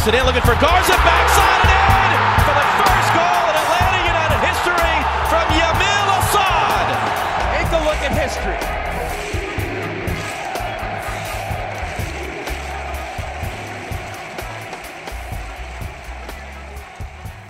Toss 0.00 0.08
it 0.08 0.14
in, 0.14 0.24
looking 0.24 0.40
for 0.40 0.54
Garza, 0.54 0.92
backside 0.92 1.60
and 1.60 2.16
in 2.16 2.24
for 2.46 2.54
the 2.56 2.64
first 2.80 3.12
goal 3.12 3.44
in 3.50 3.56
Atlanta 3.60 4.00
United 4.08 4.40
history 4.48 4.96
from 5.28 5.44
Yamil 5.52 6.08
Asad. 6.16 6.88
Take 7.52 7.68
a 7.68 7.80
look 7.84 8.00
at 8.00 8.12
history. 8.16 8.56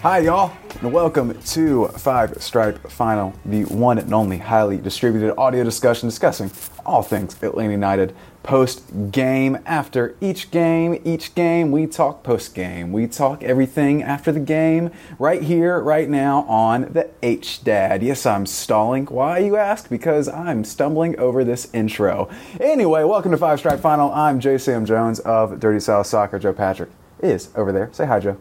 Hi, 0.02 0.18
y'all, 0.18 0.50
and 0.80 0.92
welcome 0.92 1.40
to 1.40 1.86
Five 1.98 2.42
Stripe 2.42 2.90
Final, 2.90 3.32
the 3.44 3.64
one 3.66 3.98
and 3.98 4.12
only 4.12 4.38
highly 4.38 4.78
distributed 4.78 5.36
audio 5.38 5.62
discussion 5.62 6.08
discussing 6.08 6.50
all 6.84 7.02
things 7.02 7.32
Atlanta 7.46 7.70
United 7.70 8.12
post 8.42 9.10
game. 9.10 9.58
After 9.66 10.16
each 10.20 10.50
game, 10.50 11.00
each 11.04 11.34
game, 11.34 11.70
we 11.70 11.86
talk 11.86 12.22
post 12.22 12.54
game. 12.54 12.92
We 12.92 13.06
talk 13.06 13.42
everything 13.42 14.02
after 14.02 14.32
the 14.32 14.40
game, 14.40 14.90
right 15.18 15.42
here, 15.42 15.80
right 15.80 16.08
now 16.08 16.42
on 16.42 16.92
the 16.92 17.10
H 17.22 17.62
Dad. 17.64 18.02
Yes, 18.02 18.26
I'm 18.26 18.46
stalling. 18.46 19.06
Why, 19.06 19.38
you 19.38 19.56
ask? 19.56 19.88
Because 19.88 20.28
I'm 20.28 20.64
stumbling 20.64 21.18
over 21.18 21.44
this 21.44 21.72
intro. 21.74 22.28
Anyway, 22.58 23.04
welcome 23.04 23.30
to 23.32 23.38
Five 23.38 23.58
Stripe 23.58 23.80
Final. 23.80 24.12
I'm 24.12 24.40
J. 24.40 24.58
Sam 24.58 24.84
Jones 24.84 25.20
of 25.20 25.60
Dirty 25.60 25.80
South 25.80 26.06
Soccer. 26.06 26.38
Joe 26.38 26.52
Patrick 26.52 26.90
is 27.20 27.50
over 27.54 27.72
there. 27.72 27.90
Say 27.92 28.06
hi, 28.06 28.20
Joe. 28.20 28.36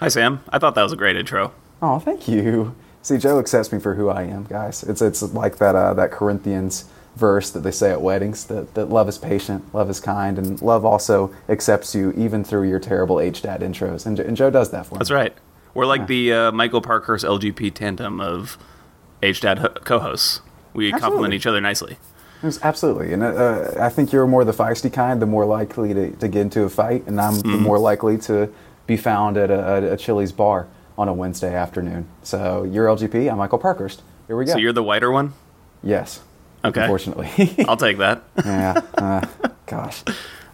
Hi, 0.00 0.08
Sam. 0.08 0.40
I 0.48 0.58
thought 0.58 0.74
that 0.74 0.82
was 0.82 0.92
a 0.92 0.96
great 0.96 1.16
intro. 1.16 1.52
Oh, 1.80 1.98
thank 1.98 2.26
you. 2.26 2.74
See, 3.02 3.18
Joe 3.18 3.38
accepts 3.38 3.70
me 3.70 3.78
for 3.78 3.94
who 3.94 4.08
I 4.08 4.22
am, 4.22 4.44
guys. 4.44 4.82
It's 4.82 5.02
it's 5.02 5.22
like 5.22 5.58
that 5.58 5.74
uh, 5.74 5.92
that 5.94 6.10
Corinthians 6.10 6.86
verse 7.16 7.50
that 7.50 7.60
they 7.60 7.70
say 7.70 7.90
at 7.92 8.00
weddings 8.02 8.44
that, 8.46 8.74
that 8.74 8.86
love 8.86 9.08
is 9.08 9.18
patient, 9.18 9.72
love 9.74 9.88
is 9.88 10.00
kind, 10.00 10.36
and 10.38 10.60
love 10.60 10.84
also 10.84 11.32
accepts 11.48 11.94
you 11.94 12.12
even 12.16 12.42
through 12.44 12.68
your 12.68 12.80
terrible 12.80 13.20
H 13.20 13.42
dad 13.42 13.60
intros. 13.60 14.04
And, 14.06 14.18
and 14.18 14.36
Joe 14.36 14.50
does 14.50 14.70
that 14.70 14.86
for 14.86 14.94
me. 14.94 14.98
That's 14.98 15.10
right. 15.10 15.32
We're 15.74 15.86
like 15.86 16.06
the 16.06 16.32
uh, 16.32 16.52
Michael 16.52 16.80
Parkhurst 16.80 17.24
LGP 17.24 17.74
tandem 17.74 18.20
of 18.20 18.58
H 19.22 19.40
Dad 19.40 19.58
ho- 19.58 19.68
co-hosts. 19.84 20.40
We 20.72 20.86
Absolutely. 20.86 21.00
complement 21.00 21.34
each 21.34 21.46
other 21.46 21.60
nicely. 21.60 21.98
Yes, 22.42 22.58
Absolutely, 22.62 23.12
and 23.12 23.22
uh, 23.22 23.70
I 23.80 23.88
think 23.88 24.12
you're 24.12 24.26
more 24.26 24.44
the 24.44 24.52
feisty 24.52 24.92
kind, 24.92 25.20
the 25.22 25.26
more 25.26 25.46
likely 25.46 25.94
to, 25.94 26.10
to 26.16 26.28
get 26.28 26.42
into 26.42 26.62
a 26.64 26.68
fight, 26.68 27.06
and 27.06 27.18
I'm 27.20 27.34
Mm-hmm. 27.34 27.62
more 27.62 27.78
likely 27.78 28.18
to 28.18 28.52
be 28.86 28.96
found 28.98 29.36
at 29.38 29.50
a, 29.50 29.92
a 29.94 29.96
Chili's 29.96 30.30
bar 30.32 30.66
on 30.98 31.08
a 31.08 31.12
Wednesday 31.14 31.54
afternoon. 31.54 32.06
So 32.22 32.64
you're 32.64 32.86
LGP, 32.86 33.30
I'm 33.32 33.38
Michael 33.38 33.58
Parkhurst. 33.58 34.02
Here 34.26 34.36
we 34.36 34.44
go. 34.44 34.52
So 34.52 34.58
you're 34.58 34.72
the 34.74 34.82
whiter 34.82 35.10
one. 35.10 35.32
yes. 35.82 36.20
Okay. 36.64 36.80
Unfortunately. 36.82 37.28
I'll 37.68 37.76
take 37.76 37.98
that. 37.98 38.22
Yeah. 38.44 38.80
Uh, 38.96 39.26
gosh. 39.66 40.02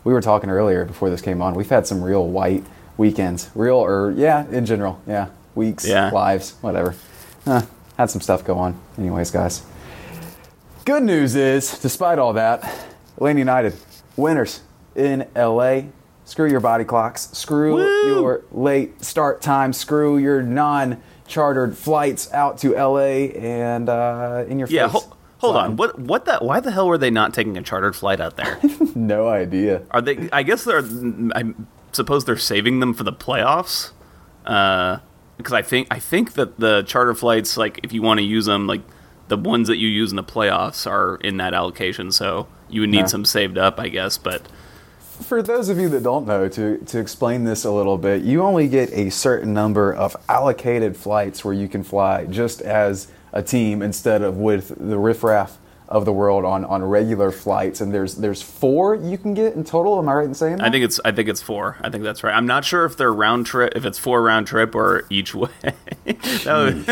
We 0.05 0.12
were 0.12 0.20
talking 0.22 0.50
earlier 0.50 0.84
before 0.84 1.11
this 1.11 1.20
came 1.20 1.41
on. 1.42 1.55
We've 1.55 1.69
had 1.69 1.86
some 1.86 2.02
real 2.02 2.27
white 2.27 2.64
weekends. 2.97 3.50
Real, 3.55 3.77
or, 3.77 4.12
yeah, 4.17 4.47
in 4.50 4.64
general. 4.67 5.00
Yeah. 5.06 5.28
Weeks, 5.55 5.86
Yeah. 5.86 6.11
lives, 6.11 6.55
whatever. 6.62 6.94
Uh, 7.47 7.62
had 7.97 8.11
some 8.11 8.20
stuff 8.20 8.44
go 8.44 8.58
on. 8.58 8.80
Anyways, 8.98 9.30
guys. 9.30 9.62
Good 10.84 11.02
news 11.02 11.34
is, 11.36 11.78
despite 11.78 12.19
all 12.19 12.33
that, 12.33 12.64
Atlanta 13.17 13.39
United, 13.39 13.74
winners 14.17 14.62
in 14.97 15.27
LA. 15.36 15.83
Screw 16.24 16.48
your 16.48 16.61
body 16.61 16.84
clocks. 16.84 17.28
Screw 17.33 17.74
Woo! 17.74 18.06
your 18.20 18.42
late 18.52 19.05
start 19.05 19.42
time. 19.42 19.72
Screw 19.72 20.17
your 20.19 20.42
non 20.42 21.02
chartered 21.27 21.77
flights 21.77 22.33
out 22.33 22.58
to 22.58 22.72
LA 22.74 23.28
and 23.39 23.89
uh, 23.89 24.45
in 24.48 24.58
your 24.58 24.69
Yeah. 24.69 24.89
face. 24.89 25.02
Ho- 25.05 25.17
hold 25.41 25.56
on. 25.56 25.77
What? 25.77 25.98
What? 25.98 26.24
That? 26.27 26.44
Why 26.44 26.60
the 26.60 26.70
hell 26.70 26.86
were 26.86 26.98
they 26.98 27.10
not 27.10 27.34
taking 27.34 27.56
a 27.58 27.62
chartered 27.62 27.96
flight 27.96 28.20
out 28.20 28.36
there? 28.36 28.58
No 28.95 29.28
idea. 29.28 29.83
Are 29.92 30.01
they? 30.01 30.28
I 30.33 30.42
guess 30.42 30.64
they're. 30.64 30.83
I 31.34 31.55
suppose 31.92 32.24
they're 32.24 32.36
saving 32.36 32.80
them 32.80 32.92
for 32.92 33.05
the 33.05 33.12
playoffs. 33.12 33.92
Uh, 34.45 34.98
because 35.36 35.52
I 35.52 35.62
think 35.62 35.86
I 35.90 35.98
think 36.01 36.33
that 36.34 36.58
the 36.58 36.83
charter 36.83 37.14
flights, 37.14 37.56
like 37.56 37.80
if 37.83 37.92
you 37.92 38.02
want 38.02 38.18
to 38.18 38.24
use 38.24 38.46
them, 38.46 38.67
like 38.67 38.83
the 39.28 39.36
ones 39.36 39.68
that 39.68 39.78
you 39.78 39.89
use 39.89 40.11
in 40.11 40.17
the 40.17 40.24
playoffs, 40.24 40.90
are 40.90 41.17
in 41.17 41.36
that 41.39 41.55
allocation. 41.55 42.11
So 42.12 42.46
you 42.68 42.80
would 42.83 42.90
need 42.90 42.98
Yeah. 42.98 43.07
some 43.07 43.24
saved 43.24 43.57
up, 43.58 43.78
I 43.78 43.89
guess. 43.89 44.18
But 44.18 44.42
For 45.20 45.40
those 45.42 45.68
of 45.68 45.78
you 45.78 45.89
that 45.90 46.02
don't 46.02 46.27
know, 46.27 46.48
to, 46.48 46.78
to 46.78 46.98
explain 46.98 47.45
this 47.45 47.64
a 47.64 47.70
little 47.70 47.96
bit, 47.98 48.22
you 48.22 48.42
only 48.42 48.68
get 48.68 48.90
a 48.92 49.11
certain 49.11 49.55
number 49.55 49.92
of 49.95 50.17
allocated 50.28 50.96
flights 50.96 51.45
where 51.45 51.55
you 51.55 51.68
can 51.68 51.84
fly 51.84 52.24
just 52.27 52.61
as 52.61 53.07
a 53.33 53.42
team 53.42 53.83
instead 53.83 54.23
of 54.23 54.36
with 54.36 54.68
the 54.79 54.98
riffraff 54.98 55.58
of 55.89 56.05
the 56.05 56.13
world 56.13 56.45
on, 56.45 56.64
on 56.64 56.85
regular 56.85 57.30
flights. 57.33 57.80
And 57.80 57.92
there's 57.92 58.14
there's 58.17 58.42
four 58.42 58.95
you 58.95 59.18
can 59.18 59.35
get 59.35 59.55
in 59.55 59.64
total. 59.64 59.98
Am 59.98 60.08
I 60.08 60.14
right 60.14 60.27
in 60.27 60.35
saying 60.35 60.57
that? 60.58 60.67
I 60.67 60.70
think 60.70 60.85
it's 60.85 61.01
I 61.05 61.13
think 61.13 61.29
it's 61.29 61.42
four. 61.42 61.77
I 61.80 61.90
think 61.90 62.05
that's 62.05 62.23
right. 62.23 62.35
I'm 62.35 62.46
not 62.46 62.64
sure 62.64 62.85
if 62.85 62.96
they're 62.96 63.13
round 63.13 63.46
trip, 63.46 63.73
if 63.77 63.85
it's 63.85 63.98
four 63.98 64.23
round 64.23 64.46
trip 64.46 64.74
or 64.74 65.05
each 65.11 65.35
way. 65.35 65.51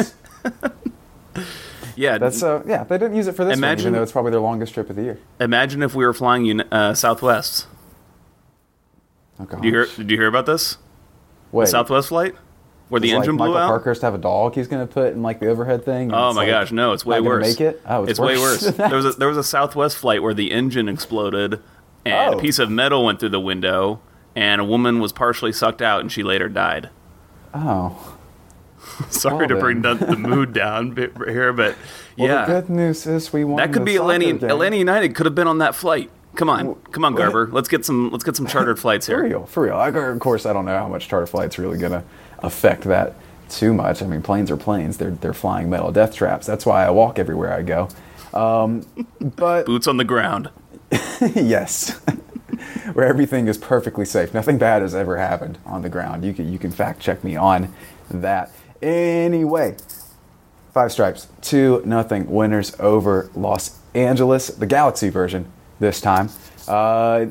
Yeah, 1.97 2.17
That's 2.19 2.45
uh, 2.45 2.63
yeah. 2.65 2.85
They 2.85 2.97
didn't 2.97 3.17
use 3.17 3.27
it 3.27 3.33
for 3.35 3.45
this 3.45 3.57
one, 3.57 3.59
Imagine- 3.59 3.81
even 3.89 3.93
though 3.95 4.03
it's 4.05 4.13
probably 4.13 4.31
their 4.31 4.39
longest 4.41 4.73
trip 4.73 4.89
of 4.89 4.95
the 4.95 5.03
year. 5.03 5.19
imagine 5.41 5.83
if 5.83 5.97
we 5.97 6.07
were 6.07 6.13
flying 6.15 6.61
uh, 6.61 6.95
Southwest. 6.95 7.67
Oh, 9.41 9.45
gosh. 9.45 9.61
Did 9.61 9.65
you 9.65 9.73
hear? 9.73 9.87
Did 9.97 10.11
you 10.13 10.17
hear 10.17 10.29
about 10.29 10.47
this? 10.47 10.79
Wait, 11.51 11.67
Southwest 11.67 12.09
flight 12.09 12.37
where 12.89 13.01
the 13.01 13.09
does, 13.09 13.15
like, 13.15 13.23
engine 13.25 13.37
blew 13.37 13.47
Michael 13.49 13.59
out. 13.59 13.69
Parkhurst 13.69 14.03
have 14.03 14.15
a 14.15 14.19
dog 14.19 14.55
he's 14.55 14.69
going 14.69 14.87
to 14.87 14.93
put 14.93 15.13
in 15.13 15.23
like 15.23 15.41
the 15.41 15.49
overhead 15.49 15.85
thing? 15.85 16.13
Oh 16.13 16.33
my 16.33 16.43
like 16.43 16.49
gosh, 16.49 16.73
no, 16.73 16.93
it's 16.93 17.05
way 17.05 17.21
worse. 17.21 17.47
Make 17.47 17.61
it? 17.61 17.83
Oh, 17.87 18.05
it's, 18.05 18.19
way 18.19 18.39
worse. 18.39 18.61
than 18.61 18.77
that. 18.77 18.89
there 18.91 18.97
was 18.97 19.07
a, 19.07 19.13
there 19.19 19.29
was 19.29 19.37
a 19.39 19.45
Southwest 19.45 19.97
flight 19.97 20.23
where 20.23 20.35
the 20.35 20.51
engine 20.53 20.89
exploded 20.89 21.61
and 22.07 22.35
Oh. 22.35 22.39
a 22.39 22.41
piece 22.41 22.59
of 22.59 22.71
metal 22.71 23.05
went 23.05 23.21
through 23.21 23.29
the 23.31 23.41
window 23.41 24.01
and 24.37 24.61
a 24.61 24.65
woman 24.65 25.01
was 25.01 25.13
partially 25.13 25.53
sucked 25.53 25.83
out 25.83 26.01
and 26.01 26.11
she 26.13 26.23
later 26.23 26.49
died. 26.49 26.91
Oh. 27.55 28.17
Sorry 29.11 29.37
Well, 29.39 29.49
to 29.49 29.57
bring 29.57 29.83
the, 29.83 29.95
the 29.95 30.17
mood 30.17 30.53
down 30.53 30.93
bit 30.93 31.13
here, 31.27 31.53
but 31.53 31.77
Well, 32.17 32.29
yeah, 32.29 32.45
the 32.47 32.61
good 32.61 32.71
news 32.71 33.07
is 33.07 33.33
we 33.33 33.45
won. 33.45 33.57
that 33.57 33.73
could 33.73 33.85
be 33.85 33.97
Atlanta. 33.97 34.25
game. 34.33 34.45
Atlanta 34.51 34.77
United 34.77 35.15
could 35.15 35.27
have 35.27 35.35
been 35.35 35.47
on 35.49 35.59
that 35.59 35.75
flight. 35.75 36.11
Come 36.37 36.49
on, 36.51 36.75
come 36.93 37.05
on, 37.05 37.15
Garber. 37.17 37.49
Let's 37.51 37.69
get 37.69 37.85
some. 37.85 38.11
Let's 38.11 38.23
get 38.23 38.37
some 38.37 38.47
chartered 38.47 38.79
flights 38.79 39.07
here. 39.07 39.17
For 39.19 39.25
real, 39.25 39.47
for 39.47 39.63
real. 39.65 39.75
I, 39.75 39.89
of 39.89 40.21
course, 40.21 40.47
I 40.47 40.53
don't 40.53 40.67
know 40.67 40.79
how 40.79 40.87
much 40.87 41.09
charter 41.09 41.27
flight's 41.27 41.59
really 41.59 41.79
gonna 41.79 42.05
affect 42.41 42.85
that 42.85 43.15
too 43.49 43.73
much. 43.73 44.03
I 44.03 44.07
mean, 44.07 44.23
planes 44.23 44.51
are 44.51 44.57
planes. 44.57 44.99
They're 44.99 45.11
they're 45.11 45.35
flying 45.35 45.71
metal 45.71 45.93
death 45.93 46.15
traps. 46.15 46.47
That's 46.47 46.67
why 46.67 46.85
I 46.85 46.91
walk 46.91 47.19
everywhere 47.19 47.53
I 47.53 47.63
go. 47.63 47.89
Um, 48.33 48.87
but 49.21 49.67
Boots 49.67 49.87
on 49.87 49.97
the 49.97 50.05
ground. 50.05 50.51
yes, 51.21 51.91
where 52.93 53.07
everything 53.07 53.49
is 53.49 53.59
perfectly 53.59 54.05
safe. 54.05 54.35
Nothing 54.35 54.59
bad 54.59 54.83
has 54.83 54.95
ever 54.95 55.17
happened 55.17 55.59
on 55.65 55.83
the 55.83 55.89
ground. 55.89 56.25
You 56.25 56.33
can 56.33 56.53
you 56.53 56.59
can 56.59 56.71
fact 56.71 57.01
check 57.01 57.25
me 57.25 57.37
on 57.37 57.75
that. 58.11 58.51
Anyway, 58.81 59.77
five 60.73 60.93
stripes, 60.93 61.29
two 61.43 61.83
nothing 61.85 62.31
winners 62.31 62.79
over 62.79 63.31
Los 63.35 63.79
Angeles, 63.95 64.49
the 64.49 64.67
Galaxy 64.67 65.09
version 65.09 65.51
this 65.81 66.01
time. 66.01 66.29
Uh, 66.67 67.27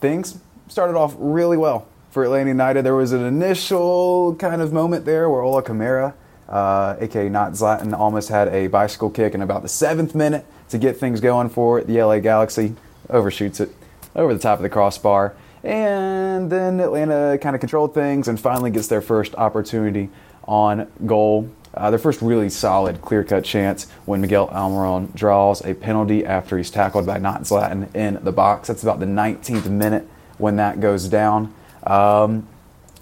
things 0.00 0.38
started 0.68 0.96
off 0.96 1.14
really 1.18 1.56
well 1.56 1.86
for 2.10 2.24
Atlanta 2.24 2.50
United. 2.50 2.84
There 2.84 2.94
was 2.94 3.12
an 3.12 3.24
initial 3.24 4.34
kind 4.36 4.60
of 4.60 4.72
moment 4.72 5.04
there 5.04 5.30
where 5.30 5.42
Ola 5.42 5.62
Kamara, 5.62 6.14
uh, 6.48 6.96
aka 7.00 7.28
not 7.28 7.52
Zlatan, 7.52 7.96
almost 7.96 8.28
had 8.28 8.48
a 8.48 8.66
bicycle 8.66 9.10
kick 9.10 9.34
in 9.34 9.42
about 9.42 9.62
the 9.62 9.68
seventh 9.68 10.14
minute 10.14 10.44
to 10.68 10.78
get 10.78 10.96
things 10.96 11.20
going 11.20 11.48
for 11.48 11.78
it. 11.78 11.86
the 11.86 12.02
LA 12.02 12.18
Galaxy. 12.18 12.74
Overshoots 13.08 13.60
it 13.60 13.70
over 14.14 14.32
the 14.34 14.40
top 14.40 14.58
of 14.58 14.62
the 14.62 14.68
crossbar. 14.68 15.34
And 15.62 16.50
then 16.50 16.80
Atlanta 16.80 17.38
kind 17.40 17.54
of 17.54 17.60
controlled 17.60 17.92
things 17.92 18.28
and 18.28 18.40
finally 18.40 18.70
gets 18.70 18.88
their 18.88 19.02
first 19.02 19.34
opportunity 19.34 20.10
on 20.44 20.90
goal. 21.06 21.50
Uh, 21.74 21.90
their 21.90 21.98
first 21.98 22.20
really 22.22 22.50
solid, 22.50 23.00
clear 23.02 23.22
cut 23.22 23.44
chance 23.44 23.88
when 24.04 24.20
Miguel 24.20 24.48
Almiron 24.48 25.14
draws 25.14 25.64
a 25.64 25.74
penalty 25.74 26.24
after 26.24 26.56
he's 26.56 26.70
tackled 26.70 27.06
by 27.06 27.18
Not 27.18 27.42
Zlatan 27.42 27.94
in 27.94 28.18
the 28.24 28.32
box. 28.32 28.68
That's 28.68 28.82
about 28.82 28.98
the 28.98 29.06
19th 29.06 29.68
minute 29.68 30.08
when 30.38 30.56
that 30.56 30.80
goes 30.80 31.06
down. 31.06 31.52
Um, 31.84 32.46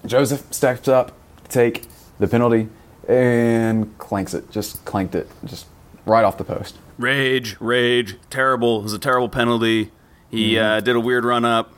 Josef 0.06 0.44
steps 0.52 0.88
up 0.88 1.12
to 1.44 1.48
take 1.50 1.86
the 2.18 2.28
penalty 2.28 2.68
and 3.08 3.96
clanks 3.98 4.34
it, 4.34 4.50
just 4.50 4.84
clanked 4.84 5.14
it, 5.14 5.28
just 5.44 5.66
right 6.06 6.24
off 6.24 6.38
the 6.38 6.44
post. 6.44 6.76
Rage, 6.98 7.56
rage, 7.60 8.16
terrible. 8.30 8.80
It 8.80 8.82
was 8.84 8.92
a 8.92 8.98
terrible 8.98 9.28
penalty. 9.28 9.90
He 10.30 10.54
Mm-hmm. 10.54 10.64
uh, 10.64 10.80
did 10.80 10.94
a 10.96 11.00
weird 11.00 11.24
run 11.24 11.44
up, 11.44 11.72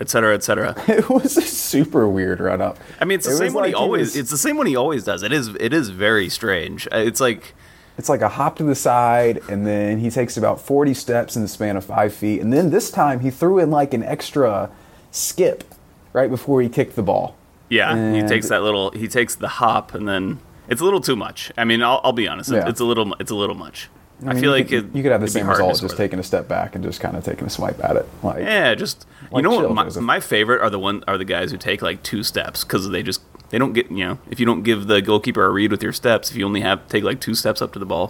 et 0.00 0.10
cetera, 0.10 0.34
et 0.34 0.42
cetera. 0.44 0.74
It 0.88 1.08
was 1.08 1.36
a 1.36 1.42
super 1.42 2.06
weird 2.08 2.40
run 2.40 2.60
up. 2.60 2.78
I 3.00 3.04
mean, 3.04 3.16
it's 3.18 3.26
the 3.26 3.32
It 3.32 3.36
same 3.38 3.52
one 3.54 3.64
he 3.64 3.72
like 3.72 3.80
always. 3.80 4.08
was- 4.08 4.16
It's 4.16 4.30
the 4.30 4.38
same 4.38 4.56
one 4.56 4.66
he 4.66 4.76
always 4.76 5.04
does. 5.04 5.22
It 5.22 5.32
is. 5.32 5.48
It 5.60 5.72
is 5.72 5.88
very 5.90 6.28
strange. 6.28 6.86
Uh, 6.92 6.96
It's 6.98 7.20
like 7.20 7.54
It's 7.96 8.08
like 8.08 8.20
a 8.22 8.28
hop 8.28 8.56
to 8.56 8.64
the 8.64 8.74
side, 8.74 9.40
and 9.48 9.66
then 9.66 9.98
he 9.98 10.10
takes 10.10 10.36
about 10.36 10.60
40 10.60 10.94
steps 10.94 11.36
in 11.36 11.42
the 11.42 11.48
span 11.48 11.76
of 11.76 11.84
five 11.84 12.12
feet. 12.14 12.40
And 12.40 12.52
then 12.52 12.70
this 12.70 12.90
time 12.90 13.20
he 13.20 13.30
threw 13.30 13.58
in 13.58 13.70
like 13.70 13.94
an 13.94 14.02
extra 14.02 14.68
skip 15.10 15.64
right 16.12 16.30
before 16.30 16.60
he 16.62 16.68
kicked 16.68 16.96
the 16.96 17.02
ball. 17.02 17.36
yeah, 17.68 18.14
he 18.14 18.22
takes 18.22 18.48
that 18.48 18.62
little. 18.62 18.90
He 18.90 19.08
takes 19.08 19.34
the 19.34 19.48
hop, 19.48 19.94
and 19.94 20.08
then 20.08 20.40
it's 20.68 20.80
a 20.80 20.84
little 20.84 21.00
too 21.00 21.16
much. 21.16 21.52
I 21.56 21.64
mean, 21.64 21.82
I'll, 21.82 22.00
I'll 22.04 22.12
be 22.12 22.28
honest. 22.28 22.50
Yeah. 22.50 22.68
It's 22.68 22.80
a 22.80 22.84
little. 22.84 23.14
It's 23.20 23.30
a 23.30 23.34
little 23.34 23.56
much. 23.56 23.88
I, 24.22 24.34
mean, 24.34 24.42
feel 24.42 24.44
you 24.44 24.50
like 24.50 24.68
could, 24.68 24.90
it, 24.90 24.96
you 24.96 25.02
could 25.02 25.12
have 25.12 25.22
the 25.22 25.28
same 25.28 25.48
result, 25.48 25.80
just 25.80 25.96
taking 25.96 26.18
a 26.18 26.22
step 26.22 26.46
back 26.46 26.74
and 26.74 26.84
just 26.84 27.00
kind 27.00 27.16
of 27.16 27.24
taking 27.24 27.46
a 27.46 27.50
swipe 27.50 27.82
at 27.82 27.96
it. 27.96 28.06
Like, 28.22 28.40
Yeah, 28.40 28.74
just 28.74 29.06
you 29.34 29.40
know 29.40 29.50
chill, 29.50 29.72
what? 29.72 29.94
My, 29.94 30.00
my 30.00 30.20
favorite 30.20 30.60
are 30.60 30.68
the 30.68 30.78
one 30.78 31.02
are 31.08 31.16
the 31.16 31.24
guys 31.24 31.50
who 31.50 31.56
take 31.56 31.80
like 31.80 32.02
two 32.02 32.22
steps 32.22 32.62
because 32.62 32.90
they 32.90 33.02
just 33.02 33.22
they 33.48 33.56
don't 33.56 33.72
get 33.72 33.90
you 33.90 34.04
know 34.04 34.18
if 34.30 34.38
you 34.38 34.44
don't 34.44 34.62
give 34.62 34.88
the 34.88 35.00
goalkeeper 35.00 35.44
a 35.46 35.50
read 35.50 35.70
with 35.70 35.82
your 35.82 35.94
steps 35.94 36.30
if 36.30 36.36
you 36.36 36.44
only 36.44 36.60
have 36.60 36.86
take 36.88 37.02
like 37.02 37.20
two 37.20 37.34
steps 37.34 37.62
up 37.62 37.72
to 37.72 37.78
the 37.78 37.86
ball. 37.86 38.08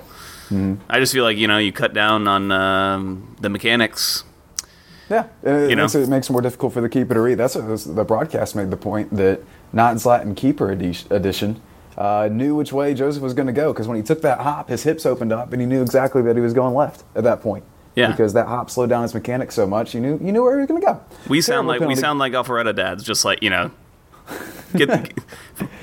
Mm-hmm. 0.48 0.74
I 0.88 0.98
just 0.98 1.12
feel 1.12 1.22
like 1.22 1.36
you 1.36 1.46
know 1.46 1.58
you 1.58 1.70
cut 1.70 1.94
down 1.94 2.26
on 2.26 2.50
um, 2.50 3.36
the 3.40 3.48
mechanics. 3.48 4.24
Yeah, 5.10 5.26
and 5.42 5.64
it, 5.64 5.70
You 5.70 5.76
know? 5.76 5.82
makes 5.82 5.94
it, 5.96 6.08
makes 6.08 6.30
it 6.30 6.32
more 6.32 6.40
difficult 6.42 6.72
for 6.72 6.80
the 6.80 6.88
keeper 6.88 7.14
to 7.14 7.20
read. 7.20 7.36
That's 7.38 7.56
what 7.56 7.66
this, 7.68 7.84
the 7.84 8.04
broadcast 8.04 8.54
made 8.54 8.70
the 8.70 8.76
point 8.76 9.14
that 9.16 9.40
not 9.72 9.96
Zlatan 9.96 10.36
keeper 10.36 10.72
edi- 10.72 11.04
edition 11.10 11.60
uh, 11.98 12.28
knew 12.30 12.54
which 12.54 12.72
way 12.72 12.94
Josef 12.94 13.22
was 13.22 13.34
going 13.34 13.48
to 13.48 13.52
go 13.52 13.72
because 13.72 13.88
when 13.88 13.96
he 13.96 14.02
took 14.02 14.22
that 14.22 14.40
hop, 14.40 14.68
his 14.68 14.84
hips 14.84 15.04
opened 15.04 15.32
up 15.32 15.52
and 15.52 15.60
he 15.60 15.66
knew 15.66 15.82
exactly 15.82 16.22
that 16.22 16.36
he 16.36 16.40
was 16.40 16.54
going 16.54 16.74
left 16.74 17.02
at 17.14 17.24
that 17.24 17.42
point. 17.42 17.64
Yeah. 17.96 18.12
because 18.12 18.32
that 18.34 18.46
hop 18.46 18.70
slowed 18.70 18.88
down 18.88 19.02
his 19.02 19.12
mechanics 19.14 19.56
so 19.56 19.66
much, 19.66 19.94
you 19.94 20.00
knew 20.00 20.18
you 20.22 20.30
knew 20.30 20.42
where 20.44 20.54
he 20.54 20.60
was 20.60 20.68
going 20.68 20.80
to 20.80 20.86
go. 20.86 21.00
We 21.28 21.40
sound 21.40 21.66
Terrible 21.68 21.86
like 21.86 21.96
we 21.96 22.00
sound 22.00 22.20
like 22.20 22.32
Alpharetta 22.32 22.74
dads, 22.74 23.02
just 23.02 23.24
like 23.24 23.42
you 23.42 23.50
know, 23.50 23.72
get 24.74 25.12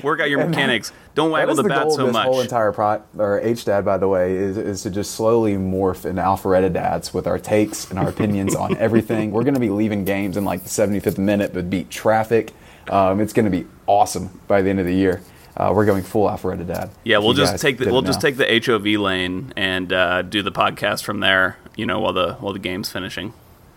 work 0.02 0.20
out 0.20 0.30
your 0.30 0.46
mechanics. 0.48 0.92
Don't 1.14 1.30
waggle 1.30 1.54
the 1.54 1.62
the 1.62 1.68
bat 1.68 1.82
goal 1.84 1.90
so 1.90 2.00
of 2.02 2.06
this 2.08 2.12
much. 2.12 2.26
whole 2.26 2.40
entire 2.40 2.72
pro 2.72 3.02
or 3.16 3.40
H 3.40 3.64
dad, 3.64 3.84
by 3.84 3.98
the 3.98 4.08
way, 4.08 4.36
is, 4.36 4.56
is 4.56 4.82
to 4.82 4.90
just 4.90 5.12
slowly 5.12 5.54
morph 5.54 6.04
into 6.04 6.22
Alpharetta 6.22 6.72
dads 6.72 7.12
with 7.12 7.26
our 7.26 7.38
takes 7.38 7.90
and 7.90 7.98
our 7.98 8.08
opinions 8.08 8.54
on 8.54 8.76
everything. 8.78 9.32
We're 9.32 9.44
going 9.44 9.54
to 9.54 9.60
be 9.60 9.70
leaving 9.70 10.04
games 10.04 10.36
in 10.36 10.44
like 10.44 10.62
the 10.62 10.68
75th 10.68 11.18
minute, 11.18 11.52
but 11.52 11.68
beat 11.70 11.90
traffic. 11.90 12.52
Um, 12.88 13.20
it's 13.20 13.32
going 13.32 13.44
to 13.44 13.50
be 13.50 13.66
awesome 13.86 14.40
by 14.46 14.62
the 14.62 14.70
end 14.70 14.80
of 14.80 14.86
the 14.86 14.94
year. 14.94 15.22
Uh, 15.56 15.72
we're 15.74 15.84
going 15.86 16.04
full 16.04 16.28
Alpharetta 16.28 16.66
dad. 16.66 16.90
Yeah, 17.02 17.18
we'll 17.18 17.32
just 17.32 17.60
take 17.60 17.78
the 17.78 17.90
we'll 17.90 18.02
just 18.02 18.22
know. 18.22 18.30
take 18.30 18.36
the 18.36 18.62
HOV 18.64 19.00
lane 19.00 19.52
and 19.56 19.92
uh, 19.92 20.22
do 20.22 20.42
the 20.42 20.52
podcast 20.52 21.02
from 21.02 21.18
there. 21.18 21.58
You 21.76 21.84
know, 21.84 21.98
while 21.98 22.12
the 22.12 22.34
while 22.34 22.52
the 22.52 22.60
game's 22.60 22.90
finishing. 22.90 23.34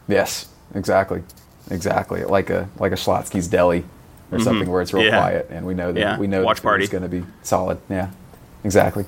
Yes, 0.07 0.47
exactly, 0.75 1.23
exactly. 1.71 2.23
Like 2.23 2.51
a 2.51 2.69
like 2.77 2.91
a 2.91 2.95
Schlotzsky's 2.95 3.47
Deli 3.47 3.83
or 4.31 4.39
something 4.39 4.69
where 4.69 4.81
it's 4.81 4.93
real 4.93 5.03
Mm-hmm. 5.03 5.13
Yeah. 5.13 5.19
quiet 5.21 5.47
and 5.51 5.65
we 5.65 5.73
know 5.73 5.91
that 5.91 5.99
Yeah. 5.99 6.17
we 6.19 6.27
know 6.27 6.43
Watch 6.43 6.61
that 6.61 6.79
it's 6.79 6.89
going 6.89 7.03
to 7.03 7.09
be 7.09 7.23
solid. 7.43 7.79
Yeah, 7.89 8.09
exactly, 8.63 9.05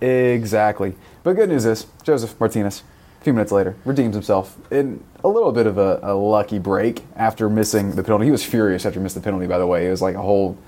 exactly. 0.00 0.94
But 1.22 1.34
good 1.34 1.48
news 1.48 1.64
is 1.64 1.86
Josef 2.02 2.38
Martinez, 2.38 2.82
a 3.20 3.24
few 3.24 3.32
minutes 3.32 3.52
later, 3.52 3.76
redeems 3.84 4.14
himself 4.14 4.56
in 4.70 5.02
a 5.22 5.28
little 5.28 5.52
bit 5.52 5.66
of 5.66 5.78
a, 5.78 5.98
a 6.02 6.14
lucky 6.14 6.58
break 6.58 7.02
after 7.16 7.48
missing 7.48 7.92
the 7.92 8.02
penalty. 8.02 8.26
He 8.26 8.30
was 8.30 8.44
furious 8.44 8.84
after 8.84 8.98
he 9.00 9.02
missed 9.02 9.14
the 9.14 9.20
penalty. 9.22 9.46
By 9.46 9.58
the 9.58 9.66
way, 9.66 9.86
it 9.86 9.90
was 9.90 10.02
like 10.02 10.14
a 10.16 10.22
whole 10.22 10.58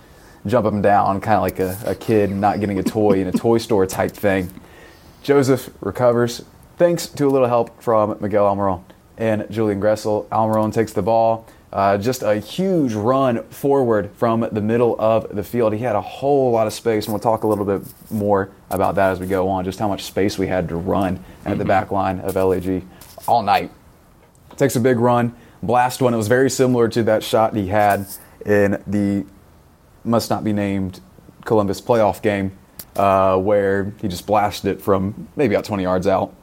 jump 0.47 0.65
up 0.67 0.73
and 0.73 0.83
down, 0.83 1.21
kind 1.21 1.37
of 1.37 1.43
like 1.43 1.59
a, 1.59 1.77
a 1.91 1.95
kid 1.95 2.31
not 2.31 2.61
getting 2.61 2.79
a 2.79 2.83
toy 2.83 3.21
in 3.21 3.27
a 3.27 3.33
toy 3.33 3.59
store 3.59 3.85
type 3.87 4.13
thing. 4.13 4.49
Josef 5.23 5.69
recovers 5.81 6.43
thanks 6.79 7.07
to 7.09 7.27
a 7.27 7.29
little 7.31 7.49
help 7.49 7.83
from 7.83 8.17
Miguel 8.21 8.45
Almiron 8.45 8.83
and 9.19 9.47
Julian 9.51 9.81
Gressel. 9.81 10.27
Almiron 10.29 10.73
takes 10.73 10.93
the 10.93 11.03
ball. 11.03 11.47
Uh, 11.77 11.99
just 11.99 12.23
a 12.23 12.37
huge 12.37 12.95
run 12.95 13.43
forward 13.51 14.11
from 14.15 14.49
the 14.51 14.63
middle 14.63 14.97
of 14.99 15.29
the 15.37 15.45
field. 15.45 15.75
He 15.75 15.81
had 15.81 15.95
a 15.95 16.01
whole 16.01 16.51
lot 16.51 16.67
of 16.67 16.73
space, 16.73 17.05
and 17.05 17.13
we'll 17.13 17.21
talk 17.21 17.45
a 17.45 17.47
little 17.47 17.67
bit 17.67 17.83
more 18.11 18.51
about 18.71 18.95
that 18.95 19.11
as 19.11 19.21
we 19.21 19.27
go 19.27 19.47
on, 19.47 19.63
just 19.63 19.79
how 19.79 19.87
much 19.87 20.05
space 20.05 20.39
we 20.39 20.47
had 20.47 20.71
to 20.71 20.77
run 20.77 21.23
at 21.45 21.59
the 21.59 21.67
back 21.67 21.91
line 21.91 22.21
of 22.21 22.35
LAG 22.35 22.83
all 23.29 23.43
night. 23.43 23.71
Takes 24.57 24.77
a 24.77 24.81
big 24.81 24.99
run, 24.99 25.37
blast 25.63 26.01
one. 26.01 26.15
It 26.15 26.17
was 26.17 26.29
very 26.29 26.49
similar 26.49 26.89
to 26.89 27.03
that 27.03 27.23
shot 27.23 27.55
he 27.55 27.67
had 27.67 28.07
in 28.47 28.83
the 28.87 29.27
must 30.03 30.31
not 30.31 30.45
be 30.45 30.55
named 30.55 31.01
Columbus 31.45 31.83
playoff 31.83 32.23
game, 32.23 32.57
uh, 32.97 33.37
where 33.37 33.93
he 34.01 34.09
just 34.09 34.27
blasted 34.27 34.79
it 34.79 34.81
from 34.81 35.29
maybe 35.37 35.55
about 35.55 35.67
20 35.67 35.83
yards 35.83 36.07
out. 36.07 36.35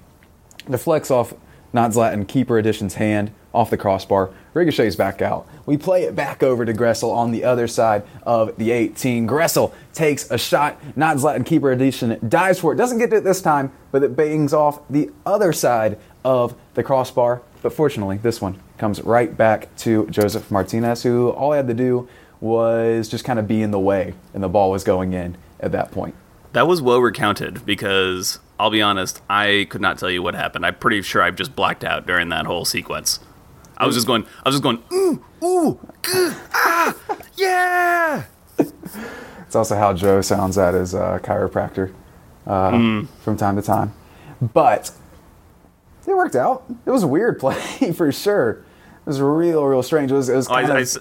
Deflects 0.69 1.09
off 1.09 1.33
not 1.73 1.89
Zlatan 1.89 2.27
keeper 2.27 2.59
edition's 2.59 2.93
hand 2.93 3.31
off 3.51 3.71
the 3.71 3.77
crossbar. 3.77 4.31
Ricochets 4.53 4.95
back 4.95 5.21
out. 5.21 5.47
We 5.65 5.77
play 5.77 6.03
it 6.03 6.15
back 6.15 6.43
over 6.43 6.65
to 6.65 6.73
Gressel 6.73 7.11
on 7.11 7.31
the 7.31 7.43
other 7.43 7.67
side 7.67 8.03
of 8.23 8.55
the 8.57 8.71
18. 8.71 9.27
Gressel 9.27 9.73
takes 9.93 10.29
a 10.29 10.37
shot. 10.37 10.79
Not 10.95 11.17
Zlatan 11.17 11.45
keeper 11.45 11.71
edition 11.71 12.19
dives 12.27 12.59
for 12.59 12.73
it. 12.73 12.75
Doesn't 12.75 12.99
get 12.99 13.11
it 13.13 13.23
this 13.23 13.41
time, 13.41 13.71
but 13.91 14.03
it 14.03 14.15
bangs 14.15 14.53
off 14.53 14.79
the 14.89 15.09
other 15.25 15.53
side 15.53 15.97
of 16.23 16.55
the 16.75 16.83
crossbar. 16.83 17.41
But 17.61 17.73
fortunately, 17.73 18.17
this 18.17 18.41
one 18.41 18.59
comes 18.77 19.01
right 19.01 19.35
back 19.35 19.73
to 19.77 20.05
Josef 20.07 20.51
Martinez, 20.51 21.03
who 21.03 21.29
all 21.29 21.53
he 21.53 21.57
had 21.57 21.67
to 21.67 21.73
do 21.73 22.07
was 22.39 23.07
just 23.07 23.23
kind 23.23 23.39
of 23.39 23.47
be 23.47 23.61
in 23.61 23.71
the 23.71 23.79
way, 23.79 24.13
and 24.33 24.43
the 24.43 24.49
ball 24.49 24.69
was 24.69 24.83
going 24.83 25.13
in 25.13 25.37
at 25.61 25.71
that 25.71 25.91
point. 25.91 26.13
That 26.51 26.67
was 26.67 26.81
well 26.81 26.99
recounted 26.99 27.65
because 27.65 28.39
I'll 28.59 28.69
be 28.69 28.81
honest, 28.81 29.21
I 29.29 29.65
could 29.69 29.81
not 29.81 29.97
tell 29.97 30.11
you 30.11 30.21
what 30.21 30.35
happened. 30.35 30.65
I'm 30.65 30.75
pretty 30.75 31.01
sure 31.01 31.21
I've 31.21 31.35
just 31.35 31.55
blacked 31.55 31.83
out 31.83 32.05
during 32.05 32.29
that 32.29 32.45
whole 32.45 32.65
sequence. 32.65 33.19
I 33.83 33.85
was 33.85 33.95
just 33.95 34.07
going, 34.07 34.25
I 34.45 34.49
was 34.49 34.55
just 34.55 34.63
going, 34.63 34.81
ooh, 34.93 35.23
ooh, 35.43 35.79
gah, 36.01 36.35
ah, 36.53 36.95
yeah. 37.35 38.23
It's 38.57 39.55
also 39.55 39.75
how 39.75 39.93
Joe 39.93 40.21
sounds 40.21 40.57
at 40.57 40.73
his 40.73 40.95
uh, 40.95 41.19
chiropractor 41.21 41.93
uh, 42.47 42.71
Mm. 42.71 43.07
from 43.23 43.37
time 43.37 43.55
to 43.55 43.61
time. 43.61 43.93
But 44.41 44.91
it 46.07 46.15
worked 46.15 46.35
out. 46.35 46.63
It 46.85 46.89
was 46.91 47.03
a 47.03 47.07
weird 47.07 47.39
play 47.41 47.91
for 47.93 48.11
sure. 48.11 48.49
It 48.51 49.05
was 49.05 49.21
real, 49.21 49.63
real 49.65 49.83
strange. 49.83 50.11
It 50.11 50.15
was, 50.15 50.29
it 50.29 50.35
was 50.35 50.47
Oh, 50.49 50.53
I- 50.53 50.61
kind 50.63 50.77
I 50.77 50.81
of 50.81 50.97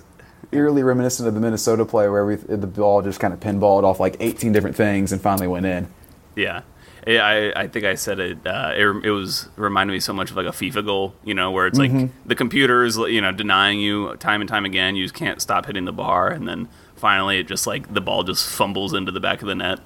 eerily 0.53 0.83
reminiscent 0.83 1.27
of 1.27 1.35
the 1.35 1.41
Minnesota 1.41 1.85
play 1.85 2.09
where 2.09 2.27
we, 2.27 2.35
the 2.37 2.67
ball 2.67 3.01
just 3.01 3.19
kind 3.21 3.33
of 3.33 3.41
pinballed 3.41 3.85
off 3.85 3.99
like 4.01 4.17
18 4.21 4.53
different 4.53 4.77
things 4.77 5.13
and 5.13 5.21
finally 5.21 5.47
went 5.49 5.65
in. 5.67 5.89
Yeah. 6.37 6.61
Yeah, 7.07 7.27
I, 7.27 7.63
I 7.63 7.69
think 7.69 7.85
I 7.85 7.97
said 7.97 8.21
it. 8.21 8.47
Uh, 8.47 8.73
it. 8.75 8.87
It 9.05 9.11
was 9.11 9.49
reminded 9.57 9.93
me 9.93 10.01
so 10.01 10.13
much 10.13 10.31
of 10.31 10.37
like 10.37 10.47
a 10.47 10.51
FIFA 10.51 10.85
goal, 10.85 11.15
you 11.25 11.35
know, 11.35 11.51
where 11.51 11.67
it's 11.67 11.79
like 11.79 11.91
the 12.27 12.35
computer 12.37 12.85
is, 12.85 12.97
you 12.97 13.21
know, 13.21 13.33
denying 13.33 13.81
you 13.81 14.15
time 14.17 14.41
and 14.41 14.49
time 14.49 14.65
again. 14.65 14.95
You 14.95 15.05
just 15.05 15.15
can't 15.15 15.43
stop 15.43 15.67
hitting 15.67 15.85
the 15.85 15.93
bar, 15.93 16.29
and 16.29 16.47
then 16.47 16.69
finally, 16.95 17.39
it 17.39 17.49
just 17.49 17.67
like 17.67 17.93
the 17.93 18.01
ball 18.01 18.23
just 18.23 18.49
fumbles 18.49 18.95
into 18.95 19.11
the 19.11 19.21
back 19.21 19.43
of 19.43 19.49
the 19.49 19.55
net. 19.57 19.81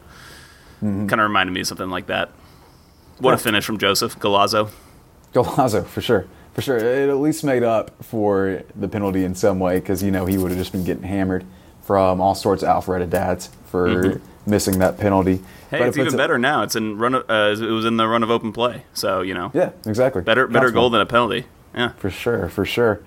Kind 0.81 1.11
of 1.11 1.21
reminded 1.21 1.53
me 1.53 1.63
of 1.63 1.67
something 1.67 1.89
like 1.89 2.09
that. 2.09 2.31
What 3.19 3.33
a 3.33 3.39
finish 3.39 3.65
from 3.65 3.79
Josef 3.79 4.19
Galazzo. 4.19 4.71
Golazo, 5.33 5.87
for 5.87 6.03
sure. 6.03 6.27
For 6.53 6.61
sure. 6.61 6.77
It 6.77 7.09
at 7.09 7.17
least 7.17 7.45
made 7.45 7.63
up 7.63 8.05
for 8.05 8.63
the 8.75 8.89
penalty 8.89 9.25
in 9.25 9.35
some 9.35 9.59
way 9.59 9.81
because, 9.81 10.03
you 10.03 10.11
know, 10.11 10.27
he 10.27 10.37
would 10.37 10.51
have 10.51 10.59
just 10.59 10.73
been 10.73 10.85
getting 10.85 11.03
hammered 11.03 11.47
from 11.87 12.21
all 12.21 12.35
sorts 12.35 12.63
of 12.63 12.69
Alpharetta 12.69 13.09
dads 13.09 13.49
for 13.67 14.21
missing 14.45 14.79
that 14.81 14.99
penalty. 14.99 15.37
Mm-hmm. 15.37 15.47
Hey, 15.71 15.79
But 15.79 15.89
it's 15.89 15.97
it 15.97 16.07
even 16.07 16.17
better 16.17 16.39
now. 16.39 16.63
It's 16.63 16.77
in 16.77 16.99
run. 16.99 17.15
Of, 17.15 17.31
uh, 17.31 17.55
it 17.65 17.71
was 17.71 17.85
in 17.85 17.97
the 17.97 18.07
run 18.07 18.23
of 18.23 18.31
open 18.31 18.53
play, 18.53 18.85
so 18.95 19.21
you 19.23 19.35
know, 19.35 19.51
Yeah, 19.55 19.71
exactly. 19.87 20.23
better 20.23 20.47
better 20.47 20.71
goal 20.71 20.91
than 20.91 21.01
a 21.01 21.07
penalty. 21.07 21.47
Yeah. 21.75 21.91
For 21.99 22.11
sure, 22.11 22.49
for 22.49 22.65
sure. 22.65 23.01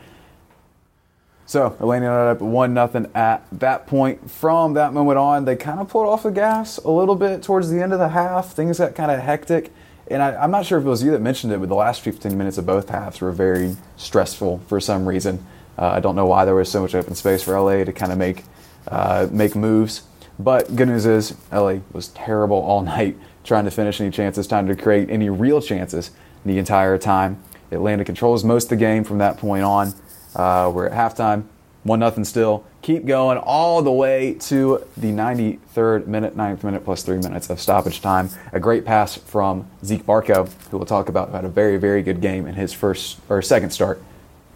So, 1.46 1.75
Elena 1.82 2.06
ended 2.06 2.38
up 2.38 2.42
1 2.42 2.74
nothing 2.75 3.08
at 3.15 3.44
that 3.53 3.88
point. 3.88 4.30
From 4.30 4.75
that 4.75 4.94
moment 4.94 5.18
on, 5.18 5.46
they 5.46 5.56
kind 5.56 5.80
of 5.80 5.89
pulled 5.89 6.06
off 6.08 6.22
the 6.22 6.30
gas 6.30 6.77
a 6.77 6.92
little 6.92 7.15
bit 7.15 7.42
towards 7.42 7.72
the 7.72 7.82
end 7.82 7.92
of 7.92 7.98
the 7.98 8.10
half. 8.10 8.51
Things 8.53 8.77
got 8.77 8.94
kind 8.94 9.10
of 9.10 9.20
hectic. 9.20 9.72
And 10.10 10.22
I, 10.22 10.36
I'm 10.36 10.51
not 10.51 10.68
sure 10.68 10.77
if 10.77 10.86
it 10.86 10.88
was 10.88 11.01
you 11.01 11.10
that 11.10 11.22
mentioned 11.22 11.51
it, 11.51 11.60
but 11.60 11.68
the 11.68 11.74
last 11.75 12.01
15 12.01 12.38
minutes 12.38 12.60
of 12.60 12.68
both 12.68 12.89
halves 12.89 13.20
were 13.20 13.32
very 13.32 13.77
stressful 13.98 14.60
for 14.68 14.80
some 14.80 15.08
reason. 15.08 15.44
Uh, 15.75 15.88
I 15.88 16.00
don't 16.00 16.15
know 16.15 16.27
why 16.27 16.46
there 16.46 16.53
was 16.53 16.70
so 16.70 16.84
much 16.84 16.94
open 16.94 17.15
space 17.15 17.42
for 17.42 17.60
LA 17.60 17.84
to 17.84 17.94
kind 17.94 18.12
of 18.12 18.20
make 18.20 18.44
uh, 18.89 19.27
make 19.31 19.55
moves. 19.55 20.03
But 20.38 20.75
good 20.75 20.88
news 20.88 21.05
is 21.05 21.36
LA 21.51 21.79
was 21.91 22.10
terrible 22.10 22.58
all 22.58 22.81
night 22.98 23.17
trying 23.43 23.65
to 23.65 23.72
finish 23.72 24.00
any 24.00 24.12
chances, 24.12 24.48
trying 24.48 24.67
to 24.67 24.75
create 24.75 25.10
any 25.10 25.29
real 25.29 25.62
chances 25.62 26.12
the 26.46 26.58
entire 26.58 26.98
time. 26.98 27.41
Atlanta 27.72 28.05
controls 28.05 28.43
most 28.43 28.65
of 28.65 28.69
the 28.69 28.75
game 28.75 29.03
from 29.03 29.17
that 29.19 29.38
point 29.38 29.63
on. 29.63 29.93
Uh, 30.36 30.72
we're 30.74 30.88
at 30.88 30.91
halftime, 30.93 31.43
one 31.84 32.00
nothing 32.00 32.24
still. 32.24 32.65
Keep 32.81 33.05
going 33.05 33.38
all 33.38 33.81
the 33.81 33.91
way 33.91 34.36
to 34.36 34.86
the 34.96 35.08
93rd 35.08 36.08
minute, 36.08 36.38
9th 36.38 36.63
minute 36.63 36.86
plus 36.86 37.03
three 37.03 37.17
minutes 37.17 37.50
of 37.50 37.60
stoppage 37.60 38.01
time. 38.01 38.29
A 38.53 38.60
great 38.60 38.86
pass 38.86 39.15
from 39.15 39.67
Zeke 39.84 40.05
Barco, 40.05 40.50
who 40.69 40.77
we'll 40.77 40.86
talk 40.86 41.10
about, 41.10 41.29
who 41.29 41.36
had 41.36 41.46
a 41.46 41.50
very, 41.50 41.77
very 41.77 42.01
good 42.01 42.22
game 42.22 42.48
in 42.48 42.55
his 42.55 42.72
first 42.72 43.19
or 43.29 43.41
second 43.41 43.72
start. 43.72 44.01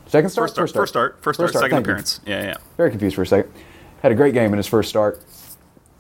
Second 0.08 0.30
start, 0.30 0.50
First 0.50 0.54
start. 0.54 0.72
First 0.72 0.90
start. 0.92 1.24
First 1.24 1.38
start. 1.38 1.54
Second 1.54 1.62
thank 1.62 1.72
you. 1.74 1.78
appearance. 1.80 2.20
Yeah, 2.26 2.44
yeah. 2.44 2.58
Very 2.78 2.92
confused 2.92 3.16
for 3.16 3.24
a 3.24 3.28
second. 3.28 3.52
Had 4.04 4.12
a 4.12 4.16
great 4.16 4.34
game 4.34 4.52
in 4.52 4.58
his 4.58 4.68
first 4.68 4.90
start. 4.90 5.24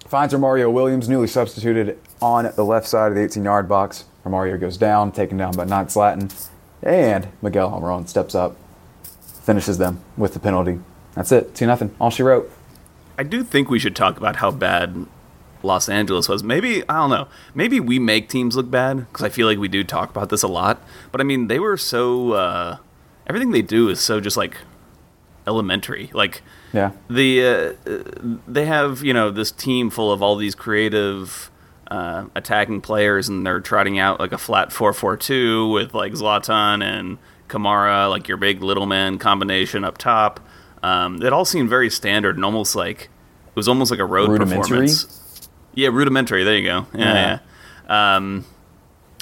Finds 0.07 0.33
Romario 0.33 0.69
Williams, 0.69 1.07
newly 1.07 1.25
substituted 1.25 1.98
on 2.22 2.51
the 2.53 2.65
left 2.65 2.86
side 2.86 3.07
of 3.07 3.15
the 3.15 3.24
18 3.24 3.45
yard 3.45 3.69
box. 3.69 4.03
Romario 4.25 4.60
goes 4.60 4.75
down, 4.75 5.13
taken 5.13 5.38
down 5.38 5.53
by 5.53 5.63
Not 5.63 5.88
Zlatan. 5.88 6.50
And 6.81 7.29
Miguel 7.41 7.72
Almiron 7.72 8.10
steps 8.10 8.36
up, 8.36 8.57
finishes 9.24 9.77
them 9.77 10.03
with 10.17 10.33
the 10.33 10.41
penalty. 10.41 10.79
That's 11.15 11.31
it. 11.31 11.55
2 11.55 11.65
nothing. 11.65 11.95
All 12.01 12.10
she 12.10 12.24
wrote. 12.24 12.51
I 13.17 13.24
do 13.24 13.41
think 13.41 13.69
we 13.69 13.79
should 13.79 13.95
talk 13.95 14.17
about 14.17 14.36
how 14.36 14.51
bad 14.51 15.05
Los 15.62 15.88
Angeles 15.88 16.27
was. 16.27 16.43
Maybe 16.43 16.83
I 16.89 16.95
don't 16.95 17.10
know. 17.10 17.29
Maybe 17.55 17.79
we 17.79 18.00
make 18.00 18.27
teams 18.27 18.57
look 18.57 18.69
bad 18.69 18.98
because 18.98 19.24
I 19.24 19.29
feel 19.29 19.48
like 19.48 19.60
we 19.60 19.69
do 19.69 19.81
talk 19.86 20.10
about 20.10 20.27
this 20.27 20.43
a 20.43 20.50
lot. 20.50 20.83
But 21.13 21.22
I 21.22 21.24
mean, 21.24 21.48
they 21.48 21.60
were 21.60 21.77
so 21.77 22.33
uh, 22.33 22.77
everything 23.27 23.51
they 23.51 23.62
do 23.62 23.88
is 23.88 24.01
so 24.01 24.19
just 24.19 24.36
like 24.36 24.57
elementary. 25.48 26.10
Like 26.13 26.41
Yeah. 26.73 26.91
the 27.09 27.77
uh, 27.85 28.33
they 28.47 28.65
have 28.65 29.03
you 29.03 29.13
know 29.13 29.29
this 29.29 29.51
team 29.51 29.89
full 29.89 30.11
of 30.11 30.21
all 30.23 30.35
these 30.35 30.55
creative 30.55 31.51
uh, 31.91 32.25
attacking 32.35 32.81
players, 32.81 33.29
and 33.29 33.45
they're 33.45 33.59
trotting 33.61 33.99
out 33.99 34.19
like 34.19 34.31
a 34.31 34.37
flat 34.37 34.71
four 34.71 34.91
four 34.93 35.15
two 35.15 35.69
with 35.69 35.93
like 35.93 36.13
Zlatan 36.13 36.83
and 36.83 37.17
Kamara, 37.47 38.09
like 38.09 38.27
your 38.27 38.37
big 38.37 38.63
little 38.63 38.85
man 38.87 39.19
combination 39.19 39.83
up 39.83 39.97
top. 39.99 40.39
Um, 40.81 41.21
it 41.21 41.31
all 41.31 41.45
seemed 41.45 41.69
very 41.69 41.89
standard 41.89 42.35
and 42.35 42.43
almost 42.43 42.75
like 42.75 43.03
it 43.03 43.55
was 43.55 43.67
almost 43.67 43.91
like 43.91 43.99
a 43.99 44.05
road 44.05 44.29
Rudimentary? 44.29 44.61
performance. 44.87 45.49
Yeah, 45.75 45.89
rudimentary. 45.89 46.43
There 46.43 46.57
you 46.57 46.63
go. 46.67 46.87
Yeah, 46.93 47.13
Yeah. 47.13 47.39
yeah. 47.89 48.15
Um, 48.17 48.45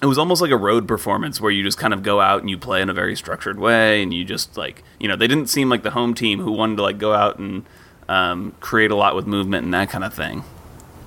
it 0.01 0.05
was 0.07 0.17
almost 0.17 0.41
like 0.41 0.51
a 0.51 0.57
road 0.57 0.87
performance 0.87 1.39
where 1.39 1.51
you 1.51 1.63
just 1.63 1.77
kind 1.77 1.93
of 1.93 2.01
go 2.03 2.19
out 2.21 2.41
and 2.41 2.49
you 2.49 2.57
play 2.57 2.81
in 2.81 2.89
a 2.89 2.93
very 2.93 3.15
structured 3.15 3.59
way, 3.59 4.01
and 4.01 4.13
you 4.13 4.23
just 4.25 4.57
like 4.57 4.83
you 4.99 5.07
know 5.07 5.15
they 5.15 5.27
didn't 5.27 5.47
seem 5.47 5.69
like 5.69 5.83
the 5.83 5.91
home 5.91 6.13
team 6.13 6.39
who 6.39 6.51
wanted 6.51 6.77
to 6.77 6.81
like 6.83 6.97
go 6.97 7.13
out 7.13 7.37
and 7.39 7.65
um, 8.09 8.53
create 8.59 8.91
a 8.91 8.95
lot 8.95 9.15
with 9.15 9.27
movement 9.27 9.63
and 9.65 9.73
that 9.73 9.89
kind 9.89 10.03
of 10.03 10.13
thing. 10.13 10.43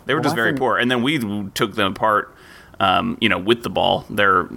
They 0.07 0.15
were 0.15 0.21
Well, 0.21 0.25
just 0.25 0.35
I 0.35 0.37
very 0.37 0.51
think- 0.51 0.59
poor, 0.61 0.77
and 0.79 0.91
then 0.91 1.03
we 1.03 1.19
took 1.55 1.75
them 1.75 1.93
apart. 1.93 2.31
Um, 2.81 3.17
you 3.21 3.29
know, 3.29 3.39
with 3.39 3.63
the 3.63 3.71
ball, 3.71 4.05
they're 4.11 4.49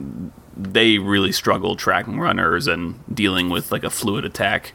they 0.59 0.97
really 0.97 1.31
struggled 1.31 1.77
tracking 1.77 2.19
runners 2.19 2.65
and 2.67 2.99
dealing 3.13 3.49
with 3.51 3.71
like 3.71 3.83
a 3.83 3.89
fluid 3.91 4.25
attack. 4.25 4.73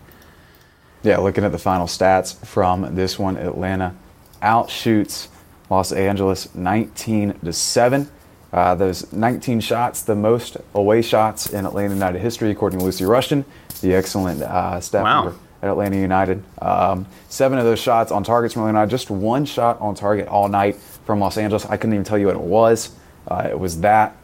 Yeah, 1.03 1.19
looking 1.19 1.43
at 1.43 1.51
the 1.51 1.59
final 1.59 1.87
stats 1.89 2.37
from 2.47 2.95
this 2.95 3.19
one, 3.19 3.37
Atlanta 3.37 3.95
outshoots 4.41 5.27
Los 5.71 5.91
Angeles 5.91 6.55
19 6.55 7.33
to 7.45 7.53
7. 7.53 8.09
Uh, 8.53 8.75
those 8.75 9.11
19 9.13 9.61
shots, 9.61 10.03
the 10.03 10.15
most 10.15 10.59
away 10.75 11.01
shots 11.01 11.51
in 11.53 11.65
Atlanta 11.65 11.95
United 11.95 12.21
history, 12.21 12.51
according 12.51 12.79
to 12.81 12.85
Lucy 12.85 13.05
Rushton, 13.05 13.45
the 13.81 13.95
excellent 13.95 14.43
uh, 14.43 14.79
staff 14.81 15.05
Wow. 15.05 15.25
member 15.25 15.39
at 15.63 15.71
Atlanta 15.71 15.97
United. 15.97 16.43
Um, 16.61 17.07
seven 17.29 17.59
of 17.59 17.65
those 17.65 17.79
shots 17.79 18.13
on 18.13 18.25
targets 18.25 18.53
from 18.53 18.63
Atlanta 18.65 18.79
United, 18.81 18.91
just 18.91 19.11
one 19.11 19.45
shot 19.47 19.81
on 19.81 19.95
target 19.95 20.29
all 20.29 20.49
night 20.49 20.77
from 20.77 21.19
Los 21.19 21.39
Angeles. 21.39 21.65
I 21.65 21.77
couldn't 21.79 21.95
even 21.95 22.05
tell 22.05 22.19
you 22.19 22.27
what 22.27 22.37
it 22.37 22.43
was. 22.43 22.91
Uh, 23.27 23.49
it 23.51 23.59
was 23.59 23.81
that, 23.81 24.17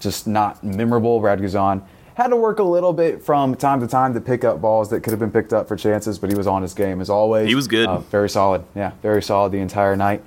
just 0.00 0.26
not 0.26 0.64
memorable. 0.64 1.20
Brad 1.20 1.38
Guzan 1.38 1.82
had 2.14 2.28
to 2.28 2.36
work 2.36 2.58
a 2.58 2.62
little 2.64 2.92
bit 2.94 3.22
from 3.22 3.54
time 3.54 3.78
to 3.80 3.86
time 3.86 4.14
to 4.14 4.20
pick 4.20 4.42
up 4.42 4.60
balls 4.60 4.88
that 4.90 5.02
could 5.02 5.10
have 5.12 5.20
been 5.20 5.30
picked 5.30 5.52
up 5.52 5.68
for 5.68 5.76
chances, 5.76 6.18
but 6.18 6.28
he 6.30 6.36
was 6.36 6.46
on 6.46 6.62
his 6.62 6.74
game 6.74 7.00
as 7.00 7.08
always. 7.10 7.46
He 7.46 7.54
was 7.54 7.68
good. 7.68 7.86
Uh, 7.86 7.98
very 7.98 8.30
solid. 8.30 8.64
Yeah, 8.74 8.92
very 9.02 9.22
solid 9.22 9.52
the 9.52 9.58
entire 9.58 9.94
night. 9.96 10.24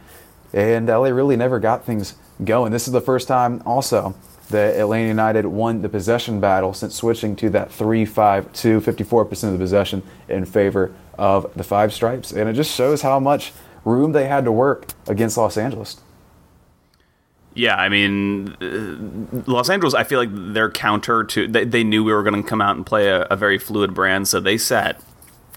And 0.54 0.88
LA 0.88 1.10
really 1.10 1.36
never 1.36 1.60
got 1.60 1.84
things 1.86 2.14
going. 2.44 2.72
This 2.72 2.88
is 2.88 2.94
the 2.94 3.02
first 3.02 3.28
time 3.28 3.62
also 3.66 4.16
that 4.50 4.76
Atlanta 4.76 5.08
United 5.08 5.46
won 5.46 5.82
the 5.82 5.90
possession 5.90 6.40
battle 6.40 6.74
since 6.74 6.96
switching 6.96 7.36
to 7.38 7.50
that 7.52 7.72
3 7.72 8.06
5 8.06 8.54
2, 8.54 8.82
54% 8.82 9.44
of 9.44 9.52
the 9.54 9.58
possession 9.58 10.04
in 10.28 10.46
favor 10.46 10.94
of 11.18 11.52
the 11.56 11.64
five 11.64 11.94
stripes. 11.94 12.32
And 12.32 12.50
it 12.50 12.54
just 12.54 12.74
shows 12.74 13.02
how 13.02 13.20
much 13.20 13.54
room 13.86 14.12
they 14.12 14.28
had 14.28 14.46
to 14.46 14.52
work 14.52 14.88
against 15.08 15.38
Los 15.38 15.58
Angeles. 15.58 15.98
Yeah, 17.54 17.76
I 17.76 17.90
mean, 17.90 18.56
uh, 18.62 19.52
Los 19.52 19.70
Angeles. 19.70 19.94
I 19.94 20.04
feel 20.04 20.20
like 20.20 20.30
their 20.32 20.70
counter 20.70 21.24
to 21.26 21.48
they, 21.48 21.66
they 21.66 21.84
knew 21.84 22.04
we 22.04 22.14
were 22.14 22.24
going 22.24 22.42
to 22.42 22.48
come 22.48 22.62
out 22.62 22.76
and 22.76 22.86
play 22.86 23.10
a, 23.10 23.24
a 23.24 23.36
very 23.36 23.58
fluid 23.58 23.94
brand, 23.94 24.28
so 24.28 24.40
they 24.40 24.58
sat 24.58 25.02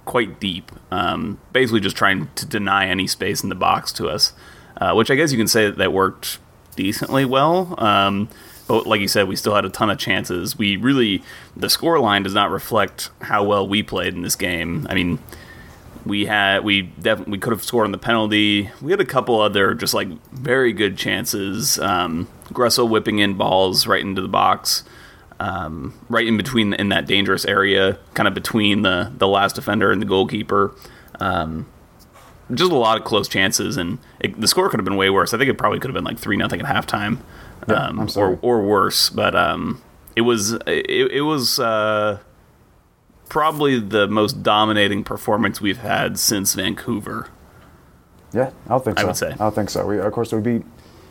quite 0.05 0.41
deep, 0.41 0.73
um, 0.91 1.39
basically 1.53 1.81
just 1.81 1.97
trying 1.97 2.29
to 2.35 2.47
deny 2.47 2.87
any 2.87 3.07
space 3.07 3.43
in 3.43 3.51
the 3.51 3.55
box 3.55 3.93
to 3.93 4.09
us, 4.09 4.33
uh, 4.79 4.93
which 4.95 5.11
I 5.11 5.15
guess 5.15 5.31
you 5.31 5.39
can 5.39 5.47
say 5.47 5.71
that 5.71 5.93
worked 5.93 6.39
decently 6.76 7.25
well. 7.25 7.75
Um, 7.79 8.29
but 8.69 8.87
like 8.87 9.00
you 9.00 9.09
said, 9.09 9.29
we 9.29 9.37
still 9.37 9.55
had 9.55 9.64
a 9.64 9.71
ton 9.71 9.91
of 9.91 9.99
chances. 9.99 10.57
We 10.57 10.76
really 10.76 11.23
the 11.57 11.69
score 11.69 11.99
line 11.99 12.23
does 12.23 12.35
not 12.35 12.50
reflect 12.50 13.11
how 13.21 13.45
well 13.45 13.67
we 13.67 13.83
played 13.83 14.14
in 14.14 14.23
this 14.23 14.37
game. 14.37 14.87
I 14.88 14.95
mean, 14.95 15.19
we 16.05 16.26
had 16.26 16.64
we 16.64 16.83
definitely 16.83 17.33
we 17.33 17.38
could 17.38 17.52
have 17.52 17.62
scored 17.62 17.85
on 17.85 17.93
the 17.93 17.99
penalty. 17.99 18.71
We 18.81 18.91
had 18.91 19.00
a 19.00 19.05
couple 19.05 19.41
other 19.41 19.75
just 19.75 19.95
like 19.95 20.09
very 20.33 20.73
good 20.73 20.97
chances. 20.97 21.79
Um, 21.79 22.29
Gressel 22.49 22.88
whipping 22.88 23.19
in 23.19 23.35
balls 23.35 23.87
right 23.87 24.02
into 24.02 24.23
the 24.23 24.29
box, 24.29 24.85
um, 25.41 25.99
right 26.09 26.26
in 26.26 26.37
between 26.37 26.73
in 26.75 26.88
that 26.91 27.07
dangerous 27.07 27.45
area, 27.45 27.99
kind 28.14 28.29
of 28.29 28.35
between 28.35 28.83
the 28.83 29.12
the 29.17 29.29
last 29.29 29.55
defender 29.55 29.91
and 29.91 30.00
the 30.00 30.07
goalkeeper. 30.07 30.75
Um, 31.21 31.67
just 32.55 32.73
a 32.73 32.77
lot 32.77 32.99
of 32.99 33.05
close 33.05 33.29
chances, 33.29 33.77
and 33.77 33.99
it, 34.21 34.41
the 34.41 34.47
score 34.49 34.69
could 34.69 34.79
have 34.81 34.85
been 34.85 34.97
way 34.97 35.11
worse. 35.11 35.33
I 35.35 35.39
think 35.39 35.51
it 35.51 35.59
probably 35.59 35.79
could 35.81 35.89
have 35.91 35.95
been 35.95 36.05
like 36.05 36.19
three 36.19 36.37
nothing 36.37 36.61
at 36.61 36.67
halftime, 36.67 37.19
Yeah, 37.69 37.75
um, 37.89 38.09
or 38.17 38.39
or 38.43 38.63
worse. 38.63 39.11
But 39.11 39.35
um, 39.35 39.81
it 40.17 40.23
was 40.23 40.53
it, 40.67 40.87
it 41.13 41.23
was. 41.23 41.59
Uh, 41.59 42.19
probably 43.29 43.81
the 43.81 44.07
most 44.09 44.43
dominating 44.43 45.03
performance 45.03 45.59
we've 45.59 45.79
had 45.79 46.19
since 46.19 46.53
Vancouver. 46.55 47.29
Yeah, 48.35 48.51
I 48.67 48.69
don't 48.69 48.85
think 48.85 48.99
I 48.99 49.03
so. 49.03 49.07
would 49.07 49.17
say. 49.17 49.31
I 49.31 49.37
don't 49.37 49.55
think 49.55 49.71
so. 49.71 49.87
We, 49.87 49.99
of 49.99 50.13
course, 50.13 50.33
we 50.33 50.41
beat 50.43 50.63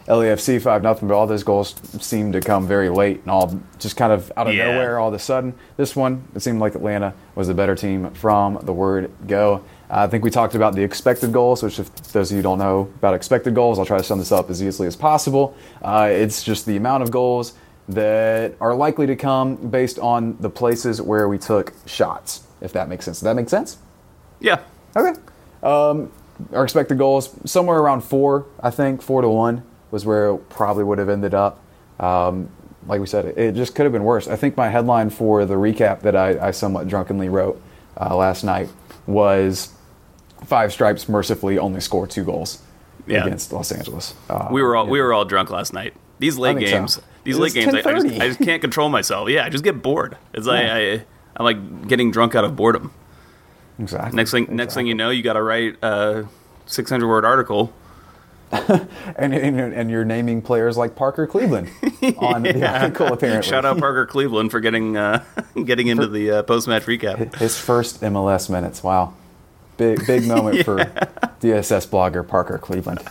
LAFC 0.08 0.62
5 0.62 0.84
nothing, 0.84 1.08
but 1.08 1.16
all 1.16 1.26
those 1.26 1.44
goals 1.44 1.74
seemed 2.00 2.34
to 2.34 2.42
come 2.42 2.68
very 2.68 2.90
late 2.90 3.22
and 3.22 3.30
all 3.32 3.60
just 3.80 3.98
kind 3.98 4.12
of 4.14 4.32
out 4.38 4.48
of 4.48 4.54
Yeah. 4.54 4.66
nowhere 4.72 5.00
all 5.00 5.08
of 5.08 5.14
a 5.16 5.20
sudden. 5.20 5.56
This 5.78 5.96
one, 5.96 6.24
it 6.36 6.42
seemed 6.42 6.60
like 6.60 6.76
Atlanta 6.76 7.14
was 7.34 7.48
the 7.48 7.54
better 7.56 7.76
team 7.76 8.12
from 8.12 8.60
the 8.64 8.74
word 8.74 9.12
go. 9.28 9.64
I 9.94 10.08
think 10.08 10.24
we 10.24 10.30
talked 10.32 10.56
about 10.56 10.74
the 10.74 10.84
expected 10.84 11.34
goals, 11.34 11.62
which, 11.62 11.78
if 11.78 11.94
those 12.14 12.32
of 12.32 12.38
you 12.38 12.42
don't 12.42 12.60
know 12.60 12.90
about 12.96 13.14
expected 13.14 13.54
goals, 13.54 13.78
I'll 13.78 13.86
try 13.86 13.98
to 13.98 14.04
sum 14.04 14.20
this 14.20 14.32
up 14.32 14.50
as 14.50 14.64
easily 14.64 14.88
as 14.88 14.96
possible. 14.96 15.56
Uh, 15.82 16.08
it's 16.10 16.44
just 16.44 16.66
the 16.66 16.78
amount 16.78 17.04
of 17.04 17.12
goals 17.12 17.54
that 17.90 18.56
are 18.62 18.74
likely 18.74 19.06
to 19.08 19.18
come 19.18 19.58
based 19.58 20.00
on 20.00 20.38
the 20.40 20.50
places 20.50 21.02
where 21.02 21.28
we 21.28 21.38
took 21.38 21.74
shots, 21.86 22.44
if 22.62 22.72
that 22.72 22.88
makes 22.88 23.04
sense. 23.04 23.18
Does 23.18 23.26
that 23.26 23.36
make 23.36 23.50
sense? 23.50 23.80
Yeah, 24.40 24.62
Okay. 24.96 25.20
Um, 25.64 26.12
our 26.54 26.64
expected 26.64 26.98
goals 26.98 27.36
somewhere 27.46 27.78
around 27.78 28.02
four, 28.02 28.48
I 28.62 28.72
think 28.72 29.02
four 29.02 29.22
to 29.22 29.30
one 29.30 29.64
was 29.92 30.06
where 30.06 30.32
it 30.32 30.50
probably 30.50 30.84
would 30.84 30.98
have 30.98 31.10
ended 31.10 31.34
up. 31.34 31.60
Um, 32.00 32.50
like 32.88 33.00
we 33.00 33.06
said, 33.06 33.26
it, 33.26 33.38
it 33.38 33.56
just 33.56 33.76
could 33.76 33.84
have 33.84 33.94
been 33.94 34.04
worse. 34.04 34.28
I 34.28 34.36
think 34.36 34.58
my 34.58 34.70
headline 34.70 35.10
for 35.12 35.46
the 35.46 35.54
recap 35.54 36.02
that 36.02 36.16
I, 36.16 36.48
I 36.48 36.52
somewhat 36.52 36.88
drunkenly 36.88 37.30
wrote 37.30 37.62
uh, 38.00 38.16
last 38.16 38.44
night 38.44 38.70
was 39.06 39.74
five 40.46 40.72
stripes 40.74 41.08
mercifully 41.10 41.58
only 41.58 41.80
score 41.82 42.08
two 42.08 42.24
goals 42.24 42.62
Yeah. 43.08 43.26
against 43.26 43.52
Los 43.54 43.72
Angeles. 43.72 44.14
Uh, 44.30 44.48
we 44.52 44.62
were 44.62 44.76
all 44.76 44.86
yeah. 44.86 44.92
we 44.92 45.02
were 45.02 45.14
all 45.14 45.26
drunk 45.26 45.50
last 45.50 45.74
night. 45.74 45.94
These 46.20 46.38
late 46.38 46.58
think 46.58 46.68
so. 46.70 46.76
games, 46.78 47.02
these 47.24 47.38
It 47.38 47.42
late 47.42 47.54
games, 47.54 47.74
I, 47.74 47.78
I, 47.80 47.94
just, 47.94 48.06
I 48.22 48.28
just 48.28 48.40
can't 48.42 48.62
control 48.62 48.90
myself. 48.90 49.30
Yeah, 49.30 49.44
I 49.46 49.50
just 49.50 49.64
get 49.64 49.82
bored. 49.82 50.18
It's 50.34 50.46
like 50.46 50.64
Yeah. 50.66 50.76
I, 50.76 51.06
I'm 51.38 51.46
like 51.46 51.88
getting 51.88 52.12
drunk 52.12 52.36
out 52.36 52.44
of 52.44 52.56
boredom. 52.56 52.92
exactly. 53.80 54.16
Next 54.16 54.32
thing, 54.32 54.48
next 54.56 54.74
thing 54.76 54.86
you 54.86 54.94
know, 54.94 55.10
you 55.10 55.24
got 55.24 55.34
to 55.34 55.42
write 55.42 55.78
a 55.84 56.26
600 56.68 57.08
word 57.08 57.26
article. 57.26 57.74
and, 58.52 59.34
and, 59.34 59.58
and 59.74 59.90
you're 59.90 60.04
naming 60.04 60.42
players 60.42 60.76
like 60.78 60.94
Parker 60.94 61.26
Cleveland 61.26 61.70
on 62.18 62.44
the 62.44 62.68
article 62.70 63.08
apparently. 63.08 63.48
Shout 63.50 63.64
out 63.64 63.78
Parker 63.80 64.06
Cleveland 64.06 64.52
for 64.52 64.60
getting 64.60 64.98
uh, 64.98 65.24
getting 65.66 65.88
into 65.88 66.06
the 66.06 66.32
uh, 66.32 66.44
post 66.44 66.68
match 66.68 66.84
recap. 66.84 67.34
His 67.36 67.58
first 67.58 68.02
MLS 68.02 68.50
minutes. 68.50 68.84
Wow. 68.84 69.14
Big 69.78 70.06
big 70.06 70.28
moment 70.28 70.64
for 70.66 70.78
DSS 71.42 71.88
blogger 71.88 72.28
Parker 72.28 72.58
Cleveland. 72.58 73.02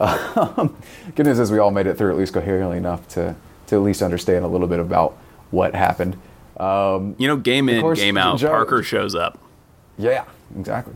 Um, 0.00 0.76
good 1.14 1.26
news 1.26 1.38
is 1.38 1.52
we 1.52 1.58
all 1.58 1.70
made 1.70 1.86
it 1.86 1.96
through 1.96 2.10
at 2.10 2.16
least 2.18 2.32
coherently 2.32 2.76
enough 2.76 3.06
to, 3.10 3.36
to 3.68 3.76
at 3.76 3.82
least 3.82 4.02
understand 4.02 4.44
a 4.44 4.48
little 4.48 4.66
bit 4.66 4.80
about 4.80 5.16
what 5.52 5.74
happened. 5.76 6.16
Um, 6.58 7.14
You 7.18 7.28
know, 7.28 7.36
game 7.36 7.68
in, 7.68 7.80
course, 7.82 8.00
game 8.00 8.16
out. 8.16 8.38
Joe- 8.38 8.48
Parker 8.48 8.82
shows 8.82 9.14
up. 9.14 9.38
yeah, 9.98 10.24
exactly. 10.58 10.94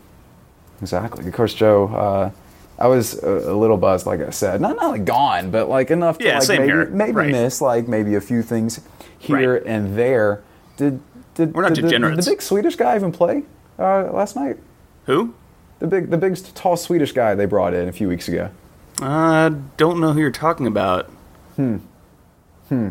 Exactly. 0.81 1.27
Of 1.29 1.35
course, 1.35 1.55
Joe, 1.55 1.87
uh, 1.89 2.31
I 2.83 2.89
was 2.89 3.23
a, 3.23 3.53
a 3.53 3.55
little 3.57 3.77
buzzed, 3.77 4.07
like 4.07 4.21
I 4.21 4.31
said. 4.31 4.61
Not, 4.61 4.75
not 4.77 4.89
like 4.91 5.05
gone, 5.05 5.51
but 5.53 5.69
like 5.69 5.91
enough 5.93 6.19
to 6.19 6.25
like 6.39 6.49
maybe, 6.49 6.65
here. 6.65 6.87
maybe 6.87 7.13
Right. 7.13 7.31
miss 7.31 7.61
like 7.61 7.87
maybe 7.87 8.17
a 8.17 8.21
few 8.21 8.43
things 8.43 8.81
here 9.19 9.55
Right. 9.55 9.63
and 9.67 9.97
there. 9.97 10.43
Did, 10.79 11.01
did, 11.35 11.55
We're 11.55 11.63
not 11.63 11.75
did 11.75 11.77
the- 11.77 11.83
did 11.83 11.89
degenerates. 12.01 12.25
the 12.25 12.33
big 12.33 12.43
Swedish 12.43 12.75
guy 12.77 12.97
even 12.97 13.13
play 13.13 13.45
uh, 13.79 14.11
last 14.13 14.37
night? 14.37 14.59
Who? 15.07 15.35
The 15.79 15.87
big, 15.87 16.11
the 16.11 16.19
big, 16.19 16.37
tall 16.55 16.77
Swedish 16.77 17.13
guy 17.13 17.35
they 17.35 17.47
brought 17.47 17.75
in 17.75 17.89
a 17.89 17.93
few 17.93 18.09
weeks 18.09 18.29
ago. 18.29 18.51
I 19.01 19.53
don't 19.77 20.01
know 20.01 20.13
who 20.13 20.21
you're 20.21 20.31
talking 20.31 20.67
about. 20.67 21.07
Hmm. 21.57 21.77
Hmm. 22.69 22.89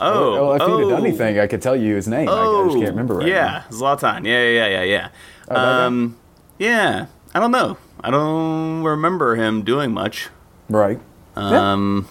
Oh, 0.00 0.32
well, 0.34 0.54
if 0.54 0.62
oh, 0.62 0.76
he'd 0.76 0.82
have 0.82 0.90
done 0.90 1.06
anything, 1.06 1.38
I 1.40 1.46
could 1.48 1.60
tell 1.60 1.74
you 1.74 1.96
his 1.96 2.06
name. 2.06 2.28
I, 2.28 2.32
I 2.32 2.64
just 2.66 2.76
can't 2.76 2.90
remember 2.90 3.16
right 3.16 3.26
Yeah, 3.26 3.64
Zlatan. 3.70 4.24
Yeah, 4.24 4.48
yeah, 4.48 4.66
yeah, 4.66 4.82
yeah, 4.82 5.08
Oh, 5.48 5.54
that 5.54 5.60
yeah. 5.60 5.84
um, 5.86 6.16
yeah. 6.58 7.06
I 7.34 7.40
don't 7.40 7.50
know. 7.50 7.78
I 8.00 8.10
don't 8.10 8.84
remember 8.84 9.34
him 9.34 9.64
doing 9.64 9.92
much. 9.92 10.30
now. 10.68 10.78
Right. 10.78 11.00
Um, 11.34 12.08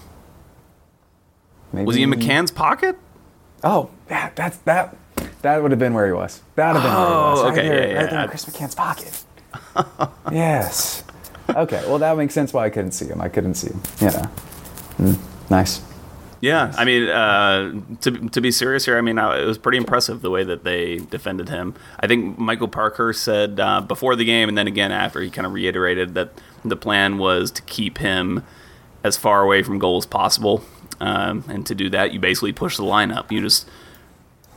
Maybe, 1.72 1.86
was 1.86 1.96
he 1.96 2.02
in 2.02 2.10
McCann's 2.10 2.50
pocket? 2.50 2.98
Oh, 3.64 3.90
that, 4.08 4.36
that's 4.36 4.58
that. 4.58 4.96
That 5.42 5.62
would 5.62 5.70
have 5.70 5.78
been 5.78 5.94
where 5.94 6.06
he 6.06 6.12
was. 6.12 6.42
That 6.56 6.72
would 6.74 6.82
have 6.82 6.90
been 6.90 6.98
where 7.00 7.08
he 7.08 7.14
was. 7.14 7.38
Oh, 7.40 7.44
Right 7.44 7.52
okay, 7.58 7.68
there, 7.68 7.86
yeah, 7.86 7.92
yeah, 7.92 8.00
right 8.02 8.10
there 8.10 8.22
in. 8.24 8.28
Chris 8.28 8.44
McCann's 8.44 8.74
pocket. 8.74 9.24
yes. 10.32 11.04
Okay. 11.48 11.82
Well, 11.86 11.98
that 11.98 12.16
makes 12.16 12.34
sense 12.34 12.52
why 12.52 12.66
I 12.66 12.70
couldn't 12.70 12.92
see 12.92 13.06
him. 13.06 13.20
I 13.20 13.28
couldn't 13.28 13.54
see 13.54 13.68
him. 13.68 13.80
Yeah. 14.00 14.28
Mm, 14.98 15.18
nice. 15.50 15.80
Yeah, 16.40 16.72
I 16.76 16.84
mean, 16.84 17.08
uh, 17.08 17.80
to 18.02 18.28
to 18.28 18.40
be 18.40 18.52
serious 18.52 18.84
here, 18.84 18.96
I 18.96 19.00
mean, 19.00 19.18
it 19.18 19.44
was 19.44 19.58
pretty 19.58 19.78
impressive 19.78 20.22
the 20.22 20.30
way 20.30 20.44
that 20.44 20.62
they 20.62 20.98
defended 20.98 21.48
him. 21.48 21.74
I 21.98 22.06
think 22.06 22.38
Michael 22.38 22.68
Parker 22.68 23.12
said 23.12 23.58
uh, 23.58 23.80
before 23.80 24.14
the 24.14 24.24
game, 24.24 24.48
and 24.48 24.56
then 24.56 24.68
again 24.68 24.92
after, 24.92 25.20
he 25.20 25.30
kind 25.30 25.46
of 25.46 25.52
reiterated 25.52 26.14
that 26.14 26.30
the 26.64 26.76
plan 26.76 27.18
was 27.18 27.50
to 27.52 27.62
keep 27.62 27.98
him 27.98 28.44
as 29.02 29.16
far 29.16 29.42
away 29.42 29.64
from 29.64 29.80
goal 29.80 29.96
as 29.96 30.06
possible. 30.06 30.62
Um, 31.00 31.42
and 31.48 31.66
to 31.66 31.74
do 31.74 31.90
that, 31.90 32.12
you 32.12 32.20
basically 32.20 32.52
push 32.52 32.76
the 32.76 32.84
line 32.84 33.10
up. 33.10 33.32
You 33.32 33.40
just, 33.40 33.68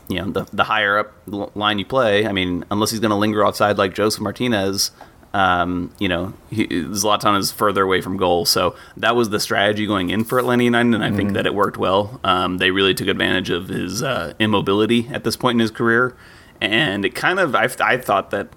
you 0.08 0.16
know, 0.16 0.30
the, 0.30 0.44
the 0.52 0.64
higher 0.64 0.98
up 0.98 1.12
line 1.26 1.78
you 1.78 1.84
play, 1.84 2.26
I 2.26 2.32
mean, 2.32 2.64
unless 2.70 2.90
he's 2.90 3.00
going 3.00 3.10
to 3.10 3.16
linger 3.16 3.44
outside 3.44 3.78
like 3.78 3.94
Josef 3.94 4.20
Martinez, 4.20 4.90
um, 5.34 5.94
you 5.98 6.08
know, 6.08 6.34
he, 6.50 6.66
Zlatan 6.66 7.38
is 7.38 7.50
further 7.50 7.82
away 7.82 8.00
from 8.00 8.16
goal. 8.16 8.44
So 8.44 8.76
that 8.96 9.16
was 9.16 9.30
the 9.30 9.40
strategy 9.40 9.86
going 9.86 10.10
in 10.10 10.24
for 10.24 10.38
Atlanta 10.38 10.64
United, 10.64 10.94
and 10.94 11.04
I 11.04 11.10
think 11.10 11.32
that 11.32 11.46
it 11.46 11.54
worked 11.54 11.78
well. 11.78 12.20
Um, 12.22 12.58
they 12.58 12.70
really 12.70 12.94
took 12.94 13.08
advantage 13.08 13.48
of 13.48 13.68
his 13.68 14.02
uh, 14.02 14.34
immobility 14.38 15.08
at 15.08 15.24
this 15.24 15.36
point 15.36 15.56
in 15.56 15.60
his 15.60 15.70
career. 15.70 16.14
And 16.60 17.04
it 17.04 17.14
kind 17.14 17.40
of, 17.40 17.54
I, 17.54 17.68
I 17.80 17.96
thought 17.96 18.30
that 18.30 18.48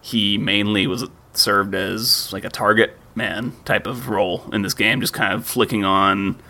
he 0.00 0.38
mainly 0.38 0.86
was 0.86 1.04
served 1.32 1.74
as 1.74 2.32
like 2.32 2.44
a 2.44 2.50
target 2.50 2.96
man 3.14 3.52
type 3.64 3.86
of 3.86 4.08
role 4.08 4.48
in 4.52 4.62
this 4.62 4.74
game, 4.74 5.00
just 5.00 5.12
kind 5.12 5.32
of 5.32 5.46
flicking 5.46 5.84
on 5.84 6.40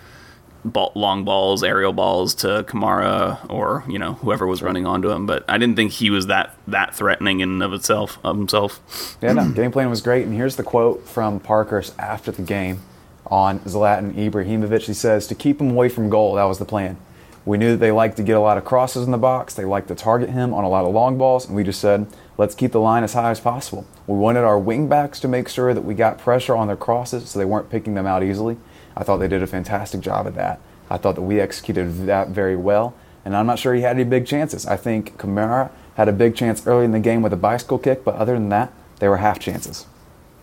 ball, 0.73 0.93
long 0.95 1.25
balls, 1.25 1.63
aerial 1.63 1.93
balls 1.93 2.35
to 2.37 2.65
Kamara 2.65 3.39
or 3.51 3.85
you 3.89 3.99
know 3.99 4.15
whoever 4.15 4.47
was 4.47 4.63
running 4.63 4.87
onto 4.87 5.11
him. 5.11 5.27
But 5.27 5.45
I 5.49 5.59
didn't 5.59 5.77
think 5.77 5.93
he 5.93 6.11
was 6.11 6.27
that 6.27 6.55
that 6.67 6.95
threatening 6.95 7.41
in 7.41 7.51
and 7.51 7.63
of 7.63 7.73
itself 7.73 8.19
of 8.25 8.37
himself. 8.37 9.17
Yeah, 9.21 9.33
no, 9.33 9.51
game 9.51 9.73
plan 9.73 9.91
was 9.91 10.01
great. 10.01 10.27
And 10.27 10.35
here's 10.35 10.57
the 10.57 10.63
quote 10.63 11.07
from 11.07 11.41
Parkhurst 11.41 11.99
after 11.99 12.31
the 12.31 12.43
game 12.43 12.81
on 13.27 13.61
Zlatan 13.61 14.15
Ibrahimovic. 14.15 14.87
He 14.87 14.95
says, 14.95 15.27
"To 15.27 15.35
keep 15.35 15.61
him 15.61 15.71
away 15.71 15.89
from 15.89 16.09
goal, 16.09 16.35
that 16.35 16.45
was 16.45 16.59
the 16.59 16.65
plan. 16.65 16.97
We 17.45 17.57
knew 17.57 17.71
that 17.71 17.79
they 17.79 17.93
liked 17.93 18.17
to 18.19 18.23
get 18.23 18.37
a 18.37 18.41
lot 18.41 18.59
of 18.59 18.65
crosses 18.65 19.05
in 19.07 19.11
the 19.11 19.19
box. 19.19 19.55
They 19.55 19.65
liked 19.65 19.89
to 19.89 19.95
target 19.95 20.31
him 20.31 20.53
on 20.53 20.65
a 20.65 20.69
lot 20.69 20.85
of 20.85 20.93
long 20.93 21.19
balls, 21.19 21.47
and 21.47 21.55
we 21.57 21.65
just 21.65 21.81
said." 21.81 22.07
Let's 22.39 22.55
keep 22.55 22.71
the 22.71 22.79
line 22.79 23.03
as 23.03 23.15
high 23.15 23.33
as 23.33 23.41
possible. 23.41 23.85
We 24.07 24.17
wanted 24.17 24.45
our 24.45 24.61
wingbacks 24.61 25.19
to 25.23 25.29
make 25.29 25.49
sure 25.49 25.75
that 25.75 25.81
we 25.81 25.95
got 25.95 26.19
pressure 26.19 26.55
on 26.55 26.69
their 26.69 26.77
crosses 26.77 27.29
so 27.29 27.37
they 27.37 27.45
weren't 27.45 27.69
picking 27.69 27.95
them 27.95 28.07
out 28.07 28.23
easily. 28.23 28.57
I 28.99 29.05
thought 29.05 29.19
they 29.19 29.29
did 29.29 29.43
a 29.43 29.47
fantastic 29.47 30.01
job 30.01 30.27
at 30.27 30.35
that. 30.35 30.61
I 30.91 30.97
thought 30.99 31.15
that 31.15 31.23
we 31.23 31.41
executed 31.41 32.07
that 32.07 32.29
very 32.29 32.57
well, 32.57 32.95
and 33.25 33.37
I'm 33.37 33.47
not 33.47 33.59
sure 33.59 33.73
he 33.75 33.83
had 33.83 33.97
any 33.97 34.05
big 34.05 34.27
chances. 34.27 34.67
I 34.67 34.77
think 34.77 35.17
Kamara 35.17 35.71
had 35.95 36.09
a 36.09 36.13
big 36.13 36.35
chance 36.35 36.67
early 36.67 36.85
in 36.85 36.91
the 36.93 37.01
game 37.01 37.23
with 37.23 37.33
a 37.33 37.37
bicycle 37.37 37.79
kick, 37.79 38.05
but 38.05 38.17
other 38.17 38.35
than 38.35 38.49
that, 38.49 38.73
they 38.99 39.09
were 39.09 39.19
half 39.19 39.39
chances. 39.39 39.87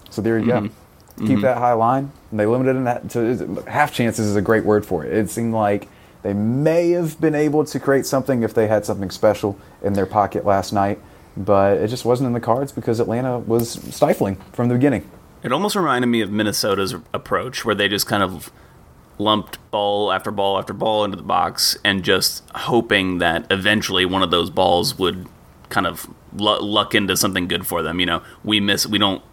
So 0.09 0.21
there 0.21 0.39
you 0.39 0.45
Mm-hmm. 0.45 0.67
go. 0.67 1.27
Keep 1.27 1.41
that 1.41 1.57
high 1.57 1.73
line. 1.73 2.11
And 2.31 2.39
they 2.39 2.45
limited 2.45 2.75
in 2.75 2.83
that 2.85 3.09
to 3.11 3.63
half 3.67 3.93
chances 3.93 4.25
is 4.27 4.35
a 4.35 4.41
great 4.41 4.65
word 4.65 4.85
for 4.85 5.05
it. 5.05 5.13
It 5.13 5.29
seemed 5.29 5.53
like 5.53 5.87
they 6.23 6.33
may 6.33 6.91
have 6.91 7.19
been 7.21 7.35
able 7.35 7.63
to 7.65 7.79
create 7.79 8.05
something 8.05 8.43
if 8.43 8.53
they 8.53 8.67
had 8.67 8.85
something 8.85 9.09
special 9.09 9.57
in 9.81 9.93
their 9.93 10.05
pocket 10.05 10.45
last 10.45 10.73
night, 10.73 10.99
but 11.37 11.77
it 11.77 11.87
just 11.87 12.03
wasn't 12.03 12.27
in 12.27 12.33
the 12.33 12.39
cards 12.41 12.71
because 12.73 12.99
Atlanta 12.99 13.39
was 13.39 13.71
stifling 13.95 14.35
from 14.51 14.67
the 14.67 14.75
beginning. 14.75 15.09
It 15.43 15.51
almost 15.51 15.75
reminded 15.75 16.07
me 16.07 16.21
of 16.21 16.31
Minnesota's 16.31 16.93
approach, 17.13 17.65
where 17.65 17.75
they 17.75 17.87
just 17.87 18.07
kind 18.07 18.23
of 18.23 18.51
lumped 19.17 19.59
ball 19.71 20.11
after 20.11 20.31
ball 20.31 20.57
after 20.57 20.73
ball 20.73 21.05
into 21.05 21.15
the 21.15 21.23
box 21.23 21.77
and 21.85 22.03
just 22.03 22.43
hoping 22.53 23.19
that 23.19 23.45
eventually 23.49 24.05
one 24.05 24.21
of 24.21 24.29
those 24.31 24.49
balls 24.49 24.97
would 24.99 25.25
kind 25.69 25.87
of 25.87 26.09
luck 26.33 26.93
into 26.93 27.15
something 27.15 27.47
good 27.47 27.65
for 27.65 27.81
them. 27.81 27.99
You 27.99 28.05
know, 28.07 28.23
we 28.43 28.59
miss, 28.59 28.85
we 28.85 28.97
don't 28.97 29.23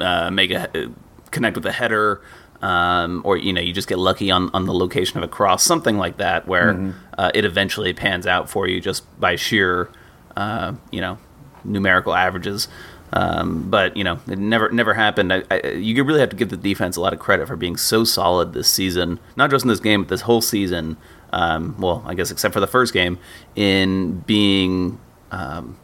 uh, 0.00 0.30
make 0.30 0.50
a 0.50 0.90
connect 1.30 1.56
with 1.56 1.66
a 1.66 1.72
header. 1.72 2.20
Um, 2.62 3.22
or 3.24 3.38
you 3.38 3.54
know, 3.54 3.60
you 3.62 3.72
just 3.72 3.88
get 3.88 3.98
lucky 3.98 4.30
on, 4.30 4.50
on 4.52 4.66
the 4.66 4.74
location 4.74 5.16
of 5.16 5.24
a 5.24 5.28
cross, 5.28 5.62
something 5.62 5.96
like 5.96 6.18
that, 6.18 6.46
where 6.46 6.72
uh, 7.16 7.30
it 7.34 7.46
eventually 7.46 7.94
pans 7.94 8.26
out 8.26 8.50
for 8.50 8.68
you 8.68 8.82
just 8.82 9.02
by 9.18 9.36
sheer, 9.36 9.90
uh, 10.36 10.74
you 10.90 11.00
know, 11.00 11.16
numerical 11.64 12.14
averages. 12.14 12.68
Um, 13.12 13.68
but 13.68 13.96
you 13.96 14.04
know, 14.04 14.20
it 14.28 14.38
never 14.38 14.70
never 14.70 14.94
happened. 14.94 15.32
I, 15.32 15.42
I, 15.50 15.66
you 15.68 16.04
really 16.04 16.20
have 16.20 16.30
to 16.30 16.36
give 16.36 16.50
the 16.50 16.56
defense 16.56 16.96
a 16.96 17.00
lot 17.00 17.12
of 17.12 17.18
credit 17.18 17.48
for 17.48 17.56
being 17.56 17.76
so 17.76 18.04
solid 18.04 18.52
this 18.52 18.68
season, 18.68 19.18
not 19.36 19.50
just 19.50 19.64
in 19.64 19.68
this 19.68 19.80
game, 19.80 20.02
but 20.02 20.08
this 20.08 20.22
whole 20.22 20.40
season. 20.40 20.96
Um, 21.32 21.76
well, 21.78 22.02
I 22.06 22.14
guess 22.14 22.30
except 22.30 22.54
for 22.54 22.60
the 22.60 22.66
first 22.66 22.92
game, 22.92 23.18
in 23.54 24.20
being 24.20 25.00
um, 25.30 25.78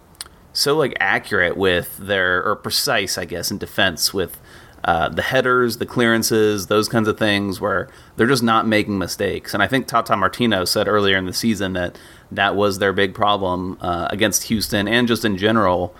so 0.52 0.76
like 0.76 0.96
accurate 1.00 1.56
with 1.56 1.96
their 1.98 2.44
or 2.44 2.56
precise, 2.56 3.18
I 3.18 3.24
guess, 3.24 3.50
in 3.50 3.58
defense 3.58 4.14
with 4.14 4.40
uh, 4.84 5.08
the 5.08 5.22
headers, 5.22 5.78
the 5.78 5.86
clearances, 5.86 6.68
those 6.68 6.88
kinds 6.88 7.08
of 7.08 7.18
things, 7.18 7.60
where 7.60 7.88
they're 8.16 8.26
just 8.26 8.42
not 8.42 8.66
making 8.66 8.98
mistakes. 8.98 9.52
And 9.52 9.62
I 9.62 9.66
think 9.66 9.86
Tata 9.86 10.16
Martino 10.16 10.64
said 10.64 10.86
earlier 10.86 11.16
in 11.16 11.26
the 11.26 11.32
season 11.32 11.72
that 11.72 11.98
that 12.30 12.54
was 12.54 12.78
their 12.78 12.92
big 12.92 13.14
problem 13.14 13.78
uh, 13.80 14.06
against 14.10 14.44
Houston 14.44 14.86
and 14.86 15.08
just 15.08 15.24
in 15.24 15.36
general 15.36 15.94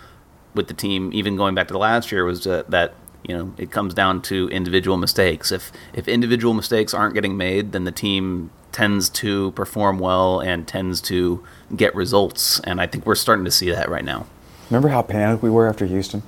with 0.57 0.69
the 0.69 0.75
team, 0.75 1.11
even 1.13 1.37
going 1.37 1.55
back 1.55 1.69
to 1.69 1.73
the 1.73 1.79
last 1.79 2.11
year, 2.11 2.25
was 2.25 2.47
uh, 2.47 2.65
that 2.69 2.95
you 3.23 3.37
know 3.37 3.53
it 3.59 3.71
comes 3.71 3.95
down 3.95 4.23
to 4.23 4.49
individual 4.49 4.97
mistakes. 4.97 5.53
If 5.53 5.71
if 5.95 6.09
individual 6.09 6.55
mistakes 6.55 6.93
aren't 6.95 7.15
getting 7.15 7.37
made, 7.37 7.73
then 7.73 7.85
the 7.85 7.93
team 7.93 8.51
tends 8.73 9.09
to 9.09 9.53
perform 9.53 9.99
well 9.99 10.41
and 10.41 10.67
tends 10.69 11.01
to 11.01 11.43
get 11.75 11.95
results. 11.95 12.61
And 12.61 12.81
I 12.81 12.87
think 12.87 13.07
we're 13.07 13.15
starting 13.15 13.45
to 13.47 13.51
see 13.51 13.71
that 13.71 13.89
right 13.89 14.05
now. 14.05 14.27
Remember 14.69 14.89
how 14.89 15.01
panicked 15.01 15.43
we 15.43 15.49
were 15.49 15.67
after 15.67 15.87
Houston? 15.87 16.23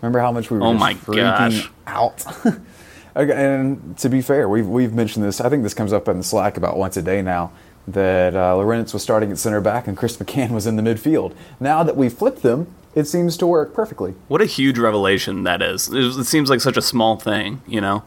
Remember 0.00 0.20
how 0.20 0.30
much 0.30 0.50
we 0.50 0.58
were 0.58 0.64
Oh 0.64 0.72
my 0.72 0.94
freaking 0.94 1.16
gosh. 1.16 1.70
out? 1.86 2.24
and 3.16 3.98
to 3.98 4.08
be 4.08 4.22
fair, 4.22 4.48
we've, 4.48 4.66
we've 4.68 4.92
mentioned 4.94 5.24
this. 5.24 5.40
I 5.40 5.48
think 5.48 5.62
this 5.62 5.74
comes 5.74 5.92
up 5.92 6.06
in 6.08 6.18
the 6.18 6.22
Slack 6.22 6.56
about 6.56 6.76
once 6.76 6.96
a 6.96 7.02
day 7.02 7.22
now 7.22 7.50
that 7.88 8.36
uh, 8.36 8.56
Lorenz 8.56 8.92
was 8.92 9.02
starting 9.02 9.30
at 9.32 9.38
center 9.38 9.60
back 9.60 9.88
and 9.88 9.96
Chris 9.96 10.16
McCann 10.16 10.50
was 10.50 10.66
in 10.66 10.76
the 10.76 10.82
midfield. 10.82 11.34
Now 11.58 11.82
that 11.82 11.96
we 11.96 12.08
flipped 12.08 12.42
them, 12.42 12.72
it 12.94 13.06
seems 13.06 13.36
to 13.38 13.46
work 13.46 13.72
perfectly. 13.74 14.14
What 14.28 14.40
a 14.42 14.46
huge 14.46 14.78
revelation 14.78 15.44
that 15.44 15.62
is. 15.62 15.88
It, 15.92 16.24
seems 16.24 16.50
like 16.50 16.60
such 16.60 16.76
a 16.76 16.82
small 16.82 17.16
thing, 17.16 17.62
you 17.66 17.80
know, 17.80 18.02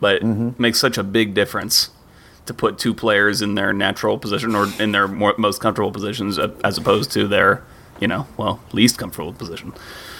but 0.00 0.22
it 0.22 0.58
makes 0.60 0.78
such 0.78 0.98
a 0.98 1.02
big 1.02 1.32
difference 1.34 1.90
to 2.44 2.54
put 2.54 2.78
two 2.78 2.94
players 2.94 3.42
in 3.42 3.54
their 3.56 3.72
natural 3.72 4.18
position 4.18 4.54
or 4.54 4.66
in 4.78 4.92
their 4.92 5.08
more, 5.08 5.34
most 5.38 5.60
comfortable 5.60 5.90
positions 5.90 6.38
as 6.62 6.78
opposed 6.78 7.10
to 7.12 7.26
their, 7.26 7.64
you 8.00 8.06
know, 8.06 8.26
well, 8.36 8.60
least 8.72 8.98
comfortable 8.98 9.32
position. 9.32 9.72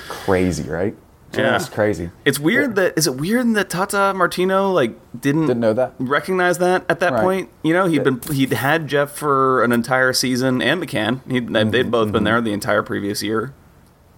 Crazy, 0.09 0.69
right? 0.69 0.97
Yeah. 1.35 1.57
it's 1.57 1.69
crazy. 1.69 2.11
It's 2.25 2.39
weird 2.39 2.77
that 2.77 2.97
is 2.97 3.07
it 3.07 3.17
weird 3.17 3.53
that 3.57 3.69
Tata 3.69 4.15
Martino 4.15 4.71
like 4.71 4.93
didn't 5.21 5.49
Didn't 5.49 5.61
know 5.61 5.75
that? 5.75 5.93
recognize 5.99 6.57
that 6.59 6.85
at 6.89 7.01
that 7.01 7.13
Right. 7.13 7.21
point. 7.23 7.49
You 7.63 7.75
know, 7.75 7.87
he'd 7.87 8.05
been 8.05 8.21
he'd 8.33 8.53
had 8.55 8.89
Jeff 8.89 9.11
for 9.11 9.63
an 9.63 9.71
entire 9.73 10.15
season 10.15 10.63
and 10.63 10.81
McCann. 10.83 11.21
He'd, 11.31 11.49
Mm-hmm, 11.49 11.71
they'd 11.71 11.91
both 11.91 12.11
been 12.13 12.25
there 12.25 12.41
the 12.41 12.53
entire 12.55 12.83
previous 12.83 13.23
year. 13.23 13.53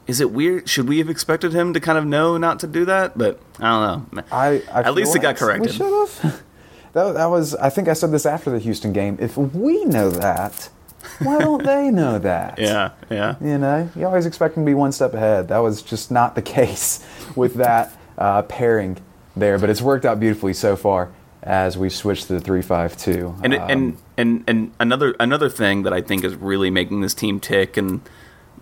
Is 0.09 0.21
it 0.21 0.31
weird? 0.33 0.69
Should 0.69 0.89
we 0.89 0.99
have 0.99 1.11
expected 1.11 1.53
him 1.53 1.75
to 1.75 1.81
kind 1.81 1.99
of 1.99 2.07
know 2.07 2.39
not 2.39 2.59
to 2.61 2.67
do 2.67 2.87
that? 2.87 3.17
But 3.17 3.39
I 3.61 3.69
don't 3.69 4.13
know. 4.15 4.23
I, 4.33 4.63
I 4.73 4.81
At 4.81 4.95
least 4.95 5.15
it 5.15 5.21
got 5.21 5.41
like 5.41 5.61
We 5.61 5.69
should 5.69 5.83
have. 5.83 6.43
That, 6.95 7.13
that 7.13 7.27
was. 7.27 7.55
I 7.55 7.69
think 7.69 7.87
I 7.87 7.93
said 7.93 8.13
this 8.13 8.25
after 8.25 8.49
the 8.51 8.59
Houston 8.59 8.95
game. 8.95 9.19
If 9.21 9.37
we 9.37 9.85
know 9.85 10.09
that, 10.09 10.71
why 11.19 11.39
don't 11.39 11.63
they 11.63 11.91
know 11.91 12.19
that? 12.31 12.59
Yeah, 12.59 12.93
yeah. 13.11 13.37
You 13.43 13.59
know, 13.59 13.91
you 13.95 14.07
always 14.07 14.25
expect 14.25 14.55
them 14.55 14.65
to 14.65 14.67
be 14.71 14.75
one 14.75 14.91
step 14.93 15.13
ahead. 15.13 15.49
That 15.49 15.59
was 15.59 15.83
just 15.83 16.11
not 16.11 16.35
the 16.35 16.43
case 16.57 17.05
with 17.37 17.55
that 17.57 17.95
uh, 18.17 18.41
pairing 18.43 18.97
there. 19.37 19.59
But 19.59 19.69
it's 19.69 19.83
worked 19.83 20.07
out 20.07 20.19
beautifully 20.19 20.55
so 20.55 20.77
far 20.77 21.11
as 21.43 21.77
we 21.77 21.91
switched 21.91 22.27
to 22.29 22.33
the 22.33 22.41
three-five-two. 22.41 23.37
And 23.45 23.55
Um, 23.55 23.71
and 23.71 23.97
and 24.17 24.45
and 24.49 24.73
another 24.81 25.15
another 25.21 25.51
thing 25.51 25.83
that 25.83 25.93
I 25.93 26.01
think 26.01 26.25
is 26.25 26.35
really 26.37 26.71
making 26.71 27.03
this 27.03 27.13
team 27.13 27.39
tick, 27.39 27.77
and 27.77 28.01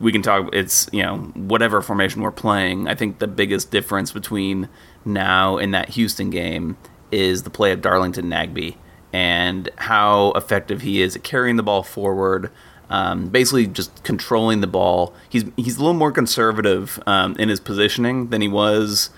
we 0.01 0.13
can 0.13 0.23
talk. 0.23 0.51
It's 0.53 0.89
you 0.93 1.03
know 1.03 1.19
whatever 1.35 1.83
formation 1.83 2.23
we're 2.23 2.31
playing. 2.31 2.89
I 2.89 2.95
think 2.95 3.19
the 3.19 3.27
biggest 3.27 3.71
difference 3.71 4.13
between 4.13 4.69
now 5.05 5.59
and 5.59 5.75
that 5.75 5.91
Houston 5.91 6.31
game 6.31 6.77
is 7.11 7.45
the 7.45 7.51
play 7.51 7.73
of 7.73 7.81
Darlington 7.81 8.27
Nagbe 8.27 8.77
and 9.13 9.71
how 9.77 10.33
effective 10.33 10.83
he 10.83 11.01
is 11.01 11.17
at 11.17 11.23
carrying 11.23 11.57
the 11.57 11.63
ball 11.63 11.83
forward. 11.83 12.51
Um, 12.89 13.29
basically, 13.29 13.67
just 13.67 14.05
controlling 14.05 14.61
the 14.61 14.67
ball. 14.67 15.15
He's 15.29 15.45
he's 15.57 15.77
a 15.77 15.81
little 15.81 15.95
more 15.95 16.13
conservative 16.13 17.03
um, 17.07 17.35
in 17.39 17.49
his 17.49 17.61
positioning 17.61 18.29
than 18.29 18.41
he 18.41 18.49
was 18.49 19.11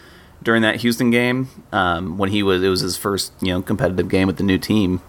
during 0.42 0.62
that 0.62 0.76
Houston 0.76 1.10
game 1.10 1.48
um, 1.72 2.16
when 2.16 2.30
he 2.30 2.42
was. 2.42 2.62
It 2.62 2.68
was 2.68 2.80
his 2.80 2.96
first 2.96 3.32
you 3.40 3.52
know 3.52 3.60
competitive 3.60 4.08
game 4.08 4.26
with 4.26 4.36
the 4.36 4.44
new 4.44 4.58
team 4.58 5.02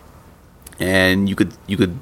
and 0.80 1.28
you 1.28 1.36
could 1.36 1.54
you 1.68 1.78
could 1.78 2.00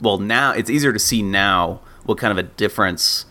well 0.00 0.18
now 0.18 0.52
it's 0.52 0.70
easier 0.70 0.92
to 0.92 0.98
see 0.98 1.22
now 1.22 1.80
what 2.10 2.18
kind 2.18 2.30
of 2.36 2.38
a 2.38 2.48
difference 2.48 3.24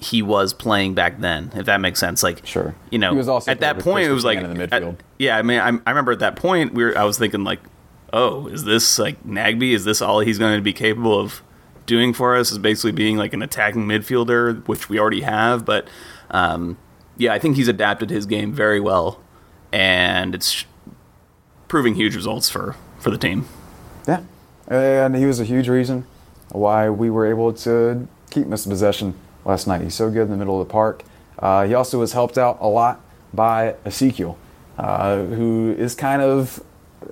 he 0.00 0.20
was 0.20 0.52
playing 0.52 0.94
back 0.94 1.20
then 1.20 1.52
if 1.54 1.66
that 1.66 1.80
makes 1.80 2.00
sense. 2.00 2.22
Like 2.24 2.44
Sure. 2.44 2.74
you 2.90 2.98
know 2.98 3.12
He 3.12 3.18
was 3.18 3.28
also 3.28 3.50
at 3.50 3.60
that 3.60 3.78
point 3.78 4.08
it 4.08 4.12
was 4.12 4.24
like 4.24 4.38
in 4.40 4.52
the 4.54 4.62
at- 4.64 4.70
midfield. 4.82 4.96
yeah 5.18 5.36
i 5.38 5.42
mean 5.42 5.60
I, 5.60 5.68
I 5.68 5.90
remember 5.90 6.10
at 6.12 6.18
that 6.18 6.34
point 6.34 6.74
we 6.74 6.82
were 6.82 6.96
i 6.98 7.04
was 7.04 7.18
thinking 7.18 7.44
like 7.44 7.60
oh 8.12 8.48
is 8.48 8.64
this 8.64 8.98
like 8.98 9.22
Nagbe 9.24 9.72
is 9.72 9.84
this 9.84 10.02
all 10.02 10.18
he's 10.20 10.38
going 10.38 10.56
to 10.56 10.62
be 10.62 10.72
capable 10.72 11.18
of 11.20 11.40
doing 11.86 12.12
for 12.12 12.36
us? 12.36 12.50
Is 12.52 12.58
basically 12.58 12.92
being 12.92 13.16
like 13.16 13.32
an 13.32 13.42
attacking 13.42 13.82
midfielder 13.86 14.66
which 14.66 14.88
we 14.88 14.98
already 14.98 15.20
have 15.22 15.64
but 15.64 15.86
um, 16.30 16.76
yeah 17.16 17.32
i 17.32 17.38
think 17.38 17.56
he's 17.56 17.68
adapted 17.68 18.10
his 18.10 18.26
game 18.26 18.52
very 18.52 18.80
well 18.80 19.20
and 19.72 20.34
it's 20.34 20.64
proving 21.68 21.94
huge 21.94 22.14
results 22.16 22.48
for 22.50 22.74
for 22.98 23.10
the 23.10 23.18
team. 23.18 23.46
Yeah, 24.08 24.22
and 24.68 25.16
he 25.16 25.26
was 25.26 25.40
a 25.40 25.44
huge 25.44 25.68
reason 25.68 26.06
why 26.52 26.88
we 26.90 27.10
were 27.10 27.26
able 27.26 27.52
to 27.52 28.06
keep 28.30 28.46
Mr. 28.46 28.68
Possession 28.68 29.14
last 29.44 29.66
night. 29.66 29.80
He's 29.82 29.94
so 29.94 30.10
good 30.10 30.22
in 30.22 30.30
the 30.30 30.36
middle 30.36 30.60
of 30.60 30.66
the 30.68 30.72
park. 30.72 31.02
Uh, 31.38 31.66
he 31.66 31.74
also 31.74 31.98
was 31.98 32.12
helped 32.12 32.38
out 32.38 32.58
a 32.60 32.66
lot 32.68 33.00
by 33.34 33.74
Ezequiel, 33.84 34.36
uh, 34.78 35.22
who 35.24 35.74
is 35.76 35.94
kind 35.94 36.22
of 36.22 36.62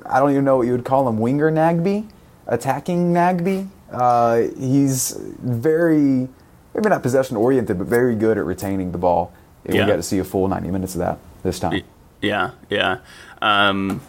I 0.07 0.21
don't 0.21 0.31
even 0.31 0.45
know 0.45 0.57
what 0.59 0.67
you 0.67 0.73
would 0.73 0.85
call 0.85 1.09
him, 1.09 1.19
winger 1.19 1.51
Nagbe, 1.51 2.09
attacking 2.47 3.13
Nagbe. 3.13 3.69
Uh, 3.91 4.43
he's 4.57 5.17
very, 5.43 6.29
maybe 6.75 6.89
not 6.89 7.03
possession 7.03 7.37
oriented, 7.37 7.77
but 7.77 7.89
very 7.89 8.15
good 8.15 8.39
at 8.39 8.45
retaining 8.45 8.93
the 8.93 8.99
ball. 8.99 9.33
And 9.65 9.75
Yeah. 9.75 9.85
we 9.85 9.91
got 9.91 9.97
to 9.97 10.03
see 10.05 10.19
a 10.21 10.25
full 10.25 10.47
90 10.47 10.71
minutes 10.71 10.95
of 10.95 11.01
that 11.01 11.19
this 11.43 11.59
time. 11.59 11.83
Yeah, 12.23 12.53
yeah. 12.69 12.99
Um, 13.43 14.01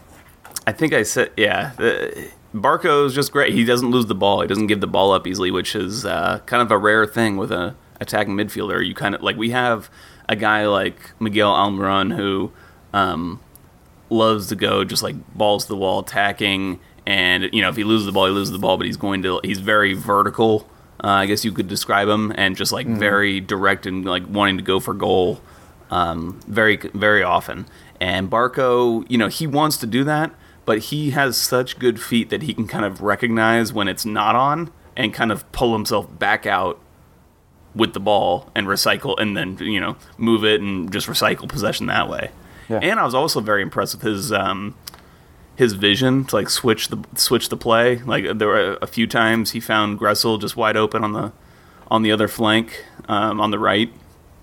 I 0.68 0.72
think 0.72 0.94
I 0.94 1.02
said 1.04 1.32
yeah. 1.36 1.72
The, 1.78 2.28
Barco's 2.54 3.16
just 3.16 3.32
great. 3.32 3.54
He 3.54 3.64
doesn't 3.64 3.92
lose 3.92 4.08
the 4.08 4.16
ball. 4.16 4.42
He 4.42 4.48
doesn't 4.48 4.68
give 4.68 4.82
the 4.82 4.88
ball 4.88 5.12
up 5.12 5.26
easily, 5.26 5.52
which 5.52 5.76
is 5.76 6.06
uh, 6.06 6.40
kind 6.46 6.62
of 6.62 6.72
a 6.72 6.78
rare 6.78 7.06
thing 7.06 7.38
with 7.38 7.52
a 7.52 7.76
attacking 8.00 8.36
midfielder. 8.36 8.86
You 8.86 8.94
kind 8.94 9.16
of 9.16 9.22
like 9.22 9.38
we 9.38 9.52
have 9.52 9.90
a 10.28 10.36
guy 10.36 10.68
like 10.68 11.12
Miguel 11.20 11.54
Almiron 11.54 12.16
who 12.16 12.52
um, 12.94 13.40
loves 14.10 14.48
to 14.48 14.56
go 14.56 14.84
just 14.84 15.04
like 15.04 15.16
balls 15.34 15.66
to 15.66 15.70
the 15.70 15.78
wall 15.78 16.00
attacking, 16.00 16.80
and 17.06 17.50
you 17.54 17.62
know 17.62 17.70
if 17.70 17.78
he 17.78 17.84
loses 17.84 18.06
the 18.06 18.12
ball, 18.12 18.26
he 18.26 18.32
loses 18.32 18.52
the 18.52 18.60
ball. 18.60 18.78
But 18.78 18.88
he's 18.88 18.98
going 18.98 19.22
to 19.24 19.40
he's 19.44 19.60
very 19.60 19.94
vertical. 19.94 20.70
Uh, 21.04 21.08
I 21.08 21.26
guess 21.26 21.46
you 21.46 21.52
could 21.52 21.68
describe 21.68 22.08
him, 22.08 22.32
and 22.36 22.56
just 22.58 22.72
like 22.72 22.86
very 22.86 23.40
direct 23.40 23.86
and 23.86 24.06
like 24.06 24.24
wanting 24.28 24.58
to 24.58 24.64
go 24.64 24.80
for 24.80 24.94
goal 24.94 25.42
um, 25.90 26.40
very 26.48 26.78
very 26.78 27.24
often. 27.24 27.66
And 28.00 28.32
Barco, 28.32 29.06
you 29.10 29.18
know, 29.18 29.28
he 29.28 29.46
wants 29.46 29.78
to 29.78 29.88
do 29.88 30.04
that, 30.06 30.32
but 30.66 30.80
he 30.80 31.12
has 31.12 31.38
such 31.38 31.80
good 31.80 32.02
feet 32.02 32.30
that 32.30 32.42
he 32.44 32.54
can 32.54 32.68
kind 32.68 32.86
of 32.86 33.02
recognize 33.02 33.74
when 33.74 33.88
it's 33.88 34.06
not 34.06 34.36
on 34.36 34.72
and 34.96 35.14
kind 35.14 35.32
of 35.32 35.50
pull 35.52 35.74
himself 35.74 36.08
back 36.20 36.46
out 36.46 36.80
with 37.74 37.94
the 37.94 38.00
ball 38.00 38.50
and 38.54 38.68
recycle 38.68 39.16
and 39.20 39.36
then 39.38 39.58
you 39.60 39.80
know 39.80 39.96
move 40.18 40.44
it 40.44 40.60
and 40.62 40.92
just 40.92 41.08
recycle 41.08 41.48
possession 41.48 41.86
that 41.88 42.10
way. 42.10 42.30
Yeah. 42.70 42.80
And 42.82 43.00
I 43.00 43.06
was 43.06 43.16
also 43.16 43.40
very 43.42 43.62
impressed 43.62 43.96
with 43.96 44.04
his 44.04 44.32
um, 44.32 44.76
his 45.56 45.74
vision 45.74 46.26
to 46.26 46.36
like 46.36 46.50
switch 46.50 46.90
the 46.90 46.98
switch 47.16 47.50
the 47.50 47.58
play. 47.58 47.98
Like 47.98 48.38
there 48.38 48.48
were 48.48 48.78
a 48.82 48.88
few 48.88 49.08
times 49.08 49.52
he 49.52 49.60
found 49.60 50.00
Gressel 50.00 50.40
just 50.40 50.56
wide 50.58 50.78
open 50.78 51.04
on 51.04 51.14
the 51.14 51.32
on 51.90 52.02
the 52.04 52.12
other 52.12 52.28
flank 52.28 52.86
um, 53.08 53.40
on 53.42 53.52
the 53.52 53.60
right. 53.60 53.92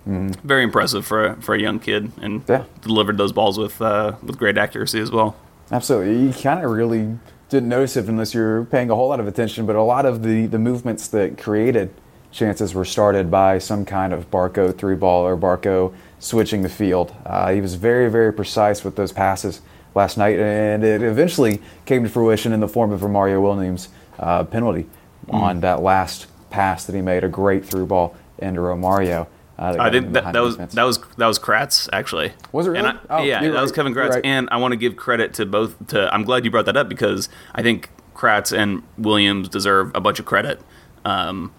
Very 0.05 0.63
impressive 0.63 1.05
for 1.05 1.23
a, 1.25 1.35
for 1.41 1.53
a 1.53 1.59
young 1.61 1.79
kid, 1.79 2.11
and 2.19 2.41
Yeah. 2.47 2.63
delivered 2.81 3.17
those 3.19 3.31
balls 3.31 3.59
with 3.59 3.79
uh, 3.79 4.13
with 4.23 4.39
great 4.39 4.57
accuracy 4.57 4.99
as 4.99 5.11
well. 5.11 5.35
Absolutely. 5.71 6.25
You 6.25 6.33
kind 6.33 6.63
of 6.63 6.71
really 6.71 7.17
didn't 7.49 7.69
notice 7.69 7.95
it 7.95 8.07
unless 8.07 8.33
you're 8.33 8.65
paying 8.65 8.89
a 8.89 8.95
whole 8.95 9.09
lot 9.09 9.19
of 9.19 9.27
attention, 9.27 9.65
but 9.65 9.75
a 9.75 9.83
lot 9.83 10.05
of 10.05 10.23
the, 10.23 10.47
the 10.47 10.59
movements 10.59 11.07
that 11.09 11.37
created 11.37 11.93
chances 12.31 12.73
were 12.73 12.85
started 12.85 13.29
by 13.31 13.57
some 13.57 13.85
kind 13.85 14.13
of 14.13 14.29
Barco 14.29 14.75
through 14.75 14.97
ball 14.97 15.25
or 15.25 15.35
Barco 15.37 15.93
switching 16.19 16.61
the 16.61 16.69
field. 16.69 17.13
Uh, 17.25 17.51
he 17.51 17.61
was 17.61 17.75
very, 17.75 18.09
very 18.09 18.33
precise 18.33 18.83
with 18.83 18.95
those 18.95 19.11
passes 19.11 19.61
last 19.95 20.17
night, 20.17 20.39
and 20.39 20.83
it 20.83 21.01
eventually 21.01 21.61
came 21.85 22.03
to 22.03 22.09
fruition 22.09 22.53
in 22.53 22.59
the 22.59 22.67
form 22.67 22.91
of 22.91 23.01
a 23.03 23.07
Mario 23.07 23.41
Williams 23.41 23.89
uh, 24.19 24.43
penalty 24.43 24.87
on 25.29 25.59
that 25.61 25.81
last 25.81 26.27
pass 26.49 26.85
that 26.85 26.95
he 26.95 27.01
made, 27.01 27.23
a 27.23 27.29
great 27.29 27.65
through 27.65 27.85
ball 27.85 28.15
into 28.37 28.61
Romario. 28.61 29.27
Uh, 29.59 29.75
I 29.77 29.89
think 29.91 30.13
that, 30.13 30.31
that 30.33 30.39
was 30.41 30.55
defense. 30.55 30.73
that 30.73 30.83
was 30.83 30.99
that 31.17 31.27
was 31.27 31.37
Kratz 31.37 31.89
actually. 31.91 32.31
Was 32.53 32.65
it 32.65 32.69
really? 32.71 32.87
I- 32.87 32.97
Oh, 33.09 33.23
yeah, 33.23 33.41
that 33.41 33.61
was. 33.61 33.71
Kevin 33.73 33.93
Kratz, 33.93 34.11
right. 34.11 34.25
and 34.25 34.47
I 34.51 34.57
want 34.57 34.71
to 34.71 34.77
give 34.77 34.95
credit 34.95 35.33
to 35.35 35.45
both. 35.45 35.87
To 35.87 36.11
I'm 36.13 36.23
glad 36.23 36.45
you 36.45 36.51
brought 36.51 36.65
that 36.65 36.77
up 36.77 36.87
because 36.87 37.27
I 37.53 37.61
think 37.61 37.89
Kratz 38.15 38.57
and 38.57 38.83
Williams 38.97 39.49
deserve 39.49 39.91
a 39.93 39.99
bunch 40.01 40.19
of 40.19 40.25
credit 40.25 40.61
um, 41.05 41.53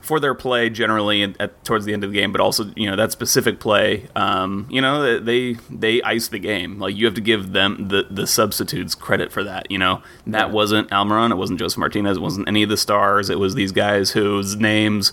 for 0.00 0.18
their 0.20 0.34
play 0.34 0.70
generally 0.70 1.22
at, 1.22 1.38
at, 1.40 1.64
towards 1.64 1.84
the 1.84 1.92
end 1.92 2.02
of 2.04 2.10
the 2.12 2.16
game, 2.18 2.30
but 2.32 2.40
also 2.40 2.70
you 2.76 2.88
know 2.88 2.96
that 2.96 3.10
specific 3.12 3.58
play. 3.60 4.06
Um, 4.14 4.66
you 4.70 4.80
know 4.80 5.18
they 5.18 5.54
they 5.70 6.00
iced 6.02 6.30
the 6.30 6.38
game. 6.38 6.78
Like 6.78 6.94
you 6.96 7.04
have 7.04 7.14
to 7.14 7.20
give 7.20 7.52
them 7.52 7.88
the 7.88 8.06
the 8.10 8.26
substitutes 8.26 8.94
credit 8.94 9.32
for 9.32 9.42
that. 9.44 9.70
You 9.70 9.78
know 9.78 10.02
that 10.26 10.48
Yeah. 10.48 10.52
wasn't 10.52 10.88
Almiron, 10.90 11.30
it 11.32 11.36
wasn't 11.36 11.58
Josef 11.58 11.78
Martinez, 11.78 12.16
it 12.16 12.20
wasn't 12.20 12.46
any 12.48 12.62
of 12.62 12.68
the 12.68 12.76
stars. 12.76 13.28
It 13.28 13.38
was 13.38 13.54
these 13.54 13.72
guys 13.72 14.12
whose 14.12 14.56
names 14.56 15.12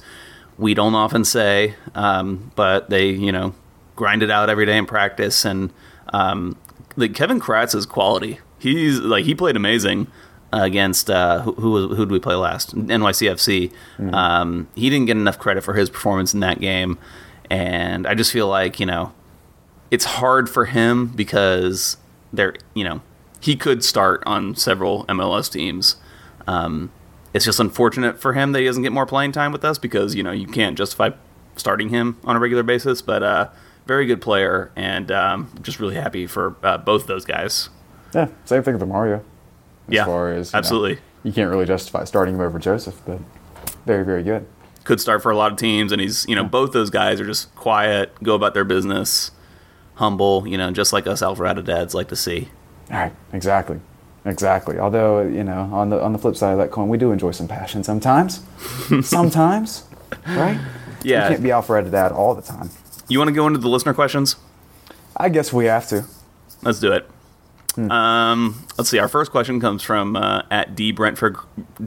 we 0.57 0.73
don't 0.73 0.95
often 0.95 1.23
say, 1.25 1.75
um, 1.95 2.51
but 2.55 2.89
they, 2.89 3.09
you 3.09 3.31
know, 3.31 3.53
grind 3.95 4.23
it 4.23 4.31
out 4.31 4.49
every 4.49 4.65
day 4.65 4.77
in 4.77 4.85
practice. 4.85 5.45
And 5.45 5.71
um, 6.13 6.57
like 6.95 7.13
Kevin 7.13 7.39
Kratz 7.39 7.75
is 7.75 7.85
quality. 7.85 8.39
He's 8.59 8.99
like 8.99 9.25
he 9.25 9.35
played 9.35 9.55
amazing 9.55 10.07
against 10.53 11.09
uh, 11.09 11.41
who 11.41 11.53
who, 11.53 11.71
was- 11.71 11.97
who 11.97 12.05
did 12.05 12.11
we 12.11 12.19
play 12.19 12.35
last? 12.35 12.73
NYCFC. 12.75 13.71
Um, 14.13 14.67
he 14.75 14.89
didn't 14.89 15.07
get 15.07 15.17
enough 15.17 15.37
credit 15.39 15.63
for 15.63 15.73
his 15.73 15.89
performance 15.89 16.33
in 16.33 16.39
that 16.39 16.59
game, 16.59 16.97
and 17.49 18.07
I 18.07 18.13
just 18.15 18.31
feel 18.31 18.47
like 18.47 18.79
you 18.79 18.85
know 18.85 19.11
it's 19.91 20.05
hard 20.05 20.49
for 20.49 20.65
him 20.65 21.07
because 21.07 21.97
there, 22.33 22.55
you 22.73 22.83
know, 22.83 23.01
he 23.39 23.55
could 23.55 23.83
start 23.83 24.23
on 24.25 24.55
several 24.55 25.05
MLS 25.05 25.51
teams. 25.51 25.97
Um, 26.47 26.91
it's 27.35 27.43
just 27.43 27.59
unfortunate 27.59 28.17
for 28.19 28.31
him 28.33 28.53
that 28.53 28.59
he 28.59 28.65
doesn't 28.65 28.81
get 28.81 28.93
more 28.93 29.05
playing 29.05 29.33
time 29.33 29.51
with 29.51 29.65
us 29.65 29.77
because 29.77 30.15
you 30.15 30.23
know 30.23 30.31
you 30.31 30.47
can't 30.47 30.77
justify 30.77 31.09
starting 31.57 31.89
him 31.89 32.17
on 32.23 32.35
a 32.35 32.39
regular 32.39 32.63
basis. 32.63 33.01
But 33.01 33.23
uh, 33.23 33.49
very 33.85 34.05
good 34.05 34.21
player, 34.21 34.71
and 34.75 35.11
um, 35.11 35.51
just 35.61 35.79
really 35.79 35.95
happy 35.95 36.27
for 36.27 36.55
uh, 36.63 36.77
both 36.77 37.07
those 37.07 37.25
guys. 37.25 37.69
Yeah, 38.13 38.29
same 38.45 38.63
thing 38.63 38.79
with 38.79 38.87
Mario. 38.87 39.17
As 39.17 39.23
Yeah, 39.89 40.05
far 40.05 40.31
as 40.31 40.51
you 40.51 40.55
know, 40.55 40.59
absolutely. 40.59 40.99
you 41.23 41.33
can't 41.33 41.49
really 41.49 41.65
justify 41.65 42.05
starting 42.05 42.35
him 42.35 42.41
over 42.41 42.57
Josef, 42.57 43.01
but 43.05 43.19
very, 43.85 44.05
very 44.05 44.23
good. 44.23 44.47
Could 44.85 45.01
start 45.01 45.21
for 45.21 45.29
a 45.31 45.35
lot 45.35 45.51
of 45.51 45.57
teams, 45.57 45.91
and 45.91 45.99
he's 45.99 46.25
you 46.29 46.35
know 46.35 46.45
both 46.45 46.71
those 46.71 46.89
guys 46.89 47.19
are 47.19 47.25
just 47.25 47.53
quiet, 47.55 48.13
go 48.23 48.33
about 48.35 48.53
their 48.53 48.63
business, 48.63 49.31
humble, 49.95 50.47
you 50.47 50.57
know, 50.57 50.71
just 50.71 50.93
like 50.93 51.05
us 51.05 51.21
Alpharetta 51.21 51.65
dads 51.65 51.93
like 51.93 52.07
to 52.07 52.15
see. 52.15 52.49
All 52.89 52.97
right, 52.97 53.13
exactly, 53.33 53.81
exactly. 54.25 54.77
Although 54.79 55.21
you 55.21 55.43
know, 55.43 55.69
on 55.71 55.89
the 55.89 56.01
on 56.01 56.13
the 56.13 56.19
flip 56.19 56.35
side 56.35 56.51
of 56.51 56.57
that 56.59 56.71
coin, 56.71 56.89
we 56.89 56.97
do 56.97 57.11
enjoy 57.11 57.31
some 57.31 57.47
passion 57.47 57.83
sometimes. 57.83 58.43
sometimes, 59.03 59.85
right? 60.27 60.59
Yeah. 61.03 61.23
you 61.23 61.29
can't 61.29 61.43
be 61.43 61.49
Alpharetta 61.49 61.91
dad 61.91 62.11
all 62.11 62.33
the 62.33 62.41
time. 62.41 62.69
You 63.07 63.19
want 63.19 63.29
to 63.29 63.33
go 63.35 63.45
into 63.47 63.59
the 63.59 63.69
listener 63.69 63.93
questions? 63.93 64.35
I 65.15 65.29
guess 65.29 65.53
we 65.53 65.65
have 65.65 65.87
to. 65.89 66.05
Let's 66.63 66.79
do 66.79 66.91
it. 66.91 67.07
Um, 67.77 68.65
let's 68.77 68.89
see. 68.89 68.99
Our 68.99 69.07
first 69.07 69.31
question 69.31 69.59
comes 69.59 69.83
from 69.83 70.15
uh, 70.15 70.43
at 70.49 70.75
D 70.75 70.91
Brentford 70.91 71.35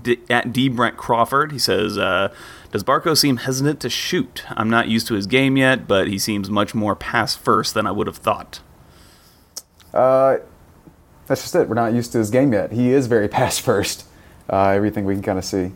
D, 0.03 0.19
at 0.29 0.53
D 0.53 0.69
Brent 0.69 0.97
Crawford. 0.97 1.51
He 1.51 1.59
says, 1.59 1.97
uh, 1.97 2.33
"Does 2.73 2.85
Barco 2.85 3.17
seem 3.17 3.39
hesitant 3.39 3.81
to 3.81 3.91
shoot? 3.91 4.45
I'm 4.51 4.69
not 4.69 4.89
used 4.89 5.07
to 5.09 5.15
his 5.15 5.27
game 5.27 5.57
yet, 5.57 5.89
but 5.89 6.09
he 6.09 6.19
seems 6.19 6.51
much 6.51 6.75
more 6.75 6.95
pass 6.95 7.35
first 7.35 7.75
than 7.75 7.87
I 7.87 7.91
would 7.91 8.07
have 8.07 8.19
thought." 8.19 8.61
Uh, 9.95 10.39
that's 11.29 11.43
just 11.43 11.55
it. 11.55 11.69
We're 11.69 11.75
not 11.75 11.93
used 11.93 12.13
to 12.13 12.19
his 12.19 12.31
game 12.31 12.53
yet. 12.53 12.73
He 12.73 12.91
is 12.93 13.07
very 13.07 13.29
pass 13.39 13.59
first. 13.59 14.05
Uh, 14.51 14.69
everything 14.69 15.05
we 15.05 15.15
can 15.15 15.23
kind 15.23 15.39
of 15.39 15.45
see 15.45 15.73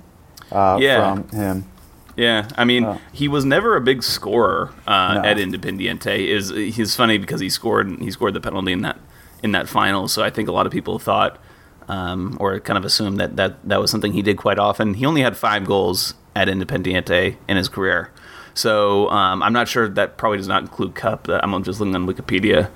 uh, 0.51 0.79
Yeah. 0.81 1.15
from 1.15 1.29
him. 1.29 1.65
Yeah, 2.17 2.49
I 2.59 2.65
mean, 2.65 2.85
Oh. 2.85 2.99
he 3.12 3.27
was 3.29 3.45
never 3.45 3.75
a 3.77 3.81
big 3.81 4.03
scorer 4.03 4.71
uh, 4.87 5.15
No. 5.15 5.21
at 5.29 5.37
Independiente. 5.38 6.27
Is 6.27 6.51
he's 6.51 6.95
funny 6.95 7.17
because 7.19 7.41
he 7.41 7.49
scored 7.49 7.88
he 8.01 8.11
scored 8.11 8.35
the 8.35 8.41
penalty 8.41 8.73
in 8.73 8.83
that 8.83 8.99
in 9.43 9.53
that 9.53 9.69
final. 9.69 10.09
So 10.09 10.23
I 10.23 10.31
think 10.31 10.49
a 10.49 10.53
lot 10.53 10.67
of 10.67 10.73
people 10.73 10.99
thought 10.99 11.38
um, 11.88 12.37
or 12.41 12.59
kind 12.61 12.77
of 12.79 12.85
assumed 12.85 13.19
that, 13.19 13.37
that 13.37 13.67
that 13.69 13.81
was 13.81 13.91
something 13.91 14.12
he 14.12 14.23
did 14.23 14.37
quite 14.37 14.59
often. 14.59 14.95
He 14.95 15.05
only 15.07 15.23
had 15.23 15.37
five 15.37 15.65
goals 15.67 16.15
at 16.37 16.49
Independiente 16.49 17.37
in 17.49 17.57
his 17.57 17.69
career. 17.69 18.11
So 18.55 19.09
um, 19.11 19.43
I'm 19.43 19.53
not 19.55 19.67
sure 19.69 19.88
that 19.88 20.17
probably 20.19 20.37
does 20.38 20.49
not 20.49 20.62
include 20.62 20.95
Cup. 20.95 21.29
I'm 21.29 21.62
just 21.65 21.81
looking 21.81 21.95
on 21.95 22.07
Wikipedia. 22.07 22.69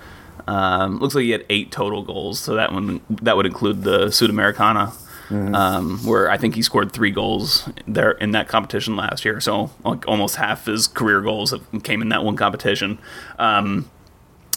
Um, 0.47 0.99
looks 1.01 1.15
like 1.15 1.25
he 1.25 1.31
had 1.31 1.45
eight 1.51 1.73
total 1.73 2.03
goals. 2.03 2.39
So 2.39 2.55
that 2.55 2.73
one 2.73 3.01
that 3.11 3.37
would 3.37 3.47
include 3.47 3.83
the 3.83 4.07
Sudamericana 4.07 4.93
um, 5.31 5.99
where 6.07 6.31
I 6.31 6.37
think 6.39 6.55
he 6.55 6.63
scored 6.63 6.93
three 6.93 7.11
goals 7.11 7.69
there 7.89 8.13
in 8.13 8.31
that 8.31 8.47
competition 8.47 8.95
last 8.95 9.25
year. 9.25 9.41
So 9.41 9.71
like 9.85 10.07
almost 10.07 10.37
half 10.37 10.67
his 10.67 10.87
career 10.87 11.21
goals 11.21 11.51
have- 11.51 11.83
came 11.83 12.01
in 12.01 12.11
that 12.11 12.23
one 12.23 12.37
competition. 12.37 12.99
Um, 13.39 13.91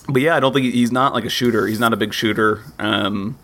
but 0.07 0.21
yeah, 0.21 0.35
I 0.35 0.39
don't 0.39 0.53
think 0.53 0.71
he's 0.73 0.91
not 0.91 1.13
like 1.13 1.25
a 1.25 1.29
shooter. 1.29 1.65
He's 1.65 1.79
not 1.79 1.91
a 1.93 1.97
big 1.97 2.13
shooter. 2.13 2.61
Um, 2.77 3.37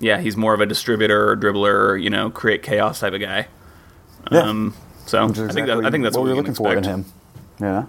yeah, 0.00 0.18
he's 0.20 0.36
more 0.36 0.52
of 0.54 0.60
a 0.60 0.66
distributor, 0.66 1.36
dribbler, 1.36 2.02
you 2.02 2.10
know, 2.10 2.30
create 2.30 2.62
chaos 2.62 3.00
type 3.00 3.12
of 3.14 3.20
guy. 3.20 3.48
Yeah. 4.30 4.40
Um, 4.40 4.74
so 5.06 5.26
is 5.28 5.38
I 5.40 5.48
think 5.52 5.66
that, 5.66 5.78
I 5.84 5.90
think 5.90 6.04
that's 6.04 6.16
what 6.16 6.22
what, 6.22 6.28
we're 6.28 6.30
we 6.32 6.36
looking 6.36 6.54
can 6.54 6.64
for 6.64 6.74
in 6.76 6.84
him. 6.84 7.04
Yeah. 7.60 7.86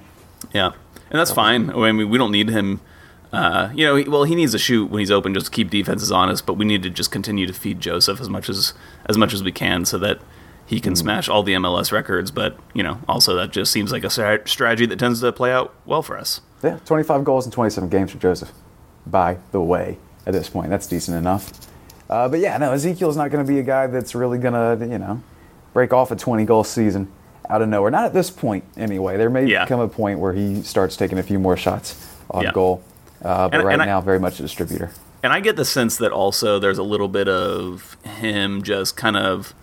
Yeah, 0.53 0.67
and 1.09 1.19
that's 1.19 1.31
fine. 1.31 1.69
I 1.69 1.91
mean, 1.91 2.09
we 2.09 2.17
don't 2.17 2.31
need 2.31 2.49
him. 2.49 2.79
Uh, 3.33 3.69
you 3.73 3.85
know, 3.85 4.03
well, 4.11 4.23
he 4.25 4.35
needs 4.35 4.51
to 4.51 4.57
shoot 4.57 4.89
when 4.89 4.99
he's 4.99 5.11
open 5.11 5.33
just 5.33 5.45
to 5.47 5.51
keep 5.51 5.69
defenses 5.69 6.11
honest. 6.11 6.45
But 6.45 6.55
we 6.55 6.65
need 6.65 6.83
to 6.83 6.89
just 6.89 7.11
continue 7.11 7.47
to 7.47 7.53
feed 7.53 7.79
Josef 7.79 8.19
as 8.19 8.29
much 8.29 8.49
as 8.49 8.73
as 9.07 9.17
much 9.17 9.33
as 9.33 9.41
we 9.43 9.51
can, 9.51 9.85
so 9.85 9.97
that 9.99 10.19
he 10.65 10.79
can 10.79 10.95
smash 10.95 11.29
all 11.29 11.41
the 11.43 11.53
MLS 11.53 11.91
records. 11.91 12.29
But 12.31 12.57
you 12.73 12.83
know, 12.83 12.99
also 13.07 13.35
that 13.35 13.51
just 13.51 13.71
seems 13.71 13.91
like 13.91 14.03
a 14.03 14.09
strategy 14.09 14.85
that 14.85 14.99
tends 14.99 15.21
to 15.21 15.31
play 15.31 15.51
out 15.51 15.73
well 15.85 16.01
for 16.01 16.17
us. 16.17 16.41
Yeah, 16.63 16.77
25 16.85 17.23
goals 17.23 17.45
in 17.45 17.51
27 17.51 17.89
games 17.89 18.11
for 18.11 18.17
Josef. 18.19 18.51
By 19.07 19.37
the 19.51 19.61
way, 19.61 19.97
at 20.27 20.33
this 20.33 20.47
point, 20.49 20.69
that's 20.69 20.85
decent 20.85 21.17
enough. 21.17 21.51
Uh, 22.09 22.27
but 22.29 22.39
yeah, 22.39 22.57
no, 22.57 22.71
Ezequiel's 22.73 23.17
not 23.17 23.31
going 23.31 23.43
to 23.43 23.51
be 23.51 23.57
a 23.59 23.63
guy 23.63 23.87
that's 23.87 24.13
really 24.13 24.37
going 24.37 24.53
to, 24.53 24.85
you 24.85 24.99
know, 24.99 25.23
break 25.73 25.91
off 25.93 26.11
a 26.11 26.15
20 26.15 26.43
goal 26.45 26.63
season 26.63 27.11
out 27.49 27.61
of 27.63 27.69
nowhere. 27.69 27.89
Not 27.89 28.03
at 28.05 28.13
this 28.13 28.29
point, 28.29 28.63
anyway. 28.77 29.17
There 29.17 29.29
may 29.29 29.45
Yeah. 29.45 29.65
come 29.65 29.79
a 29.79 29.87
point 29.87 30.19
where 30.19 30.33
he 30.33 30.61
starts 30.61 30.95
taking 30.97 31.17
a 31.17 31.23
few 31.23 31.39
more 31.39 31.55
shots 31.57 31.95
on 32.29 32.43
Yeah. 32.43 32.51
goal. 32.51 32.83
Uh, 33.23 33.47
but 33.49 33.55
And- 33.59 33.63
right 33.67 33.73
and 33.73 33.81
I- 33.81 33.85
now, 33.85 34.01
very 34.01 34.19
much 34.19 34.39
a 34.39 34.43
distributor. 34.43 34.91
And 35.23 35.31
I 35.31 35.39
get 35.39 35.55
the 35.55 35.65
sense 35.65 35.97
that 35.97 36.11
also 36.11 36.57
there's 36.57 36.79
a 36.79 36.83
little 36.83 37.07
bit 37.07 37.27
of 37.29 37.95
him 38.03 38.63
just 38.63 38.97
kind 38.97 39.15
of 39.15 39.53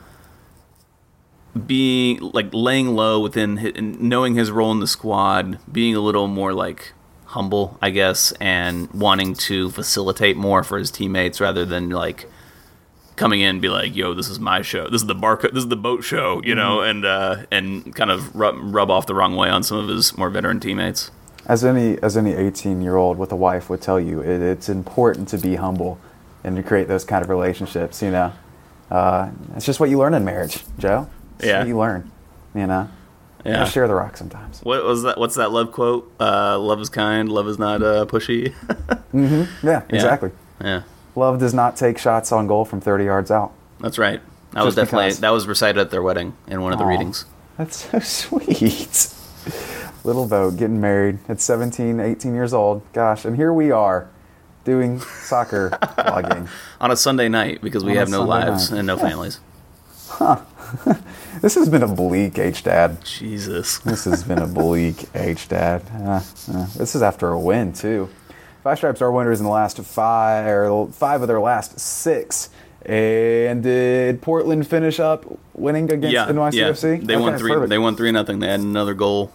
being 1.67 2.21
like 2.21 2.49
laying 2.53 2.95
low 2.95 3.19
within 3.21 3.57
hi 3.57 3.73
knowing 3.77 4.35
his 4.37 4.51
role 4.53 4.71
in 4.71 4.79
the 4.81 4.87
squad, 4.87 5.59
being 5.71 5.97
a 5.97 6.01
little 6.01 6.29
more 6.29 6.53
like 6.53 6.93
humble, 7.27 7.77
I 7.83 7.91
guess, 7.91 8.33
and 8.41 8.89
wanting 8.93 9.35
to 9.35 9.71
facilitate 9.71 10.37
more 10.37 10.63
for 10.63 10.79
his 10.79 10.91
teammates 10.91 11.41
rather 11.41 11.65
than 11.65 11.91
like 11.91 12.31
coming 13.17 13.41
in 13.41 13.49
and 13.57 13.61
be 13.63 13.69
like, 13.69 13.97
"Yo, 13.97 14.15
this 14.15 14.29
is 14.29 14.39
my 14.39 14.63
show. 14.63 14.85
This 14.89 15.01
is 15.03 15.09
the 15.09 15.15
bar. 15.17 15.37
This 15.43 15.65
is 15.65 15.69
the 15.69 15.77
boat 15.77 16.05
show," 16.05 16.41
you 16.45 16.55
know, 16.55 16.83
and 16.83 17.05
uh, 17.05 17.39
and 17.51 17.93
kind 17.97 18.13
of 18.13 18.33
rub, 18.37 18.55
rub 18.61 18.91
off 18.91 19.07
the 19.07 19.15
wrong 19.15 19.35
way 19.35 19.49
on 19.49 19.65
some 19.65 19.79
of 19.79 19.89
his 19.89 20.17
more 20.17 20.31
veteran 20.31 20.61
teammates. 20.61 21.11
As 21.49 21.65
any 21.65 21.99
as 22.03 22.17
any 22.17 22.35
18 22.35 22.83
year 22.83 22.97
old 22.97 23.17
with 23.19 23.33
a 23.33 23.37
wife 23.37 23.71
would 23.71 23.81
tell 23.81 23.99
you, 23.99 24.21
it, 24.21 24.43
it's 24.43 24.69
important 24.69 25.29
to 25.29 25.39
be 25.39 25.55
humble 25.57 25.99
and 26.45 26.55
to 26.57 26.63
create 26.63 26.89
those 26.89 27.05
kind 27.05 27.23
of 27.25 27.31
relationships. 27.31 28.03
You 28.03 28.11
know, 28.11 28.33
uh, 28.91 29.31
it's 29.57 29.65
just 29.67 29.81
what 29.81 29.89
you 29.91 29.99
learn 29.99 30.13
in 30.15 30.25
marriage, 30.25 30.63
Joe. 30.79 31.09
It's 31.39 31.47
Yeah. 31.47 31.61
what 31.61 31.69
you 31.69 31.79
learn. 31.79 32.11
You 32.55 32.67
know, 32.67 32.89
Yeah. 33.47 33.59
Gotta 33.61 33.71
share 33.71 33.89
the 33.89 33.95
rock 33.95 34.17
sometimes. 34.19 34.61
What 34.63 34.85
was 34.85 35.05
that? 35.05 35.17
What's 35.19 35.37
that 35.37 35.51
love 35.51 35.73
quote? 35.73 36.11
Uh, 36.21 36.59
love 36.59 36.81
is 36.83 36.91
kind. 36.91 37.31
Love 37.31 37.49
is 37.49 37.59
not 37.59 37.83
uh, 37.83 38.05
pushy. 38.07 38.53
Yeah, 39.63 39.83
exactly. 39.89 40.31
yeah, 40.61 40.83
Love 41.17 41.39
does 41.39 41.55
not 41.55 41.77
take 41.77 41.97
shots 41.99 42.31
on 42.31 42.47
goal 42.47 42.65
from 42.67 42.81
30 42.81 43.05
yards 43.05 43.31
out. 43.31 43.53
that's 43.81 43.97
right. 43.99 44.21
That 44.53 44.65
was 44.67 44.75
definitely 44.75 45.07
because. 45.09 45.21
that 45.21 45.31
was 45.31 45.47
recited 45.47 45.81
at 45.81 45.91
their 45.91 46.03
wedding 46.03 46.35
in 46.47 46.61
one 46.63 46.73
of 46.75 46.79
the 46.79 46.85
Aw. 46.85 46.89
readings. 46.89 47.25
That's 47.57 47.77
so 47.91 47.99
sweet. 48.39 49.15
Little 50.05 50.27
boat 50.27 50.57
getting 50.57 50.81
married 50.81 51.19
at 51.29 51.41
17, 51.41 52.01
18 52.01 52.35
years 52.35 52.55
old. 52.55 52.83
Gosh, 52.93 53.25
and 53.25 53.37
here 53.37 53.53
we 53.53 53.71
are 53.71 54.09
doing 54.65 55.01
soccer 55.01 55.71
vlogging. 55.99 56.49
on 56.81 56.91
a 56.91 56.97
Sunday 56.97 57.29
night 57.29 57.61
because 57.63 57.85
we 57.85 57.93
On 57.93 57.97
have 57.99 58.09
no 58.11 58.19
Sunday 58.27 58.31
lives 58.31 58.71
night. 58.71 58.79
and 58.79 58.87
no 58.87 58.97
families. 58.97 59.41
This 61.41 61.55
has 61.55 61.69
been 61.69 61.83
a 61.83 61.89
bleak 61.89 62.39
H 62.39 62.63
dad. 62.65 63.03
Jesus. 63.05 63.79
This 63.79 64.05
has 64.05 64.23
been 64.25 64.39
a 64.39 64.47
bleak 64.47 65.09
H 65.15 65.49
dad. 65.49 65.83
Uh, 65.99 66.21
uh, 66.53 66.67
this 66.77 66.95
is 66.95 67.01
after 67.03 67.29
a 67.31 67.39
win 67.41 67.73
too. 67.73 68.09
Five 68.63 68.77
Stripes 68.79 69.01
are 69.01 69.11
winners 69.13 69.39
in 69.41 69.45
the 69.45 69.51
last 69.53 69.79
five, 69.79 70.47
or 70.47 70.89
five 70.89 71.23
of 71.23 71.29
their 71.29 71.41
last 71.41 71.79
six. 71.81 72.51
And 72.85 73.63
did 73.63 74.21
Portland 74.21 74.67
finish 74.67 74.99
up 75.01 75.25
winning 75.55 75.91
against 75.91 76.13
yeah, 76.13 76.27
NYCFC? 76.27 76.99
yeah. 77.01 77.07
They 77.07 77.17
won 77.17 77.39
three. 77.39 77.53
perfect. 77.53 77.71
They 77.71 77.79
won 77.79 77.97
three 77.97 78.11
nothing. 78.13 78.41
They 78.41 78.49
had 78.49 78.61
another 78.61 78.95
goal 78.95 79.33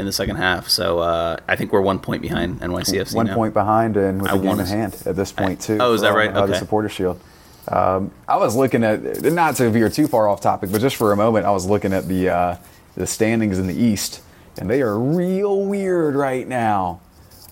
in 0.00 0.06
the 0.06 0.12
second 0.12 0.36
half. 0.36 0.68
So 0.68 0.98
uh, 0.98 1.36
I 1.46 1.54
think 1.56 1.72
we're 1.72 1.80
one 1.80 1.98
point 2.00 2.22
behind 2.22 2.60
NYCFC. 2.60 3.14
One 3.14 3.26
now. 3.26 3.34
point 3.34 3.54
behind 3.54 3.96
and 3.96 4.22
with 4.22 4.30
I 4.30 4.36
the 4.36 4.42
game 4.42 4.58
in 4.58 4.66
hand 4.66 5.00
at 5.06 5.14
this 5.14 5.30
point 5.30 5.60
too. 5.60 5.78
Oh, 5.80 5.94
is 5.94 6.00
that 6.00 6.14
right? 6.14 6.30
uh, 6.32 6.46
The 6.46 6.56
supporter 6.56 6.88
shield. 6.88 7.20
Um, 7.68 8.10
I 8.26 8.36
was 8.38 8.56
looking 8.56 8.82
at 8.82 9.22
not 9.22 9.56
to 9.56 9.70
veer 9.70 9.88
too 9.90 10.08
far 10.08 10.26
off 10.28 10.40
topic, 10.40 10.72
but 10.72 10.80
just 10.80 10.96
for 10.96 11.12
a 11.12 11.16
moment, 11.16 11.46
I 11.46 11.50
was 11.50 11.66
looking 11.66 11.92
at 11.92 12.08
the 12.08 12.28
uh, 12.30 12.56
the 12.96 13.06
standings 13.06 13.58
in 13.58 13.66
the 13.68 13.74
East, 13.80 14.22
and 14.58 14.68
they 14.68 14.82
are 14.82 14.98
real 14.98 15.64
weird 15.64 16.14
right 16.16 16.48
now. 16.48 17.00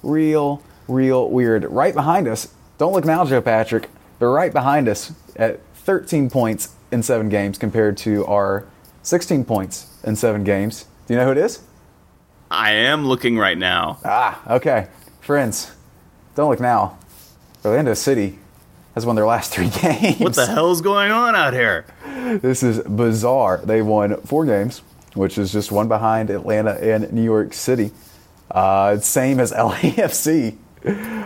Real, 0.02 0.62
real 0.88 1.30
weird. 1.30 1.64
Right 1.64 1.94
behind 1.94 2.26
us. 2.26 2.52
Don't 2.78 2.92
look 2.92 3.04
now, 3.04 3.24
Joe 3.24 3.40
Patrick. 3.40 3.88
They're 4.18 4.30
right 4.30 4.52
behind 4.52 4.88
us 4.88 5.12
at 5.36 5.60
13 5.74 6.30
points 6.30 6.74
in 6.90 7.02
seven 7.02 7.28
games 7.28 7.58
compared 7.58 7.96
to 7.98 8.24
our 8.26 8.64
16 9.02 9.44
points 9.44 9.86
in 10.04 10.16
seven 10.16 10.42
games. 10.44 10.86
Do 11.06 11.14
you 11.14 11.20
know 11.20 11.26
who 11.26 11.32
it 11.32 11.38
is? 11.38 11.60
I 12.50 12.72
am 12.72 13.06
looking 13.06 13.36
right 13.36 13.58
now. 13.58 13.98
Ah, 14.04 14.40
okay. 14.54 14.88
Friends, 15.20 15.72
don't 16.34 16.50
look 16.50 16.60
now. 16.60 16.98
Orlando 17.64 17.94
City 17.94 18.38
has 18.94 19.04
won 19.04 19.16
their 19.16 19.26
last 19.26 19.52
three 19.52 19.68
games. 19.82 20.18
What 20.20 20.34
the 20.34 20.46
hell's 20.46 20.80
going 20.80 21.10
on 21.10 21.36
out 21.36 21.52
here? 21.52 21.84
This 22.40 22.62
is 22.62 22.80
bizarre. 22.80 23.60
They 23.64 23.82
won 23.82 24.20
four 24.22 24.46
games, 24.46 24.82
which 25.14 25.36
is 25.36 25.52
just 25.52 25.70
one 25.70 25.88
behind 25.88 26.30
Atlanta 26.30 26.72
and 26.72 27.12
New 27.12 27.22
York 27.24 27.52
City. 27.52 27.90
Uh, 28.50 28.98
same 28.98 29.40
as 29.40 29.52
LAFC. 29.52 30.56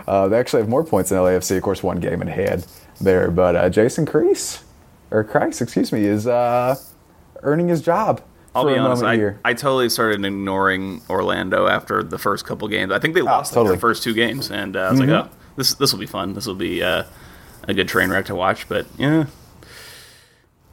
Uh, 0.07 0.27
they 0.27 0.37
actually 0.37 0.61
have 0.61 0.69
more 0.69 0.83
points 0.83 1.09
than 1.09 1.19
LAFC. 1.19 1.55
Of 1.55 1.63
course, 1.63 1.81
one 1.81 1.99
game 1.99 2.21
in 2.21 2.27
hand 2.27 2.67
there. 2.99 3.31
But 3.31 3.55
uh, 3.55 3.69
Jason 3.69 4.05
Kreis, 4.05 4.61
or 5.09 5.23
Kreis, 5.23 5.61
excuse 5.61 5.91
me, 5.93 6.03
is 6.05 6.27
uh, 6.27 6.75
earning 7.43 7.69
his 7.69 7.81
job 7.81 8.21
I'll 8.55 8.65
be 8.65 8.77
honest. 8.77 9.03
I. 9.03 9.35
I 9.43 9.53
totally 9.53 9.89
started 9.89 10.23
ignoring 10.23 11.01
Orlando 11.09 11.67
after 11.67 12.03
the 12.03 12.17
first 12.17 12.45
couple 12.45 12.67
games. 12.67 12.91
I 12.91 12.99
think 12.99 13.15
they 13.15 13.21
lost 13.21 13.51
like, 13.51 13.55
totally. 13.55 13.75
their 13.75 13.79
first 13.81 14.03
two 14.03 14.13
games, 14.13 14.51
and 14.51 14.75
uh, 14.75 14.81
I 14.81 14.91
was 14.91 14.99
like, 14.99 15.09
"Oh, 15.09 15.29
this 15.55 15.73
this 15.75 15.91
will 15.91 15.99
be 15.99 16.05
fun. 16.05 16.33
This 16.33 16.45
will 16.45 16.55
be 16.55 16.83
uh, 16.83 17.03
a 17.67 17.73
good 17.73 17.87
train 17.87 18.09
wreck 18.09 18.25
to 18.25 18.35
watch." 18.35 18.69
But 18.69 18.85
yeah, 18.97 19.25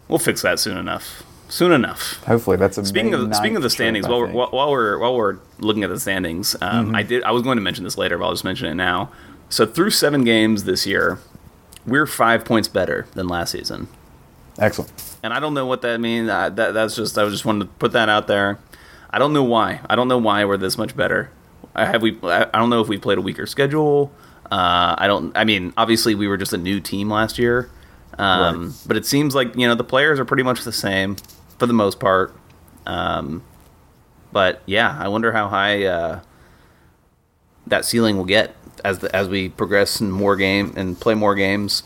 we'll 0.08 0.18
fix 0.18 0.42
that 0.42 0.58
soon 0.60 0.76
enough. 0.76 1.22
Soon 1.48 1.72
enough. 1.72 2.22
Hopefully, 2.24 2.56
that's 2.56 2.78
a 2.78 2.84
Speaking 2.84 3.14
of 3.14 3.34
speaking 3.34 3.56
of 3.56 3.62
the 3.62 3.70
standings, 3.70 4.06
trip, 4.06 4.12
while 4.12 4.20
we're, 4.20 4.32
while 4.32 4.50
while 4.50 4.70
we're 4.70 4.98
while 4.98 5.16
we're 5.16 5.38
looking 5.58 5.82
at 5.82 5.90
the 5.90 5.98
standings, 5.98 6.54
um, 6.60 6.86
Mm-hmm. 6.86 6.94
I 6.94 7.02
did 7.02 7.22
I 7.24 7.30
was 7.32 7.42
going 7.42 7.56
to 7.56 7.62
mention 7.62 7.82
this 7.84 7.98
later, 7.98 8.18
but 8.18 8.24
I'll 8.26 8.32
just 8.32 8.44
mention 8.44 8.68
it 8.68 8.74
now. 8.74 9.10
So 9.48 9.66
through 9.66 9.90
seven 9.90 10.22
games 10.22 10.62
this 10.62 10.86
year, 10.86 11.18
we're 11.84 12.06
five 12.06 12.44
points 12.44 12.68
better 12.68 13.06
than 13.14 13.26
last 13.26 13.50
season, 13.50 13.88
Excellent. 14.60 14.92
And 15.22 15.32
I 15.32 15.40
don't 15.40 15.54
know 15.54 15.66
what 15.66 15.82
that 15.82 16.00
means. 16.00 16.28
I, 16.30 16.48
that 16.50 16.72
that's 16.74 16.96
just 16.96 17.16
I 17.18 17.28
just 17.28 17.44
wanted 17.44 17.64
to 17.66 17.70
put 17.78 17.92
that 17.92 18.08
out 18.08 18.26
there. 18.26 18.58
I 19.10 19.18
don't 19.18 19.32
know 19.32 19.42
why. 19.44 19.80
I 19.88 19.96
don't 19.96 20.08
know 20.08 20.18
why 20.18 20.44
we're 20.44 20.56
this 20.56 20.78
much 20.78 20.96
better. 20.96 21.30
I 21.74 21.84
have 21.86 22.02
we. 22.02 22.18
I 22.22 22.44
I 22.44 22.58
don't 22.58 22.70
know 22.70 22.80
if 22.80 22.88
we 22.88 22.98
played 22.98 23.18
a 23.18 23.20
weaker 23.20 23.46
schedule. 23.46 24.12
Uh, 24.50 24.94
I 24.98 25.06
don't. 25.06 25.36
I 25.36 25.44
mean, 25.44 25.72
obviously 25.76 26.14
we 26.14 26.26
were 26.28 26.36
just 26.36 26.52
a 26.52 26.58
new 26.58 26.80
team 26.80 27.08
last 27.10 27.38
year, 27.38 27.70
um, 28.18 28.64
Right. 28.66 28.74
but 28.86 28.96
it 28.96 29.06
seems 29.06 29.34
like 29.34 29.54
you 29.56 29.66
know 29.68 29.74
the 29.74 29.84
players 29.84 30.18
are 30.18 30.24
pretty 30.24 30.42
much 30.42 30.62
the 30.64 30.72
same 30.72 31.16
for 31.58 31.66
the 31.66 31.72
most 31.72 32.00
part. 32.00 32.34
Um, 32.86 33.42
but 34.32 34.62
yeah, 34.66 34.96
I 34.98 35.08
wonder 35.08 35.30
how 35.32 35.48
high 35.48 35.84
uh, 35.84 36.20
that 37.66 37.84
ceiling 37.84 38.16
will 38.16 38.24
get 38.24 38.54
as 38.84 39.00
the, 39.00 39.14
as 39.14 39.28
we 39.28 39.48
progress 39.48 40.00
in 40.00 40.10
more 40.10 40.36
game 40.36 40.72
and 40.76 40.98
play 40.98 41.14
more 41.14 41.34
games. 41.34 41.82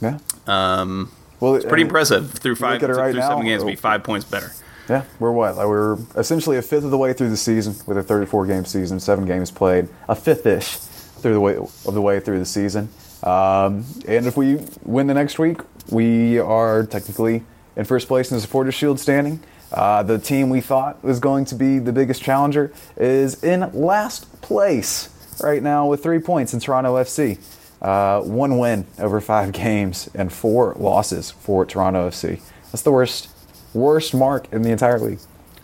Yeah. 0.00 0.18
Um, 0.46 1.10
well, 1.40 1.54
it's 1.54 1.64
Pretty 1.64 1.82
impressive 1.82 2.30
through 2.32 2.56
five 2.56 2.82
right 2.82 3.10
through 3.10 3.20
now, 3.20 3.28
seven 3.28 3.44
games, 3.44 3.62
to 3.62 3.66
be 3.66 3.76
five 3.76 4.02
points 4.02 4.24
better. 4.24 4.52
Yeah, 4.88 5.04
we're 5.18 5.32
what? 5.32 5.56
Like 5.56 5.66
we're 5.66 5.98
essentially 6.16 6.56
a 6.56 6.62
fifth 6.62 6.84
of 6.84 6.90
the 6.90 6.98
way 6.98 7.12
through 7.12 7.30
the 7.30 7.36
season 7.36 7.74
with 7.86 7.98
a 7.98 8.02
34 8.02 8.46
game 8.46 8.64
season, 8.64 8.98
seven 8.98 9.26
games 9.26 9.50
played, 9.50 9.88
a 10.08 10.14
fifth 10.14 10.46
ish 10.46 10.76
through 10.76 11.34
the 11.34 11.40
way 11.40 11.56
of 11.56 11.94
the 11.94 12.00
way 12.00 12.20
through 12.20 12.38
the 12.38 12.46
season. 12.46 12.88
Um, 13.22 13.84
and 14.06 14.26
if 14.26 14.36
we 14.36 14.60
win 14.84 15.06
the 15.06 15.14
next 15.14 15.38
week, 15.38 15.60
we 15.90 16.38
are 16.38 16.86
technically 16.86 17.44
in 17.76 17.84
first 17.84 18.08
place 18.08 18.30
in 18.30 18.36
the 18.36 18.40
Supporters 18.40 18.74
Shield 18.74 18.98
standing. 18.98 19.40
Uh, 19.72 20.02
the 20.02 20.18
team 20.18 20.48
we 20.48 20.60
thought 20.60 21.02
was 21.04 21.20
going 21.20 21.44
to 21.46 21.54
be 21.54 21.78
the 21.78 21.92
biggest 21.92 22.22
challenger 22.22 22.72
is 22.96 23.42
in 23.44 23.70
last 23.74 24.40
place 24.40 25.10
right 25.42 25.62
now 25.62 25.86
with 25.86 26.02
three 26.02 26.18
points 26.18 26.54
in 26.54 26.60
Toronto 26.60 26.94
FC. 26.96 27.38
Uh, 27.80 28.20
one 28.22 28.58
win 28.58 28.86
over 28.98 29.20
five 29.20 29.52
games 29.52 30.10
and 30.14 30.32
four 30.32 30.74
losses 30.78 31.30
for 31.30 31.64
Toronto 31.64 32.08
FC. 32.08 32.40
That's 32.72 32.82
the 32.82 32.92
worst 32.92 33.28
worst 33.72 34.14
mark 34.14 34.52
in 34.52 34.62
the 34.62 34.70
entire 34.70 34.98
league. 34.98 35.20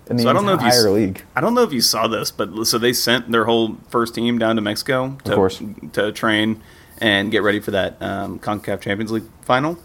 In 0.08 0.16
the 0.16 0.24
So 0.24 0.30
I 0.30 0.32
don't 0.32 0.44
know 0.44 0.54
if 0.54 0.60
you 0.60 0.66
entire 0.66 0.90
league. 0.90 1.22
I 1.34 1.40
don't 1.40 1.54
know 1.54 1.62
if 1.62 1.72
you 1.72 1.80
saw 1.80 2.06
this, 2.06 2.30
but 2.30 2.66
so 2.66 2.78
they 2.78 2.92
sent 2.92 3.30
their 3.30 3.46
whole 3.46 3.76
first 3.88 4.14
team 4.14 4.38
down 4.38 4.56
to 4.56 4.62
Mexico 4.62 5.16
to, 5.24 5.90
to 5.92 6.12
train 6.12 6.62
and 6.98 7.30
get 7.30 7.42
ready 7.42 7.60
for 7.60 7.70
that 7.72 8.00
um, 8.00 8.38
Concacaf 8.38 8.80
Champions 8.80 9.10
League 9.10 9.24
final. 9.42 9.78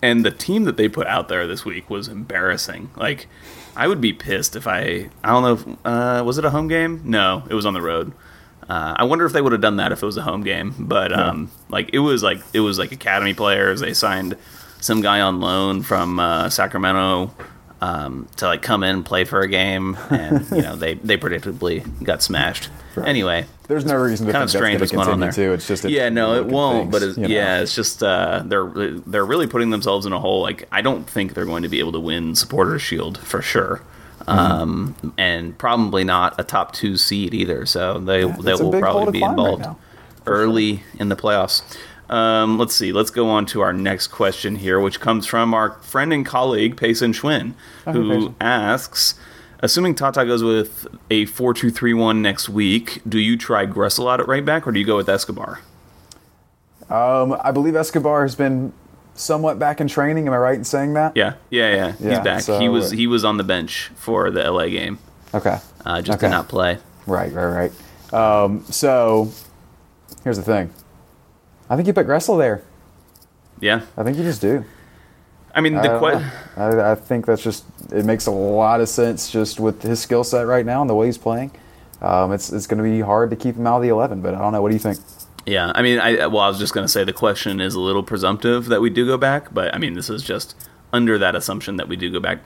And 0.00 0.24
the 0.24 0.30
team 0.30 0.64
that 0.64 0.76
they 0.76 0.88
put 0.88 1.06
out 1.06 1.28
there 1.28 1.46
this 1.46 1.64
week 1.64 1.90
was 1.90 2.06
embarrassing. 2.06 2.90
Like, 2.96 3.26
I 3.74 3.88
would 3.88 4.00
be 4.00 4.12
pissed 4.12 4.54
if 4.54 4.66
I. 4.66 5.10
I 5.24 5.30
don't 5.30 5.42
know 5.42 5.52
if 5.54 5.78
uh, 5.84 6.22
was 6.24 6.38
it 6.38 6.44
a 6.44 6.50
home 6.50 6.68
game? 6.68 7.02
No, 7.04 7.42
it 7.50 7.54
was 7.54 7.66
on 7.66 7.74
the 7.74 7.82
road. 7.82 8.12
Uh, 8.68 8.94
I 8.98 9.04
wonder 9.04 9.24
if 9.24 9.32
they 9.32 9.40
would 9.40 9.52
have 9.52 9.60
done 9.62 9.76
that 9.76 9.92
if 9.92 10.02
it 10.02 10.06
was 10.06 10.16
a 10.16 10.22
home 10.22 10.42
game. 10.42 10.74
But 10.78 11.12
um, 11.12 11.50
like 11.68 11.90
it 11.92 12.00
was 12.00 12.22
like 12.22 12.38
it 12.52 12.60
was 12.60 12.78
like 12.78 12.92
academy 12.92 13.34
players. 13.34 13.80
They 13.80 13.94
signed 13.94 14.36
some 14.80 15.00
guy 15.00 15.20
on 15.20 15.40
loan 15.40 15.82
from 15.82 16.20
uh, 16.20 16.50
Sacramento 16.50 17.34
um, 17.80 18.28
to 18.36 18.46
like 18.46 18.62
come 18.62 18.82
in 18.82 18.96
and 18.96 19.04
play 19.06 19.24
for 19.24 19.40
a 19.40 19.48
game, 19.48 19.96
and 20.10 20.48
you 20.52 20.62
know 20.62 20.76
they 20.76 20.94
they 20.94 21.16
predictably 21.16 21.82
got 22.04 22.22
smashed. 22.22 22.68
Anyway, 23.04 23.46
There's 23.68 23.84
no 23.84 23.94
reason 23.94 24.26
to 24.26 24.32
kind 24.32 24.42
of 24.42 24.50
strange 24.50 24.80
what's 24.80 24.90
going 24.90 25.08
on 25.08 25.20
there. 25.20 25.30
too. 25.30 25.52
It's 25.52 25.68
just 25.68 25.84
yeah, 25.84 26.08
no, 26.08 26.34
it 26.34 26.46
won't. 26.46 26.90
but 26.90 27.02
it's, 27.02 27.16
you 27.16 27.28
know. 27.28 27.34
yeah, 27.34 27.60
it's 27.60 27.74
just 27.74 28.02
uh, 28.02 28.42
they're 28.44 28.66
they're 29.06 29.24
really 29.24 29.46
putting 29.46 29.70
themselves 29.70 30.04
in 30.04 30.12
a 30.12 30.18
hole. 30.18 30.42
Like 30.42 30.66
I 30.72 30.80
don't 30.82 31.08
think 31.08 31.34
they're 31.34 31.46
going 31.46 31.62
to 31.62 31.68
be 31.68 31.78
able 31.78 31.92
to 31.92 32.00
win 32.00 32.34
Supporters 32.34 32.82
Shield 32.82 33.18
for 33.18 33.40
sure. 33.40 33.82
Mm-hmm. 34.28 34.62
Um, 34.62 35.14
and 35.16 35.56
probably 35.56 36.04
not 36.04 36.38
a 36.38 36.44
top 36.44 36.72
two 36.72 36.96
seed 36.96 37.34
either. 37.34 37.66
So 37.66 37.98
they 37.98 38.24
they 38.24 38.54
will 38.54 38.78
probably 38.78 39.12
be 39.12 39.22
right 39.22 39.30
involved 39.30 39.62
now, 39.62 39.78
early 40.26 40.82
in 40.98 41.08
the 41.08 41.16
playoffs. 41.16 41.62
Um, 42.10 42.58
let's 42.58 42.74
see. 42.74 42.92
Let's 42.92 43.10
go 43.10 43.28
on 43.28 43.46
to 43.46 43.60
our 43.60 43.72
next 43.72 44.08
question 44.08 44.56
here, 44.56 44.80
which 44.80 44.98
comes 44.98 45.26
from 45.26 45.52
our 45.52 45.72
friend 45.82 46.12
and 46.12 46.24
colleague 46.24 46.76
Payson 46.76 47.12
Schwinn, 47.12 47.54
who 47.84 48.08
Payson. 48.10 48.34
asks, 48.40 49.14
assuming 49.60 49.94
Tata 49.94 50.24
goes 50.24 50.42
with 50.42 50.86
a 51.10 51.26
four-two-three-one 51.26 52.22
next 52.22 52.48
week, 52.48 53.02
do 53.06 53.18
you 53.18 53.36
try 53.36 53.66
Gressel 53.66 54.10
out 54.10 54.20
at 54.20 54.28
right 54.28 54.44
back, 54.44 54.66
or 54.66 54.72
do 54.72 54.80
you 54.80 54.86
go 54.86 54.96
with 54.96 55.08
Escobar? 55.08 55.60
Um, 56.88 57.38
I 57.44 57.50
believe 57.50 57.76
Escobar 57.76 58.22
has 58.22 58.34
been 58.34 58.72
somewhat 59.18 59.58
back 59.58 59.80
in 59.80 59.88
training. 59.88 60.26
Am 60.26 60.32
I 60.32 60.38
right 60.38 60.56
in 60.58 60.64
saying 60.64 60.94
that? 60.94 61.16
Yeah, 61.16 61.34
yeah, 61.50 61.74
yeah. 61.74 61.92
Yeah, 62.00 62.08
He's 62.10 62.18
back. 62.24 62.40
so- 62.42 62.58
he 62.58 62.68
was 62.68 62.90
he 62.90 63.06
was 63.06 63.24
on 63.24 63.36
the 63.36 63.44
bench 63.44 63.90
for 63.96 64.30
the 64.30 64.42
LA 64.50 64.68
game. 64.68 64.98
Okay. 65.34 65.58
Uh, 65.84 66.00
just 66.02 66.18
Okay. 66.18 66.26
did 66.28 66.30
not 66.32 66.48
play. 66.48 66.78
Right, 67.06 67.32
right, 67.32 67.70
right. 68.12 68.14
Um, 68.14 68.64
so 68.70 69.30
here's 70.24 70.36
the 70.38 70.42
thing. 70.42 70.70
I 71.68 71.76
think 71.76 71.86
you 71.86 71.92
put 71.92 72.06
Gressel 72.06 72.38
there. 72.38 72.62
Yeah, 73.60 73.82
I 73.96 74.02
think 74.04 74.16
you 74.16 74.22
just 74.22 74.40
do. 74.40 74.64
I 75.54 75.60
mean 75.60 75.74
the 75.74 75.82
don't 75.82 76.00
que- 76.00 76.18
know. 76.20 76.30
I, 76.86 76.92
I 76.92 76.94
think 76.94 77.26
that's 77.26 77.42
just 77.42 77.64
it 77.92 78.04
makes 78.04 78.26
a 78.26 78.30
lot 78.30 78.80
of 78.80 78.88
sense 78.88 79.30
just 79.30 79.58
with 79.58 79.82
his 79.82 80.00
skill 80.00 80.22
set 80.24 80.46
right 80.46 80.64
now 80.64 80.80
and 80.82 80.88
the 80.88 80.94
way 80.94 81.06
he's 81.06 81.18
playing. 81.18 81.50
Um, 82.00 82.32
it's 82.32 82.52
it's 82.52 82.66
going 82.68 82.78
to 82.78 82.84
be 82.84 83.00
hard 83.00 83.30
to 83.30 83.36
keep 83.36 83.56
him 83.56 83.66
out 83.66 83.76
of 83.78 83.82
the 83.82 83.88
eleven, 83.88 84.20
but 84.20 84.34
I 84.34 84.38
don't 84.38 84.52
know. 84.52 84.62
What 84.62 84.68
do 84.68 84.74
you 84.74 84.78
think? 84.80 84.98
Yeah, 85.48 85.72
I 85.74 85.80
mean, 85.80 85.98
I 85.98 86.26
well, 86.26 86.42
I 86.42 86.48
was 86.48 86.58
just 86.58 86.74
gonna 86.74 86.88
say 86.88 87.04
the 87.04 87.12
question 87.14 87.58
is 87.58 87.74
a 87.74 87.80
little 87.80 88.02
presumptive 88.02 88.66
that 88.66 88.82
we 88.82 88.90
do 88.90 89.06
go 89.06 89.16
back, 89.16 89.52
but 89.54 89.74
I 89.74 89.78
mean, 89.78 89.94
this 89.94 90.10
is 90.10 90.22
just 90.22 90.54
under 90.92 91.16
that 91.18 91.34
assumption 91.34 91.76
that 91.76 91.88
we 91.88 91.96
do 91.96 92.10
go 92.12 92.20
back 92.20 92.40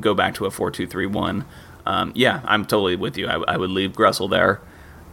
go 0.00 0.12
back 0.12 0.34
to 0.34 0.46
a 0.46 0.50
four 0.50 0.72
two 0.72 0.84
three 0.84 1.06
one. 1.06 1.44
Um, 1.86 2.10
yeah, 2.16 2.40
I'm 2.44 2.64
totally 2.64 2.96
with 2.96 3.16
you. 3.16 3.28
I, 3.28 3.36
I 3.46 3.56
would 3.56 3.70
leave 3.70 3.92
Gressel 3.92 4.28
there. 4.28 4.60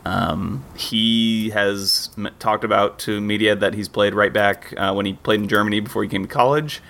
Um, 0.05 0.65
he 0.75 1.51
has 1.51 2.09
m- 2.17 2.29
talked 2.39 2.63
about 2.63 2.97
to 2.99 3.21
media 3.21 3.55
that 3.55 3.75
he's 3.75 3.89
played 3.89 4.15
right 4.15 4.33
back 4.33 4.73
uh, 4.75 4.93
when 4.93 5.05
he 5.05 5.13
played 5.13 5.39
in 5.39 5.47
Germany 5.47 5.81
before 5.81 6.01
he 6.01 6.09
came 6.09 6.23
to 6.23 6.27
college, 6.27 6.81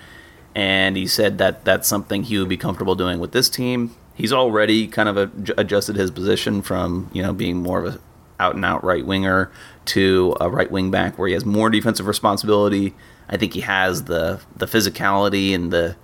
and 0.54 0.96
he 0.96 1.06
said 1.06 1.36
that 1.36 1.66
that's 1.66 1.86
something 1.86 2.22
he 2.22 2.38
would 2.38 2.48
be 2.48 2.56
comfortable 2.56 2.94
doing 2.94 3.18
with 3.20 3.32
this 3.32 3.50
team. 3.50 3.94
He's 4.14 4.32
already 4.32 4.88
kind 4.88 5.10
of 5.10 5.18
a, 5.18 5.30
adjusted 5.58 5.96
his 5.96 6.10
position 6.10 6.62
from 6.62 7.10
you 7.12 7.22
know 7.22 7.34
being 7.34 7.58
more 7.58 7.84
of 7.84 7.94
a 7.96 8.00
out 8.38 8.54
and 8.54 8.64
out 8.64 8.82
right 8.84 9.04
winger 9.04 9.50
to 9.86 10.36
a 10.40 10.50
right 10.50 10.70
wing 10.70 10.90
back 10.90 11.18
where 11.18 11.28
he 11.28 11.34
has 11.34 11.44
more 11.44 11.70
defensive 11.70 12.06
responsibility. 12.06 12.94
I 13.28 13.36
think 13.36 13.54
he 13.54 13.60
has 13.60 14.04
the 14.04 14.40
the 14.56 14.66
physicality 14.66 15.54
and 15.54 15.72
the 15.72 15.96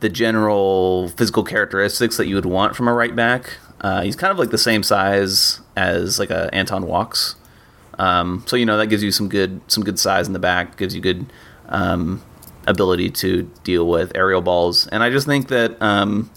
the 0.00 0.08
general 0.08 1.08
physical 1.08 1.42
characteristics 1.42 2.16
that 2.16 2.26
you 2.26 2.34
would 2.34 2.46
want 2.46 2.76
from 2.76 2.88
a 2.88 2.92
right 2.92 3.14
back. 3.16 3.58
Uh, 3.80 4.02
he's 4.02 4.16
kind 4.16 4.30
of 4.30 4.38
like 4.38 4.50
the 4.50 4.58
same 4.58 4.82
size 4.82 5.60
as 5.76 6.18
like 6.18 6.30
a 6.30 6.52
Anton 6.54 6.86
Walkes. 6.86 7.36
Um, 7.98 8.44
so 8.46 8.56
you 8.56 8.66
know 8.66 8.76
that 8.76 8.88
gives 8.88 9.02
you 9.02 9.10
some 9.10 9.28
good 9.28 9.60
some 9.68 9.84
good 9.84 9.98
size 9.98 10.26
in 10.26 10.32
the 10.32 10.38
back, 10.38 10.76
gives 10.76 10.94
you 10.94 11.00
good 11.00 11.26
um, 11.68 12.22
ability 12.66 13.10
to 13.10 13.50
deal 13.64 13.86
with 13.86 14.12
aerial 14.14 14.42
balls, 14.42 14.86
and 14.88 15.02
I 15.02 15.10
just 15.10 15.26
think 15.26 15.48
that 15.48 15.80
um, 15.80 16.30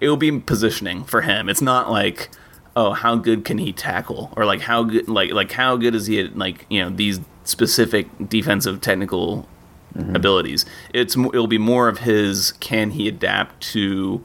it 0.00 0.08
will 0.08 0.16
be 0.16 0.40
positioning 0.40 1.04
for 1.04 1.22
him. 1.22 1.48
It's 1.48 1.62
not 1.62 1.90
like 1.90 2.30
oh 2.76 2.92
how 2.92 3.16
good 3.16 3.44
can 3.44 3.58
he 3.58 3.72
tackle 3.72 4.32
or 4.36 4.44
like 4.44 4.60
how 4.60 4.82
good 4.82 5.08
like 5.08 5.30
like 5.32 5.52
how 5.52 5.76
good 5.76 5.94
is 5.94 6.06
he 6.06 6.20
at 6.20 6.36
like 6.36 6.66
you 6.68 6.82
know 6.82 6.90
these 6.90 7.20
specific 7.44 8.08
defensive 8.28 8.80
technical 8.80 9.48
abilities. 9.96 10.66
It's 10.92 11.16
it'll 11.16 11.46
be 11.46 11.58
more 11.58 11.88
of 11.88 11.98
his 11.98 12.52
can 12.52 12.90
he 12.90 13.08
adapt 13.08 13.62
to 13.72 14.24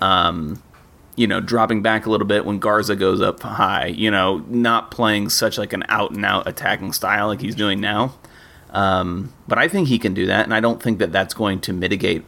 um, 0.00 0.62
you 1.16 1.26
know, 1.26 1.40
dropping 1.40 1.82
back 1.82 2.06
a 2.06 2.10
little 2.10 2.26
bit 2.26 2.46
when 2.46 2.58
Garza 2.58 2.96
goes 2.96 3.20
up 3.20 3.42
high, 3.42 3.86
you 3.86 4.10
know, 4.10 4.38
not 4.48 4.90
playing 4.90 5.28
such 5.28 5.58
like 5.58 5.72
an 5.72 5.84
out 5.88 6.12
and 6.12 6.24
out 6.24 6.46
attacking 6.46 6.92
style 6.92 7.26
like 7.26 7.40
he's 7.40 7.54
doing 7.54 7.80
now. 7.80 8.14
Um, 8.70 9.32
but 9.46 9.58
I 9.58 9.68
think 9.68 9.88
he 9.88 9.98
can 9.98 10.14
do 10.14 10.26
that, 10.26 10.44
and 10.44 10.54
I 10.54 10.60
don't 10.60 10.82
think 10.82 10.98
that 11.00 11.12
that's 11.12 11.34
going 11.34 11.60
to 11.62 11.72
mitigate 11.72 12.24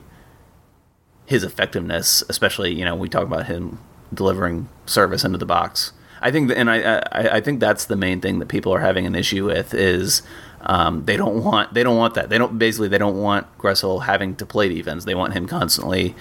his 1.25 1.45
effectiveness, 1.45 2.23
especially 2.29 2.75
you 2.75 2.85
know 2.85 2.95
we 2.95 3.09
talk 3.09 3.23
about 3.23 3.47
him 3.47 3.79
delivering 4.13 4.69
service 4.87 5.25
into 5.25 5.39
the 5.39 5.47
box. 5.47 5.93
I 6.21 6.31
think, 6.31 6.49
that, 6.49 6.57
and 6.59 6.71
I, 6.71 6.99
I 7.11 7.37
I 7.37 7.41
think 7.41 7.59
that's 7.59 7.87
the 7.87 7.97
main 7.97 8.21
thing 8.21 8.39
that 8.39 8.47
people 8.47 8.73
are 8.73 8.79
having 8.79 9.07
an 9.07 9.17
issue 9.17 9.45
with 9.47 9.75
is 9.75 10.23
um, 10.61 11.05
they 11.05 11.17
don't 11.17 11.43
want 11.43 11.75
they 11.75 11.83
don't 11.83 11.97
want 11.97 12.15
that 12.15 12.29
they 12.29 12.39
don't 12.39 12.59
basically 12.59 12.87
they 12.89 12.99
don't 12.99 13.21
want 13.21 13.47
Gressel 13.59 14.05
having 14.05 14.37
to 14.37 14.47
play 14.47 14.69
defense. 14.69 15.05
They 15.05 15.17
want 15.17 15.33
him 15.33 15.49
constantly 15.49 16.15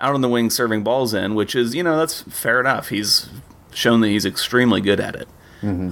out 0.00 0.14
on 0.14 0.20
the 0.20 0.28
wing 0.28 0.50
serving 0.50 0.84
balls 0.84 1.12
in, 1.12 1.34
which 1.34 1.56
is 1.56 1.74
you 1.74 1.82
know 1.82 1.96
that's 1.98 2.22
fair 2.22 2.60
enough. 2.60 2.90
He's 2.90 3.28
shown 3.72 4.00
that 4.02 4.08
he's 4.08 4.24
extremely 4.24 4.80
good 4.80 5.00
at 5.00 5.16
it. 5.16 5.28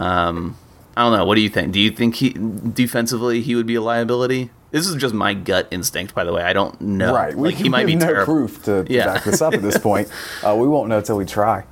Um, 0.00 0.56
I 0.96 1.02
don't 1.02 1.18
know. 1.18 1.24
What 1.24 1.34
do 1.34 1.40
you 1.40 1.48
think? 1.48 1.72
Do 1.72 1.80
you 1.80 1.90
think 1.90 2.14
he 2.16 2.30
defensively 2.30 3.42
he 3.42 3.56
would 3.56 3.66
be 3.66 3.74
a 3.74 3.82
liability? 3.82 4.50
This 4.70 4.86
is 4.86 4.96
just 4.96 5.14
my 5.14 5.32
gut 5.34 5.68
instinct, 5.70 6.14
by 6.14 6.24
the 6.24 6.32
way. 6.32 6.42
I 6.42 6.52
don't 6.52 6.78
know. 6.80 7.14
Right. 7.14 7.34
We, 7.34 7.48
like 7.48 7.56
he 7.56 7.68
might 7.68 7.86
we 7.86 7.94
be 7.94 8.00
have 8.00 8.00
no 8.02 8.06
terrible. 8.08 8.24
proof 8.34 8.64
to, 8.64 8.84
to 8.84 8.92
Yeah. 8.92 9.06
back 9.06 9.24
this 9.24 9.40
up 9.40 9.54
at 9.54 9.62
this 9.62 9.78
point. 9.78 10.08
Uh, 10.44 10.54
we 10.54 10.68
won't 10.68 10.88
know 10.88 10.98
until 10.98 11.16
we 11.16 11.24
try. 11.24 11.64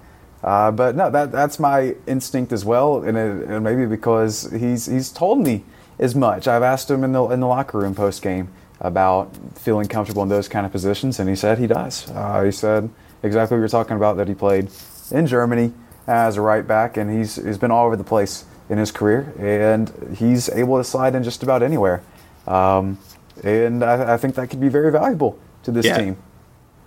Uh, 0.42 0.70
but 0.70 0.94
no, 0.94 1.10
that 1.10 1.32
that's 1.32 1.58
my 1.58 1.94
instinct 2.06 2.52
as 2.52 2.64
well, 2.64 3.02
and, 3.02 3.16
it, 3.16 3.48
and 3.48 3.64
maybe 3.64 3.86
because 3.86 4.50
he's 4.52 4.84
he's 4.86 5.10
told 5.10 5.38
me 5.40 5.64
as 5.98 6.14
much. 6.14 6.46
I've 6.46 6.62
asked 6.62 6.90
him 6.90 7.02
in 7.04 7.12
the 7.12 7.24
in 7.30 7.40
the 7.40 7.46
locker 7.46 7.78
room 7.78 7.94
post 7.94 8.20
game 8.20 8.48
about 8.80 9.34
feeling 9.58 9.88
comfortable 9.88 10.22
in 10.22 10.28
those 10.28 10.46
kind 10.48 10.66
of 10.66 10.72
positions, 10.72 11.18
and 11.18 11.28
he 11.30 11.36
said 11.36 11.58
he 11.58 11.66
does. 11.66 12.10
Uh, 12.10 12.42
he 12.42 12.50
said 12.52 12.90
exactly 13.22 13.56
what 13.56 13.60
you're 13.60 13.68
talking 13.68 13.96
about 13.96 14.16
that 14.18 14.28
he 14.28 14.34
played 14.34 14.68
in 15.10 15.26
Germany 15.26 15.72
as 16.06 16.36
a 16.36 16.42
right 16.42 16.66
back, 16.66 16.96
and 16.98 17.10
he's 17.10 17.36
he's 17.36 17.56
been 17.58 17.70
all 17.70 17.86
over 17.86 17.96
the 17.96 18.04
place 18.04 18.44
in 18.68 18.76
his 18.76 18.92
career, 18.92 19.32
and 19.38 20.14
he's 20.18 20.48
able 20.50 20.76
to 20.76 20.84
slide 20.84 21.14
in 21.14 21.22
just 21.22 21.42
about 21.42 21.62
anywhere. 21.62 22.02
Um, 22.46 22.98
and 23.42 23.82
I, 23.84 24.14
I 24.14 24.16
think 24.16 24.34
that 24.36 24.48
could 24.48 24.60
be 24.60 24.68
very 24.68 24.90
valuable 24.92 25.38
to 25.64 25.70
this 25.70 25.86
Yeah. 25.86 25.98
team. 25.98 26.16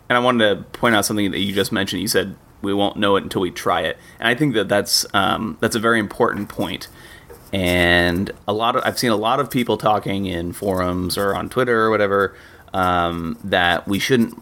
And 0.09 0.15
I 0.15 0.19
wanted 0.19 0.55
to 0.55 0.63
point 0.79 0.95
out 0.95 1.05
something 1.05 1.31
that 1.31 1.39
you 1.39 1.53
just 1.53 1.71
mentioned. 1.71 2.01
You 2.01 2.07
said 2.07 2.35
we 2.61 2.73
won't 2.73 2.97
know 2.97 3.17
it 3.17 3.23
until 3.23 3.41
we 3.41 3.51
try 3.51 3.81
it, 3.81 3.97
and 4.19 4.27
I 4.27 4.35
think 4.35 4.53
that 4.53 4.69
that's 4.69 5.05
um, 5.13 5.57
that's 5.59 5.75
a 5.75 5.79
very 5.79 5.99
important 5.99 6.47
point. 6.47 6.87
And 7.51 8.31
a 8.47 8.53
lot 8.53 8.75
of 8.77 8.83
I've 8.85 8.97
seen 8.97 9.11
a 9.11 9.17
lot 9.17 9.39
of 9.41 9.49
people 9.51 9.77
talking 9.77 10.25
in 10.25 10.53
forums 10.53 11.17
or 11.17 11.35
on 11.35 11.49
Twitter 11.49 11.81
or 11.83 11.89
whatever 11.89 12.35
um, 12.73 13.37
that 13.43 13.87
we 13.87 13.99
shouldn't 13.99 14.41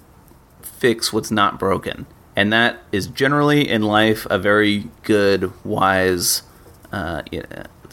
fix 0.62 1.12
what's 1.12 1.32
not 1.32 1.58
broken, 1.58 2.06
and 2.36 2.54
that 2.54 2.78
is 2.92 3.08
generally 3.08 3.68
in 3.68 3.82
life 3.82 4.28
a 4.30 4.38
very 4.38 4.88
good, 5.02 5.52
wise 5.66 6.44
uh, 6.92 7.24
yeah, 7.32 7.42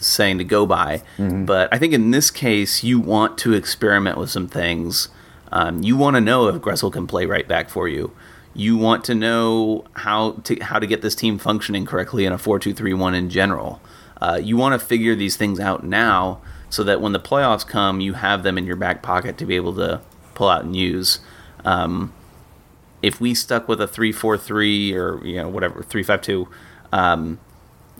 saying 0.05 0.37
to 0.37 0.43
go 0.43 0.65
by. 0.65 1.01
But 1.45 1.73
I 1.73 1.77
think 1.77 1.93
in 1.93 2.11
this 2.11 2.31
case, 2.31 2.83
you 2.83 2.99
want 2.99 3.37
to 3.39 3.53
experiment 3.53 4.17
with 4.17 4.29
some 4.29 4.47
things. 4.47 5.09
Um, 5.51 5.83
you 5.83 5.95
want 5.97 6.15
to 6.15 6.21
know 6.21 6.47
if 6.47 6.55
Gressel 6.61 6.91
can 6.91 7.07
play 7.07 7.25
right 7.25 7.47
back 7.47 7.69
for 7.69 7.87
you. 7.87 8.11
You 8.55 8.77
want 8.77 9.03
to 9.05 9.15
know 9.15 9.85
how 9.93 10.33
to 10.43 10.55
how 10.61 10.79
to 10.79 10.85
get 10.87 11.01
this 11.01 11.15
team 11.15 11.37
functioning 11.39 11.85
correctly 11.85 12.25
in 12.25 12.33
a 12.33 12.37
four 12.37 12.59
two 12.59 12.73
three 12.73 12.93
one 12.93 13.15
in 13.15 13.29
general. 13.29 13.81
Uh, 14.21 14.39
you 14.41 14.55
want 14.55 14.79
to 14.79 14.85
figure 14.85 15.15
these 15.15 15.35
things 15.35 15.59
out 15.59 15.83
now 15.83 16.41
so 16.69 16.83
that 16.83 17.01
when 17.01 17.11
the 17.11 17.19
playoffs 17.19 17.67
come, 17.67 17.99
you 17.99 18.13
have 18.13 18.43
them 18.43 18.57
in 18.57 18.65
your 18.65 18.75
back 18.75 19.01
pocket 19.03 19.37
to 19.37 19.45
be 19.45 19.55
able 19.55 19.75
to 19.75 20.01
pull 20.33 20.49
out 20.49 20.63
and 20.63 20.75
use. 20.75 21.19
Um, 21.65 22.13
if 23.03 23.19
we 23.19 23.35
stuck 23.35 23.67
with 23.67 23.81
a 23.81 23.87
three 23.87 24.11
four 24.11 24.37
three 24.37 24.93
or 24.95 25.23
you 25.25 25.35
know 25.35 25.49
whatever 25.49 25.83
three 25.83 26.03
five 26.03 26.21
two, 26.21 26.47
um, 26.91 27.39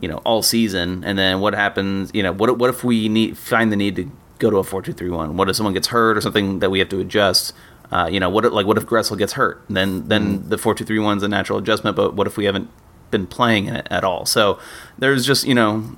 you 0.04 0.08
know 0.12 0.20
all 0.30 0.42
season, 0.44 1.04
and 1.08 1.18
then 1.18 1.40
what 1.40 1.54
happens? 1.56 2.12
You 2.14 2.24
know 2.26 2.34
what 2.34 2.58
what 2.60 2.70
if 2.70 2.84
we 2.84 3.08
need 3.18 3.38
find 3.38 3.72
the 3.72 3.76
need 3.84 3.96
to 3.96 4.06
go 4.40 4.50
to 4.50 4.58
a 4.58 4.64
four 4.64 4.82
two 4.82 4.94
three 4.94 5.10
one? 5.10 5.38
What 5.38 5.50
if 5.50 5.56
someone 5.56 5.74
gets 5.74 5.88
hurt 5.88 6.18
or 6.18 6.22
something 6.22 6.60
that 6.60 6.70
we 6.70 6.80
have 6.80 6.90
to 6.90 7.00
adjust? 7.00 7.54
Uh, 7.92 8.08
you 8.12 8.20
know 8.20 8.30
what 8.30 8.44
if, 8.46 8.52
like 8.52 8.66
what 8.68 8.78
if 8.78 8.86
Gressel 8.86 9.18
gets 9.18 9.34
hurt? 9.34 9.64
Then 9.70 10.08
then 10.10 10.50
the 10.50 10.58
four 10.58 10.74
two 10.76 10.86
three 10.86 11.00
one 11.00 11.18
is 11.18 11.24
a 11.24 11.28
natural 11.28 11.58
adjustment. 11.60 11.96
But 11.96 12.16
what 12.16 12.28
if 12.28 12.38
we 12.38 12.46
haven't 12.46 12.70
been 13.12 13.28
playing 13.28 13.68
in 13.68 13.76
it 13.76 13.88
at 13.92 14.04
all? 14.04 14.26
So 14.26 14.60
there's 14.98 15.26
just 15.26 15.46
you 15.46 15.56
know 15.56 15.96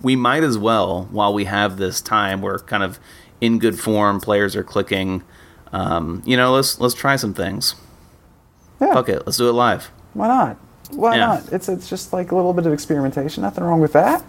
we 0.00 0.16
might 0.16 0.42
as 0.44 0.56
well 0.58 1.08
while 1.10 1.32
we 1.34 1.44
have 1.44 1.76
this 1.76 2.00
time 2.00 2.40
we're 2.42 2.58
kind 2.60 2.82
of 2.82 2.98
in 3.40 3.58
good 3.58 3.78
form 3.78 4.20
players 4.20 4.54
are 4.56 4.62
clicking 4.64 5.22
um, 5.72 6.22
you 6.24 6.36
know 6.36 6.52
let's 6.54 6.78
let's 6.80 6.94
try 6.94 7.16
some 7.16 7.32
things 7.34 7.74
Yeah. 8.80 8.92
fuck 8.94 9.08
it 9.08 9.22
let's 9.26 9.38
do 9.38 9.48
it 9.48 9.52
live 9.52 9.90
Why 10.12 10.28
not? 10.28 10.56
Why 10.90 11.16
Yeah. 11.16 11.26
not? 11.26 11.52
It's 11.52 11.68
it's 11.68 11.88
just 11.88 12.12
like 12.12 12.32
a 12.32 12.36
little 12.36 12.52
bit 12.52 12.66
of 12.66 12.72
experimentation. 12.72 13.42
Nothing 13.42 13.64
wrong 13.64 13.80
with 13.80 13.92
that, 13.94 14.22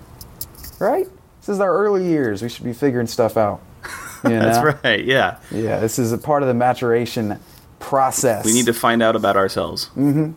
right? 0.80 1.08
This 1.41 1.49
is 1.49 1.60
our 1.60 1.76
early 1.78 2.06
years. 2.06 2.41
We 2.41 2.49
should 2.49 2.66
be 2.66 2.74
figuring 2.74 3.08
stuff 3.08 3.38
out. 3.38 3.62
You 4.24 4.32
know? 4.32 4.39
that's 4.39 4.82
right 4.84 5.06
yeah 5.06 5.36
Yeah, 5.51 5.80
this 5.80 5.99
is 5.99 6.12
a 6.12 6.18
part 6.18 6.41
of 6.41 6.47
the 6.47 6.56
maturation 6.56 7.38
process. 7.80 8.43
we 8.43 8.53
need 8.53 8.66
to 8.66 8.74
find 8.74 9.03
out 9.03 9.16
about 9.16 9.36
ourselves 9.38 9.86
Mm-hmm. 9.95 10.32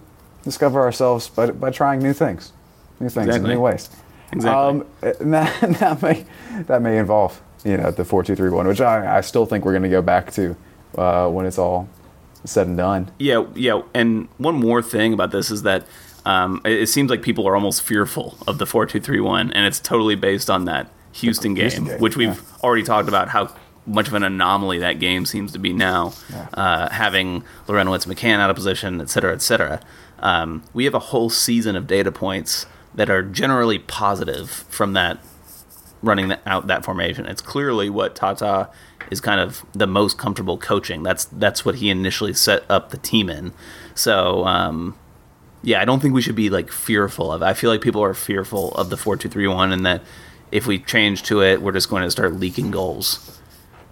discover 0.45 0.83
ourselves 0.83 1.29
by, 1.31 1.51
by 1.53 1.71
trying 1.71 2.01
new 2.03 2.13
things, 2.13 2.53
new 3.01 3.09
things 3.09 3.29
Exactly. 3.29 3.51
in 3.51 3.57
new 3.57 3.63
ways. 3.63 3.89
Exactly. 4.31 4.81
Um, 4.83 4.87
that, 5.31 5.59
that 5.81 6.03
may 6.03 6.27
that 6.67 6.83
may 6.83 6.99
involve 6.99 7.41
you 7.65 7.79
know 7.79 7.91
the 7.91 8.05
four 8.05 8.23
two 8.23 8.37
three 8.37 8.51
one, 8.51 8.67
which 8.69 8.83
I, 8.83 9.17
I 9.17 9.21
still 9.23 9.47
think 9.47 9.65
we're 9.65 9.73
going 9.73 9.85
to 9.85 9.89
go 9.89 10.03
back 10.03 10.33
to 10.33 10.55
uh, 10.99 11.29
when 11.31 11.47
it's 11.47 11.57
all 11.59 11.89
said 12.45 12.67
and 12.67 12.77
done. 12.77 13.11
yeah 13.19 13.47
yeah 13.55 13.81
and 13.95 14.29
one 14.37 14.55
more 14.57 14.83
thing 14.83 15.15
about 15.15 15.31
this 15.31 15.51
is 15.51 15.63
that 15.63 15.87
um, 16.29 16.61
it, 16.65 16.83
it 16.83 16.87
seems 16.89 17.11
like 17.11 17.23
people 17.23 17.47
are 17.49 17.55
almost 17.55 17.83
fearful 17.83 18.37
of 18.47 18.59
the 18.59 18.67
4231 18.67 19.53
and 19.53 19.67
it's 19.67 19.81
totally 19.81 20.15
based 20.15 20.51
on 20.51 20.65
that 20.67 20.91
houston 21.13 21.55
game, 21.55 21.63
Houston 21.63 21.85
game, 21.85 21.99
which 21.99 22.17
we've 22.17 22.37
yeah. 22.37 22.59
already 22.63 22.83
talked 22.83 23.09
about 23.09 23.29
how 23.29 23.55
much 23.87 24.07
of 24.07 24.15
an 24.15 24.23
anomaly 24.23 24.79
that 24.79 24.99
game 24.99 25.25
seems 25.25 25.53
to 25.53 25.59
be 25.59 25.73
now 25.73 26.13
uh, 26.55 26.91
having 26.91 27.43
Larentowicz 27.67 28.07
McCann 28.07 28.39
out 28.39 28.51
of 28.51 28.57
position 28.57 29.01
et 29.01 29.09
cetera 29.09 29.33
et 29.33 29.43
cetera 29.43 29.81
um, 30.21 30.63
we 30.73 30.85
have 30.85 30.95
a 30.95 30.99
whole 30.99 31.31
season 31.31 31.77
of 31.77 31.87
data 31.87 32.13
points 32.13 32.67
that 32.95 33.09
are 33.09 33.23
generally 33.23 33.79
positive 33.79 34.51
from 34.51 34.93
that 34.95 35.19
running 36.03 36.29
that, 36.29 36.41
out 36.47 36.67
that 36.67 36.85
formation. 36.85 37.27
It's 37.27 37.43
clearly 37.43 37.91
what 37.91 38.15
Tata 38.15 38.71
is 39.11 39.21
kind 39.21 39.41
of 39.41 39.65
the 39.73 39.87
most 39.87 40.19
comfortable 40.19 40.59
coaching. 40.59 41.03
That's 41.03 41.25
that's 41.27 41.65
what 41.65 41.77
he 41.77 41.91
initially 41.91 42.35
set 42.35 42.65
up 42.69 42.91
the 42.91 42.99
team 42.99 43.31
in. 43.31 43.53
So 43.95 44.45
um, 44.45 44.97
yeah, 45.63 45.81
I 45.81 45.85
don't 45.85 46.01
think 46.01 46.15
we 46.15 46.23
should 46.23 46.37
be 46.37 46.51
like 46.51 46.71
fearful 46.71 47.33
of. 47.33 47.43
It. 47.43 47.47
I 47.47 47.55
feel 47.55 47.71
like 47.71 47.81
people 47.81 48.03
are 48.03 48.15
fearful 48.15 48.73
of 48.73 48.91
the 48.91 48.97
four 48.97 49.17
two 49.17 49.29
three 49.29 49.49
one, 49.49 49.73
and 49.73 49.85
that 49.87 50.03
if 50.53 50.67
we 50.67 50.79
change 50.79 51.23
to 51.25 51.43
it, 51.43 51.61
we're 51.61 51.73
just 51.73 51.91
going 51.91 52.03
to 52.03 52.11
start 52.11 52.35
leaking 52.35 52.71
goals. 52.71 53.41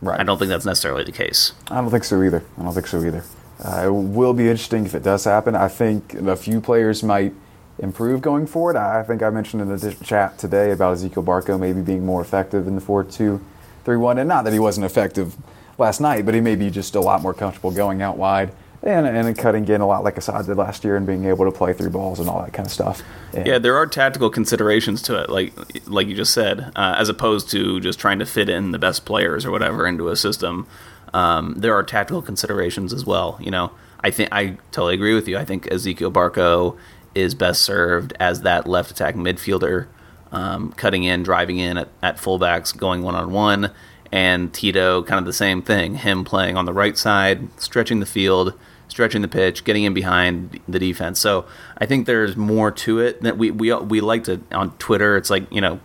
Right. 0.00 0.20
I 0.20 0.22
don't 0.24 0.38
think 0.38 0.48
that's 0.48 0.66
necessarily 0.66 1.04
the 1.04 1.12
case. 1.12 1.52
I 1.70 1.80
don't 1.80 1.90
think 1.90 2.04
so 2.04 2.22
either. 2.22 2.42
I 2.58 2.62
don't 2.62 2.74
think 2.74 2.86
so 2.86 3.02
either. 3.02 3.24
Uh, 3.62 3.86
it 3.86 3.90
will 3.90 4.34
be 4.34 4.48
interesting 4.48 4.84
if 4.84 4.94
it 4.94 5.02
does 5.02 5.24
happen. 5.24 5.54
I 5.54 5.68
think 5.68 6.14
a 6.14 6.36
few 6.36 6.60
players 6.60 7.02
might 7.02 7.32
improve 7.78 8.20
going 8.20 8.46
forward. 8.46 8.76
I 8.76 9.02
think 9.02 9.22
I 9.22 9.30
mentioned 9.30 9.62
in 9.62 9.68
the 9.68 9.96
chat 10.04 10.38
today 10.38 10.70
about 10.70 10.98
Ezequiel 10.98 11.24
Barco 11.24 11.58
maybe 11.58 11.80
being 11.80 12.04
more 12.04 12.20
effective 12.20 12.66
in 12.66 12.74
the 12.74 12.80
4 12.80 13.04
2 13.04 13.40
3 13.84 13.96
1. 13.96 14.18
And 14.18 14.28
not 14.28 14.44
that 14.44 14.52
he 14.52 14.58
wasn't 14.58 14.84
effective 14.84 15.36
last 15.78 16.00
night, 16.00 16.24
but 16.24 16.34
he 16.34 16.40
may 16.40 16.56
be 16.56 16.70
just 16.70 16.94
a 16.94 17.00
lot 17.00 17.22
more 17.22 17.34
comfortable 17.34 17.70
going 17.70 18.02
out 18.02 18.16
wide 18.16 18.52
and, 18.82 19.06
and 19.06 19.38
cutting 19.38 19.66
in 19.68 19.80
a 19.80 19.86
lot 19.86 20.04
like 20.04 20.16
Asad 20.16 20.46
did 20.46 20.56
last 20.56 20.84
year 20.84 20.96
and 20.96 21.06
being 21.06 21.24
able 21.24 21.44
to 21.44 21.52
play 21.52 21.72
through 21.72 21.90
balls 21.90 22.20
and 22.20 22.28
all 22.28 22.42
that 22.42 22.52
kind 22.52 22.66
of 22.66 22.72
stuff. 22.72 23.02
And 23.34 23.46
Yeah, 23.46 23.58
there 23.58 23.76
are 23.76 23.86
tactical 23.86 24.30
considerations 24.30 25.02
to 25.02 25.22
it, 25.22 25.30
like 25.30 25.52
like 25.88 26.06
you 26.06 26.14
just 26.14 26.32
said, 26.32 26.72
uh, 26.76 26.94
as 26.98 27.08
opposed 27.08 27.50
to 27.50 27.80
just 27.80 27.98
trying 27.98 28.18
to 28.18 28.26
fit 28.26 28.48
in 28.48 28.70
the 28.70 28.78
best 28.78 29.04
players 29.04 29.44
or 29.44 29.50
whatever 29.50 29.86
into 29.86 30.08
a 30.08 30.16
system. 30.16 30.66
Um, 31.14 31.54
there 31.56 31.74
are 31.74 31.82
tactical 31.82 32.22
considerations 32.22 32.92
as 32.92 33.06
well. 33.06 33.38
You 33.40 33.50
know, 33.50 33.72
I 34.00 34.10
think 34.10 34.28
I 34.32 34.58
totally 34.70 34.94
agree 34.94 35.14
with 35.14 35.28
you. 35.28 35.38
I 35.38 35.44
think 35.44 35.66
Ezequiel 35.66 36.12
Barco 36.12 36.76
is 37.14 37.34
best 37.34 37.62
served 37.62 38.12
as 38.20 38.42
that 38.42 38.66
left 38.66 38.90
attacking 38.90 39.22
midfielder, 39.22 39.86
um, 40.32 40.72
cutting 40.72 41.04
in, 41.04 41.22
driving 41.22 41.58
in 41.58 41.78
at, 41.78 41.88
at 42.02 42.16
fullbacks, 42.18 42.76
going 42.76 43.02
one 43.02 43.14
on 43.14 43.32
one, 43.32 43.72
and 44.16 44.52
Tito 44.54 45.02
kind 45.02 45.18
of 45.18 45.26
the 45.26 45.32
same 45.34 45.60
thing. 45.60 45.96
Him 45.96 46.24
playing 46.24 46.56
on 46.56 46.64
the 46.64 46.72
right 46.72 46.96
side, 46.96 47.38
stretching 47.60 48.00
the 48.00 48.06
field, 48.06 48.54
stretching 48.88 49.20
the 49.20 49.28
pitch, 49.28 49.64
getting 49.64 49.84
in 49.84 49.92
behind 49.92 50.58
the 50.66 50.78
defense. 50.78 51.20
So 51.20 51.44
I 51.76 51.84
think 51.84 52.06
there's 52.06 52.34
more 52.34 52.70
to 52.86 52.98
it 53.00 53.20
that 53.22 53.36
we 53.36 53.50
we 53.50 53.74
we 53.74 54.00
like 54.00 54.24
to 54.24 54.40
on 54.52 54.70
Twitter. 54.78 55.16
It's 55.18 55.30
like 55.30 55.44
you 55.52 55.60
know. 55.60 55.80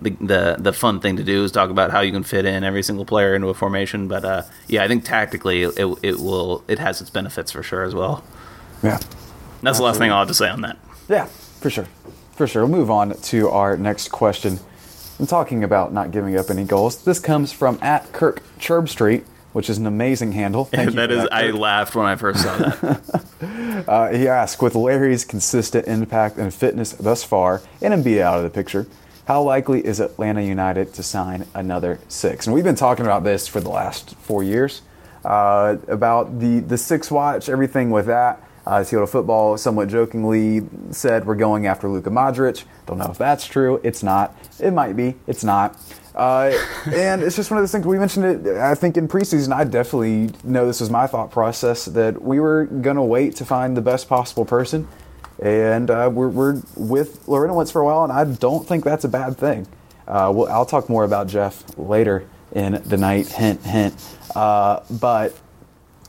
The, 0.00 0.10
the 0.10 0.56
the 0.60 0.72
fun 0.72 1.00
thing 1.00 1.16
to 1.16 1.24
do 1.24 1.42
is 1.42 1.50
talk 1.50 1.70
about 1.70 1.90
how 1.90 2.02
you 2.02 2.12
can 2.12 2.22
fit 2.22 2.44
in 2.44 2.62
every 2.62 2.84
single 2.84 3.04
player 3.04 3.34
into 3.34 3.48
a 3.48 3.54
formation, 3.54 4.06
but 4.06 4.24
uh, 4.24 4.42
yeah, 4.68 4.84
I 4.84 4.86
think 4.86 5.04
tactically 5.04 5.64
it, 5.64 5.74
it 6.02 6.20
will 6.20 6.62
it 6.68 6.78
has 6.78 7.00
its 7.00 7.10
benefits 7.10 7.50
for 7.50 7.64
sure 7.64 7.82
as 7.82 7.96
well. 7.96 8.22
yeah. 8.84 9.00
That's 9.60 9.78
the 9.78 9.84
last 9.84 9.98
thing 9.98 10.12
I'll 10.12 10.20
have 10.20 10.28
to 10.28 10.34
say 10.34 10.48
on 10.48 10.60
that. 10.60 10.76
Yeah, 11.08 11.24
for 11.24 11.68
sure. 11.68 11.88
For 12.36 12.46
sure. 12.46 12.64
We'll 12.64 12.78
move 12.78 12.92
on 12.92 13.12
to 13.32 13.48
our 13.48 13.76
next 13.76 14.12
question. 14.12 14.60
I'm 15.18 15.26
talking 15.26 15.64
about 15.64 15.92
not 15.92 16.12
giving 16.12 16.36
up 16.36 16.48
any 16.48 16.64
goals. 16.64 17.02
This 17.02 17.18
comes 17.18 17.52
from 17.52 17.78
at 17.82 18.12
Kirk 18.12 18.42
Churb 18.60 18.88
Street, 18.88 19.24
which 19.52 19.68
is 19.68 19.76
an 19.76 19.86
amazing 19.86 20.32
handle. 20.32 20.64
Thank 20.66 20.90
you 20.90 20.96
that 20.96 21.10
is, 21.10 21.22
that, 21.22 21.32
I 21.32 21.50
laughed 21.50 21.96
when 21.96 22.06
I 22.06 22.14
first 22.16 22.42
saw 22.42 22.56
that. 22.56 23.24
Uh, 23.86 24.12
he 24.12 24.26
asked, 24.26 24.60
with 24.60 24.74
Larry's 24.74 25.24
consistent 25.24 25.86
impact 25.86 26.36
and 26.36 26.52
fitness 26.52 26.92
thus 26.92 27.22
far, 27.22 27.62
and 27.80 27.94
Mbia 27.94 28.22
out 28.22 28.38
of 28.38 28.42
the 28.42 28.50
picture, 28.50 28.88
how 29.26 29.40
likely 29.40 29.86
is 29.86 30.00
Atlanta 30.00 30.42
United 30.42 30.92
to 30.94 31.02
sign 31.04 31.46
another 31.54 32.00
six? 32.08 32.46
And 32.46 32.54
we've 32.54 32.64
been 32.64 32.74
talking 32.74 33.04
about 33.04 33.22
this 33.22 33.46
for 33.46 33.60
the 33.60 33.68
last 33.68 34.16
four 34.16 34.42
years 34.42 34.82
uh, 35.24 35.76
about 35.86 36.40
the 36.40 36.58
the 36.58 36.76
six 36.76 37.10
watch, 37.10 37.48
everything 37.48 37.90
with 37.90 38.06
that. 38.06 38.42
Uh, 38.68 38.84
Seattle 38.84 39.06
Football 39.06 39.56
somewhat 39.56 39.88
jokingly 39.88 40.60
said 40.90 41.24
we're 41.24 41.36
going 41.36 41.66
after 41.66 41.88
Luka 41.88 42.10
Modric. 42.10 42.64
Don't 42.84 42.98
know 42.98 43.08
if 43.10 43.16
that's 43.16 43.46
true. 43.46 43.80
It's 43.82 44.02
not. 44.02 44.36
It 44.60 44.72
might 44.72 44.94
be. 44.94 45.14
It's 45.26 45.42
not. 45.42 45.80
Uh, 46.14 46.52
and 46.92 47.22
it's 47.22 47.34
just 47.34 47.50
one 47.50 47.56
of 47.56 47.62
those 47.62 47.72
things 47.72 47.86
we 47.86 47.98
mentioned 47.98 48.46
it. 48.46 48.58
I 48.58 48.74
think 48.74 48.98
in 48.98 49.08
preseason, 49.08 49.54
I 49.54 49.64
definitely 49.64 50.32
know 50.44 50.66
this 50.66 50.80
was 50.80 50.90
my 50.90 51.06
thought 51.06 51.30
process 51.30 51.86
that 51.86 52.20
we 52.20 52.40
were 52.40 52.66
gonna 52.66 53.02
wait 53.02 53.36
to 53.36 53.46
find 53.46 53.74
the 53.74 53.80
best 53.80 54.06
possible 54.06 54.44
person, 54.44 54.86
and 55.42 55.90
uh, 55.90 56.10
we're, 56.12 56.28
we're 56.28 56.60
with 56.76 57.24
Larentowicz 57.24 57.72
for 57.72 57.80
a 57.80 57.86
while, 57.86 58.04
and 58.04 58.12
I 58.12 58.24
don't 58.24 58.68
think 58.68 58.84
that's 58.84 59.04
a 59.04 59.08
bad 59.08 59.38
thing. 59.38 59.66
Uh, 60.06 60.30
well, 60.34 60.52
I'll 60.52 60.66
talk 60.66 60.90
more 60.90 61.04
about 61.04 61.26
Jeff 61.28 61.64
later 61.78 62.28
in 62.52 62.82
the 62.84 62.98
night. 62.98 63.28
Hint, 63.28 63.62
hint. 63.62 63.94
Uh, 64.36 64.80
but 64.90 65.34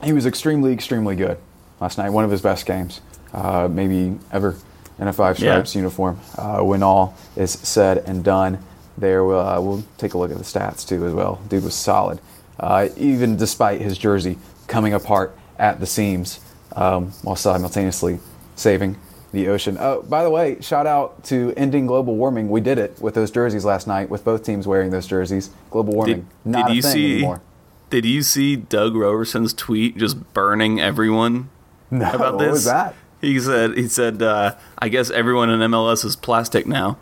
he 0.04 0.12
was 0.12 0.26
extremely, 0.26 0.74
extremely 0.74 1.16
good 1.16 1.38
last 1.80 1.98
night. 1.98 2.10
One 2.10 2.24
of 2.24 2.32
his 2.32 2.42
best 2.42 2.66
games, 2.66 3.02
uh, 3.34 3.68
maybe 3.72 4.18
ever, 4.32 4.56
in 5.00 5.08
a 5.08 5.14
five 5.14 5.40
Yeah. 5.40 5.54
stripes 5.54 5.76
uniform. 5.76 6.20
Uh, 6.38 6.60
when 6.60 6.84
all 6.84 7.16
is 7.36 7.52
said 7.52 8.04
and 8.06 8.24
done, 8.24 8.60
there 8.98 9.24
we'll, 9.24 9.40
uh, 9.40 9.62
we'll 9.62 9.84
take 9.98 10.14
a 10.14 10.18
look 10.18 10.32
at 10.32 10.38
the 10.38 10.44
stats 10.44 10.88
too 10.88 11.06
as 11.06 11.14
well. 11.14 11.40
Dude 11.48 11.64
was 11.64 11.74
solid, 11.74 12.20
uh, 12.60 12.90
even 12.98 13.38
despite 13.38 13.82
his 13.82 13.98
jersey 13.98 14.38
coming 14.68 14.94
apart 14.94 15.36
at 15.58 15.80
the 15.80 15.86
seams, 15.86 16.40
um, 16.76 17.12
while 17.24 17.36
simultaneously 17.36 18.20
saving 18.56 18.98
the 19.32 19.48
ocean. 19.48 19.78
Oh, 19.80 20.02
by 20.10 20.24
the 20.24 20.30
way, 20.30 20.58
shout 20.60 20.88
out 20.88 21.24
to 21.26 21.54
ending 21.56 21.86
global 21.86 22.16
warming. 22.16 22.50
We 22.50 22.62
did 22.62 22.78
it 22.78 22.98
with 23.00 23.14
those 23.14 23.30
jerseys 23.32 23.64
last 23.64 23.88
night, 23.88 24.10
with 24.10 24.26
both 24.26 24.44
teams 24.44 24.68
wearing 24.68 24.90
those 24.90 25.06
jerseys. 25.08 25.50
Global 25.72 25.94
warming, 25.94 26.16
Did, 26.16 26.26
not 26.46 26.66
did 26.68 26.72
a 26.72 26.76
you 26.76 26.82
thing 26.82 26.92
see? 26.92 27.14
anymore. 27.14 27.42
Did 27.90 28.06
you 28.06 28.22
see 28.24 28.56
Doug 28.56 28.96
Roberson's 28.96 29.54
tweet 29.54 29.98
just 29.98 30.34
burning 30.34 30.80
everyone 30.82 31.50
No, 31.92 32.10
about 32.12 32.36
what 32.36 32.40
this? 32.44 32.52
was 32.52 32.66
that? 32.66 32.96
He 33.22 33.40
said, 33.40 33.76
"He 33.78 33.88
said, 33.88 34.22
uh, 34.22 34.56
I 34.78 34.90
guess 34.90 35.10
everyone 35.12 35.50
in 35.50 35.60
MLS 35.72 36.06
is 36.06 36.16
plastic 36.16 36.66
now." 36.68 36.98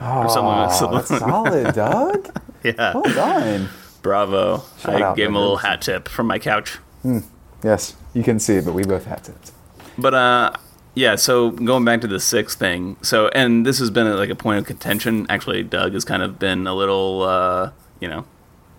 Or 0.00 0.28
something. 0.28 0.88
Oh, 0.88 0.94
that's 0.94 1.08
solid, 1.08 1.74
Doug. 1.74 2.40
yeah, 2.64 2.92
Well 2.94 3.02
done. 3.14 3.68
bravo! 4.02 4.62
Shout 4.80 4.94
I 4.96 5.02
out, 5.02 5.16
gave 5.16 5.28
him 5.28 5.36
a 5.36 5.40
little 5.40 5.58
hat 5.58 5.82
tip 5.82 6.08
from 6.08 6.26
my 6.26 6.38
couch. 6.38 6.78
Yes, 7.62 7.94
you 8.12 8.22
can 8.22 8.38
see 8.40 8.56
it, 8.56 8.64
but 8.64 8.74
we 8.74 8.82
both 8.84 9.04
had 9.06 9.22
tips. 9.24 9.52
But 9.96 10.14
uh, 10.14 10.52
yeah. 10.94 11.14
So 11.16 11.50
going 11.52 11.84
back 11.84 12.00
to 12.00 12.06
the 12.08 12.18
sixth 12.20 12.58
thing. 12.58 12.96
So 13.02 13.28
and 13.28 13.64
this 13.64 13.78
has 13.78 13.90
been 13.90 14.14
like 14.16 14.30
a 14.30 14.34
point 14.34 14.58
of 14.58 14.66
contention. 14.66 15.26
Actually, 15.28 15.62
Doug 15.62 15.92
has 15.94 16.04
kind 16.04 16.22
of 16.22 16.38
been 16.38 16.66
a 16.66 16.74
little, 16.74 17.22
uh, 17.22 17.70
you 18.00 18.08
know, 18.08 18.26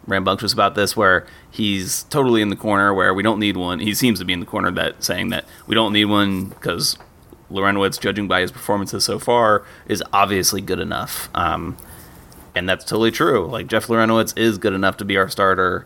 rambunctious 0.08 0.54
about 0.54 0.76
this, 0.76 0.96
where 0.96 1.26
he's 1.52 2.04
totally 2.04 2.42
in 2.42 2.50
the 2.50 2.56
corner 2.56 2.94
where 2.94 3.14
we 3.14 3.24
don't 3.24 3.40
need 3.40 3.58
one. 3.58 3.80
He 3.80 3.94
seems 3.94 4.20
to 4.20 4.26
be 4.26 4.34
in 4.34 4.40
the 4.40 4.46
corner 4.46 4.72
that 4.72 5.04
saying 5.04 5.30
that 5.30 5.46
we 5.68 5.76
don't 5.76 5.94
need 5.94 6.06
one 6.06 6.50
because 6.50 6.98
Larentowicz, 7.52 8.00
judging 8.00 8.28
by 8.28 8.42
his 8.42 8.52
performances 8.52 9.04
so 9.04 9.20
far, 9.20 9.64
is 9.88 10.04
obviously 10.14 10.62
good 10.62 10.80
enough. 10.80 11.30
Um, 11.34 11.78
and 12.56 12.68
that's 12.68 12.86
totally 12.86 13.12
true. 13.12 13.46
Like 13.46 13.68
Jeff 13.68 13.88
Larentowicz 13.88 14.38
is 14.38 14.58
good 14.58 14.74
enough 14.74 14.98
to 14.98 15.06
be 15.06 15.18
our 15.18 15.30
starter 15.30 15.86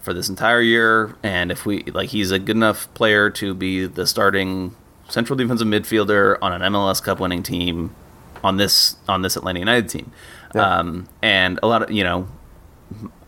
for 0.00 0.12
this 0.14 0.28
entire 0.28 0.62
year, 0.62 1.14
and 1.22 1.52
if 1.52 1.66
we 1.66 1.82
like, 1.84 2.08
he's 2.08 2.30
a 2.30 2.38
good 2.38 2.56
enough 2.56 2.92
player 2.94 3.28
to 3.30 3.54
be 3.54 3.86
the 3.86 4.06
starting 4.06 4.74
central 5.08 5.36
defensive 5.36 5.66
midfielder 5.66 6.38
on 6.40 6.52
an 6.52 6.72
MLS 6.72 7.02
Cup 7.02 7.20
winning 7.20 7.42
team 7.42 7.94
on 8.42 8.56
this 8.56 8.96
on 9.08 9.22
this 9.22 9.36
Atlanta 9.36 9.58
United 9.58 9.88
team. 9.88 10.10
Yeah. 10.54 10.78
Um, 10.78 11.08
and 11.22 11.60
a 11.62 11.66
lot 11.66 11.82
of 11.82 11.90
you 11.90 12.02
know, 12.02 12.28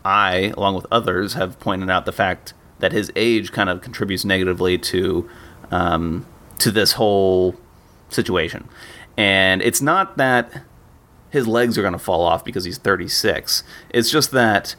I 0.05 0.53
along 0.57 0.75
with 0.75 0.85
others 0.91 1.33
have 1.33 1.59
pointed 1.59 1.89
out 1.89 2.05
the 2.05 2.11
fact 2.11 2.53
that 2.79 2.91
his 2.91 3.11
age 3.15 3.51
kind 3.51 3.69
of 3.69 3.81
contributes 3.81 4.25
negatively 4.25 4.77
to 4.77 5.29
um, 5.71 6.25
to 6.59 6.71
this 6.71 6.93
whole 6.93 7.55
situation. 8.09 8.67
And 9.17 9.61
it's 9.61 9.81
not 9.81 10.17
that 10.17 10.63
his 11.29 11.47
legs 11.47 11.77
are 11.77 11.81
going 11.81 11.93
to 11.93 11.99
fall 11.99 12.21
off 12.21 12.43
because 12.43 12.65
he's 12.65 12.77
36. 12.77 13.63
It's 13.89 14.11
just 14.11 14.31
that 14.31 14.75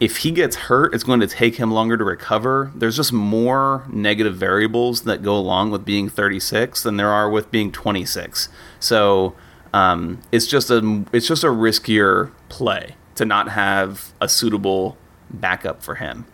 if 0.00 0.18
he 0.18 0.32
gets 0.32 0.56
hurt, 0.56 0.94
it's 0.94 1.04
going 1.04 1.20
to 1.20 1.26
take 1.26 1.56
him 1.56 1.70
longer 1.70 1.96
to 1.96 2.04
recover. 2.04 2.72
There's 2.74 2.96
just 2.96 3.12
more 3.12 3.86
negative 3.88 4.34
variables 4.36 5.02
that 5.02 5.22
go 5.22 5.36
along 5.36 5.70
with 5.70 5.84
being 5.84 6.08
36 6.08 6.82
than 6.82 6.96
there 6.96 7.10
are 7.10 7.30
with 7.30 7.50
being 7.50 7.70
26. 7.70 8.48
So 8.80 9.34
um, 9.72 10.20
it's 10.32 10.46
just 10.46 10.70
a 10.70 11.04
it's 11.12 11.28
just 11.28 11.44
a 11.44 11.48
riskier 11.48 12.32
play 12.48 12.96
to 13.14 13.24
not 13.24 13.50
have 13.50 14.12
a 14.20 14.28
suitable 14.28 14.96
backup 15.30 15.82
for 15.82 15.96
him. 15.96 16.26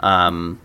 Um, 0.00 0.60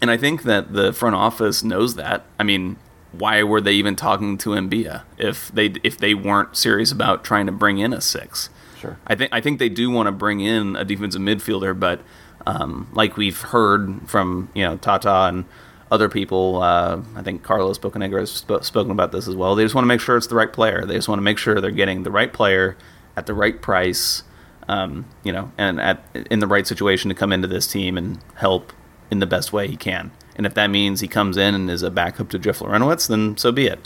and 0.00 0.10
I 0.10 0.16
think 0.16 0.42
that 0.42 0.72
the 0.72 0.92
front 0.92 1.14
office 1.14 1.62
knows 1.62 1.94
that. 1.94 2.24
I 2.38 2.42
mean, 2.42 2.76
why 3.12 3.42
were 3.42 3.60
they 3.60 3.72
even 3.72 3.94
talking 3.94 4.38
to 4.38 4.50
Mbia 4.50 5.02
if 5.18 5.52
they 5.52 5.66
if 5.82 5.98
they 5.98 6.14
weren't 6.14 6.56
serious 6.56 6.90
about 6.90 7.24
trying 7.24 7.46
to 7.46 7.52
bring 7.52 7.78
in 7.78 7.92
a 7.92 8.00
six? 8.00 8.50
Sure. 8.78 8.98
I 9.06 9.14
think 9.14 9.32
I 9.32 9.40
think 9.40 9.58
they 9.58 9.68
do 9.68 9.90
want 9.90 10.06
to 10.06 10.12
bring 10.12 10.40
in 10.40 10.76
a 10.76 10.84
defensive 10.84 11.20
midfielder, 11.20 11.78
but 11.78 12.00
um, 12.46 12.88
like 12.92 13.16
we've 13.16 13.40
heard 13.40 14.08
from 14.08 14.50
you 14.54 14.64
know 14.64 14.76
Tata 14.76 15.28
and 15.28 15.44
other 15.90 16.08
people, 16.08 16.62
uh, 16.62 17.02
I 17.14 17.22
think 17.22 17.42
Carlos 17.42 17.78
Bocanegra 17.78 18.20
has 18.20 18.32
sp- 18.32 18.64
spoken 18.64 18.90
about 18.90 19.12
this 19.12 19.28
as 19.28 19.36
well. 19.36 19.54
They 19.54 19.62
just 19.62 19.74
want 19.74 19.84
to 19.84 19.88
make 19.88 20.00
sure 20.00 20.16
it's 20.16 20.26
the 20.26 20.34
right 20.34 20.52
player. 20.52 20.86
They 20.86 20.94
just 20.94 21.06
want 21.06 21.18
to 21.18 21.22
make 21.22 21.36
sure 21.36 21.60
they're 21.60 21.70
getting 21.70 22.02
the 22.02 22.10
right 22.10 22.32
player 22.32 22.76
at 23.14 23.26
the 23.26 23.34
right 23.34 23.60
price, 23.60 24.22
um, 24.68 25.06
you 25.22 25.32
know, 25.32 25.52
and 25.58 25.80
at 25.80 26.04
in 26.30 26.40
the 26.40 26.46
right 26.46 26.66
situation 26.66 27.08
to 27.08 27.14
come 27.14 27.32
into 27.32 27.48
this 27.48 27.66
team 27.66 27.96
and 27.96 28.18
help 28.36 28.72
in 29.10 29.18
the 29.18 29.26
best 29.26 29.52
way 29.52 29.68
he 29.68 29.76
can. 29.76 30.10
And 30.36 30.46
if 30.46 30.54
that 30.54 30.68
means 30.68 31.00
he 31.00 31.08
comes 31.08 31.36
in 31.36 31.54
and 31.54 31.70
is 31.70 31.82
a 31.82 31.90
backup 31.90 32.30
to 32.30 32.38
Jeff 32.38 32.60
Larentowicz, 32.60 33.08
then 33.08 33.36
so 33.36 33.52
be 33.52 33.66
it. 33.66 33.78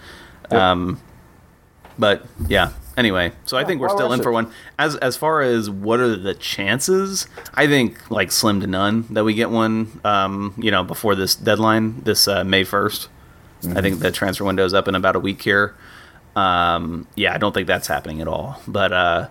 Yep. 0.50 0.60
Um, 0.60 1.00
but 1.98 2.26
yeah, 2.46 2.72
anyway, 2.96 3.32
so 3.46 3.56
I 3.56 3.64
think 3.64 3.80
we're 3.80 3.88
still 3.88 4.12
in 4.12 4.22
for 4.22 4.30
one. 4.30 4.52
As 4.78 4.96
as 4.96 5.16
far 5.16 5.40
as 5.40 5.68
what 5.70 5.98
are 5.98 6.14
the 6.14 6.34
chances, 6.34 7.26
I 7.54 7.66
think 7.66 8.10
like 8.10 8.30
slim 8.30 8.60
to 8.60 8.66
none 8.66 9.06
that 9.10 9.24
we 9.24 9.34
get 9.34 9.50
one. 9.50 10.00
Um, 10.04 10.54
you 10.58 10.70
know, 10.70 10.84
before 10.84 11.14
this 11.14 11.34
deadline, 11.34 12.02
this 12.02 12.28
uh, 12.28 12.44
May 12.44 12.64
1st 12.64 13.08
I 13.74 13.80
think 13.80 14.00
the 14.00 14.12
transfer 14.12 14.44
window 14.44 14.64
is 14.64 14.74
up 14.74 14.88
in 14.88 14.94
about 14.94 15.16
a 15.16 15.20
week 15.20 15.42
here. 15.42 15.74
Um, 16.34 17.06
yeah, 17.14 17.34
I 17.34 17.38
don't 17.38 17.52
think 17.52 17.66
that's 17.66 17.88
happening 17.88 18.20
at 18.20 18.28
all. 18.28 18.60
But 18.68 18.92
uh, 18.92 19.28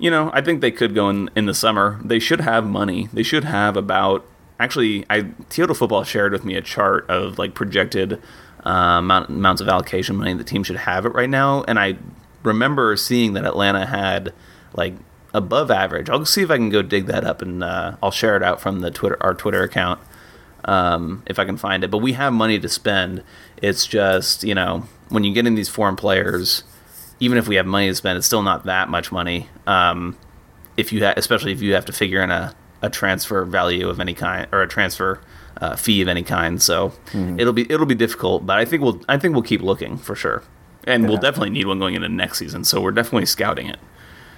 you 0.00 0.10
know, 0.10 0.30
I 0.32 0.40
think 0.40 0.60
they 0.60 0.70
could 0.70 0.94
go 0.94 1.08
in 1.10 1.30
in 1.36 1.46
the 1.46 1.54
summer. 1.54 2.00
They 2.02 2.18
should 2.18 2.40
have 2.40 2.66
money. 2.66 3.08
They 3.12 3.22
should 3.22 3.44
have 3.44 3.76
about 3.76 4.26
actually. 4.58 5.04
I 5.10 5.22
Toyota 5.50 5.76
Football 5.76 6.04
shared 6.04 6.32
with 6.32 6.44
me 6.44 6.56
a 6.56 6.62
chart 6.62 7.08
of 7.08 7.38
like 7.38 7.54
projected 7.54 8.14
uh, 8.64 8.98
amount, 8.98 9.28
amounts 9.28 9.60
of 9.60 9.68
allocation 9.68 10.16
money 10.16 10.34
the 10.34 10.44
team 10.44 10.62
should 10.62 10.76
have 10.76 11.06
it 11.06 11.10
right 11.10 11.30
now, 11.30 11.64
and 11.64 11.78
I 11.78 11.98
remember 12.42 12.96
seeing 12.96 13.34
that 13.34 13.44
Atlanta 13.44 13.86
had 13.86 14.32
like 14.72 14.94
above 15.34 15.70
average. 15.70 16.08
I'll 16.08 16.24
see 16.24 16.42
if 16.42 16.50
I 16.50 16.56
can 16.56 16.70
go 16.70 16.82
dig 16.82 17.06
that 17.06 17.24
up 17.24 17.42
and 17.42 17.62
uh, 17.62 17.96
I'll 18.02 18.10
share 18.10 18.36
it 18.36 18.42
out 18.42 18.60
from 18.60 18.80
the 18.80 18.90
Twitter 18.90 19.18
our 19.20 19.34
Twitter 19.34 19.62
account 19.62 20.00
um, 20.64 21.22
if 21.26 21.38
I 21.38 21.44
can 21.44 21.56
find 21.56 21.84
it. 21.84 21.90
But 21.90 21.98
we 21.98 22.14
have 22.14 22.32
money 22.32 22.58
to 22.58 22.68
spend. 22.68 23.22
It's 23.60 23.86
just 23.86 24.44
you 24.44 24.54
know 24.54 24.84
when 25.08 25.24
you 25.24 25.34
get 25.34 25.46
in 25.46 25.54
these 25.54 25.68
foreign 25.68 25.96
players, 25.96 26.64
even 27.20 27.38
if 27.38 27.46
we 27.48 27.56
have 27.56 27.66
money 27.66 27.88
to 27.88 27.94
spend, 27.94 28.16
it's 28.18 28.26
still 28.26 28.42
not 28.42 28.64
that 28.64 28.88
much 28.88 29.12
money. 29.12 29.48
Um, 29.66 30.16
if 30.76 30.92
you 30.92 31.04
ha- 31.04 31.14
especially 31.16 31.52
if 31.52 31.60
you 31.62 31.74
have 31.74 31.84
to 31.86 31.92
figure 31.92 32.22
in 32.22 32.30
a, 32.30 32.54
a 32.82 32.88
transfer 32.90 33.44
value 33.44 33.88
of 33.88 34.00
any 34.00 34.14
kind 34.14 34.48
or 34.52 34.62
a 34.62 34.68
transfer 34.68 35.20
uh, 35.60 35.76
fee 35.76 36.00
of 36.00 36.08
any 36.08 36.22
kind, 36.22 36.60
so 36.62 36.92
it'll 37.38 37.52
be 37.52 37.70
it'll 37.70 37.86
be 37.86 37.94
difficult. 37.94 38.46
But 38.46 38.58
I 38.58 38.64
think 38.64 38.82
we'll 38.82 39.00
I 39.08 39.18
think 39.18 39.34
we'll 39.34 39.42
keep 39.42 39.60
looking 39.62 39.98
for 39.98 40.14
sure, 40.16 40.42
and 40.84 41.06
we'll 41.08 41.18
definitely 41.18 41.50
need 41.50 41.66
one 41.66 41.78
going 41.78 41.94
into 41.94 42.08
next 42.08 42.38
season. 42.38 42.64
So 42.64 42.80
we're 42.80 42.92
definitely 42.92 43.26
scouting 43.26 43.68
it. 43.68 43.78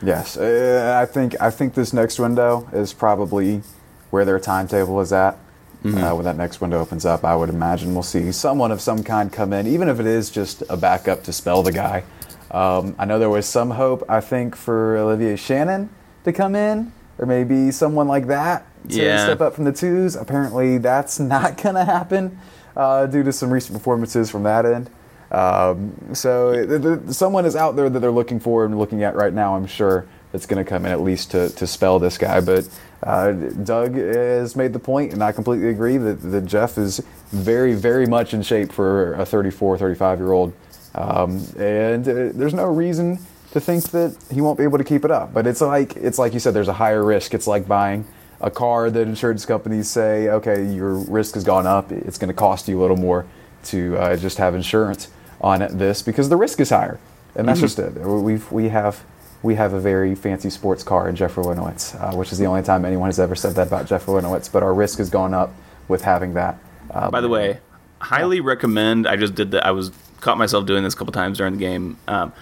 Yes, 0.03 0.37
uh, 0.37 0.99
I 1.01 1.07
think 1.07 1.41
I 1.41 1.51
think 1.51 1.75
this 1.75 1.93
next 1.93 2.19
window 2.19 2.69
is 2.73 2.93
probably 2.93 3.63
where 4.11 4.25
their 4.25 4.41
timetable 4.41 5.01
is 5.01 5.13
at. 5.13 5.39
Uh, 5.85 6.15
when 6.15 6.25
that 6.25 6.37
next 6.37 6.61
window 6.61 6.81
opens 6.81 7.05
up, 7.05 7.25
I 7.25 7.35
would 7.35 7.49
imagine 7.49 7.93
we'll 7.93 8.05
see 8.05 8.31
someone 8.31 8.71
of 8.71 8.81
some 8.81 9.03
kind 9.03 9.33
come 9.33 9.53
in, 9.53 9.67
even 9.67 9.89
if 9.89 9.99
it 9.99 10.07
is 10.07 10.31
just 10.31 10.63
a 10.69 10.77
backup 10.77 11.25
to 11.25 11.33
spell 11.33 11.65
the 11.65 11.73
guy. 11.73 12.05
Um, 12.53 12.95
I 12.99 13.05
know 13.07 13.19
there 13.19 13.31
was 13.31 13.47
some 13.47 13.71
hope, 13.71 14.05
I 14.09 14.21
think, 14.21 14.55
for 14.55 14.97
Oliver 14.99 15.37
Shannon 15.37 15.89
to 16.25 16.33
come 16.33 16.55
in, 16.55 16.93
or 17.19 17.27
maybe 17.27 17.71
someone 17.71 18.09
like 18.09 18.27
that 18.27 18.67
to 18.91 18.97
Yeah. 19.03 19.25
step 19.25 19.41
up 19.41 19.55
from 19.55 19.65
the 19.65 19.73
twos. 19.73 20.17
Apparently, 20.17 20.79
that's 20.79 21.19
not 21.35 21.61
going 21.63 21.75
to 21.77 21.85
happen 21.85 22.39
uh, 22.77 23.07
due 23.07 23.23
to 23.23 23.33
some 23.33 23.51
recent 23.51 23.77
performances 23.77 24.31
from 24.31 24.43
that 24.43 24.67
end. 24.67 24.91
Um, 25.31 25.95
so 26.15 26.53
th- 26.53 26.83
th- 26.83 27.15
someone 27.15 27.47
is 27.47 27.57
out 27.57 27.75
there 27.75 27.89
that 27.89 28.01
they're 28.01 28.11
looking 28.11 28.39
for 28.39 28.67
and 28.67 28.79
looking 28.79 29.03
at 29.03 29.15
right 29.15 29.33
now. 29.33 29.57
I'm 29.57 29.67
sure 29.67 30.05
that's 30.31 30.45
going 30.47 30.63
to 30.63 30.69
come 30.69 30.85
in 30.85 30.93
at 30.93 31.01
least 31.01 31.31
to, 31.31 31.49
to 31.51 31.67
spell 31.67 31.99
this 31.99 32.19
guy. 32.19 32.41
But 32.41 32.69
uh, 33.03 33.33
Doug 33.33 33.95
has 33.95 34.57
made 34.57 34.75
the 34.75 34.79
point, 34.79 35.13
and 35.15 35.23
I 35.25 35.33
completely 35.33 35.71
agree 35.71 35.97
that, 35.97 36.21
that 36.33 36.45
Jeff 36.45 36.77
is 36.77 37.03
very, 37.31 37.73
very 37.75 38.07
much 38.07 38.35
in 38.35 38.43
shape 38.43 38.73
for 38.73 39.15
a 39.15 39.25
34, 39.25 39.79
35 39.79 40.19
year 40.19 40.33
old. 40.33 40.53
Um, 40.95 41.45
and 41.59 42.07
uh, 42.07 42.13
there's 42.35 42.55
no 42.55 42.67
reason 42.67 43.19
to 43.53 43.61
think 43.61 43.91
that 43.91 44.17
he 44.31 44.41
won't 44.41 44.59
be 44.59 44.65
able 44.65 44.79
to 44.79 44.85
keep 44.85 45.05
it 45.05 45.11
up. 45.11 45.33
But 45.33 45.47
it's 45.47 45.61
like 45.61 45.97
it's 45.97 46.19
like 46.19 46.35
you 46.35 46.41
said, 46.41 46.55
there's 46.55 46.69
a 46.69 46.75
higher 46.75 47.05
risk. 47.05 47.35
It's 47.35 47.47
like 47.47 47.67
buying 47.69 48.07
a 48.41 48.51
car 48.51 48.91
that 48.91 49.01
insurance 49.01 49.47
companies 49.47 49.89
say, 49.89 50.29
okay, 50.29 50.65
your 50.65 50.95
risk 50.95 51.35
has 51.35 51.45
gone 51.45 51.67
up. 51.67 51.93
It's 51.93 52.19
going 52.19 52.29
to 52.29 52.35
cost 52.35 52.69
you 52.69 52.81
a 52.81 52.83
little 52.83 52.97
more 52.97 53.27
to 53.65 53.97
uh, 53.97 54.17
just 54.17 54.39
have 54.39 54.55
insurance 54.55 55.09
on 55.41 55.61
this 55.77 56.03
because 56.03 56.29
the 56.29 56.37
risk 56.37 56.61
is 56.61 56.71
higher, 56.71 56.99
and 57.35 57.49
that's 57.49 57.61
just 57.61 57.79
it. 57.79 57.93
We've 57.95 58.51
we 58.51 58.69
have 58.69 59.05
we 59.43 59.55
have 59.57 59.73
a 59.73 59.81
very 59.81 60.15
fancy 60.15 60.51
sports 60.51 60.83
car 60.83 61.09
in 61.09 61.17
Jeff 61.17 61.35
Larentowicz, 61.35 62.01
uh, 62.01 62.17
which 62.17 62.33
is 62.33 62.39
the 62.39 62.47
only 62.47 62.63
time 62.63 62.85
anyone 62.85 63.09
has 63.09 63.19
ever 63.19 63.35
said 63.35 63.55
that 63.55 63.67
about 63.67 63.87
Jeff 63.87 64.07
Larentowicz. 64.07 64.51
But 64.51 64.63
our 64.63 64.75
risk 64.75 64.99
has 64.99 65.11
gone 65.11 65.35
up 65.35 65.53
with 65.89 66.03
having 66.03 66.35
that. 66.35 66.59
Um, 66.91 67.11
By 67.11 67.21
the 67.21 67.29
way, 67.29 67.59
highly 68.01 68.41
recommend. 68.41 69.07
I 69.07 69.17
just 69.17 69.35
did 69.35 69.51
that. 69.53 69.67
I 69.67 69.73
was 69.73 69.91
caught 70.23 70.39
myself 70.39 70.65
doing 70.65 70.83
this 70.83 70.95
a 70.95 70.97
couple 70.97 71.13
times 71.13 71.37
during 71.39 71.53
the 71.53 71.59
game. 71.59 71.99
Um, 72.09 72.33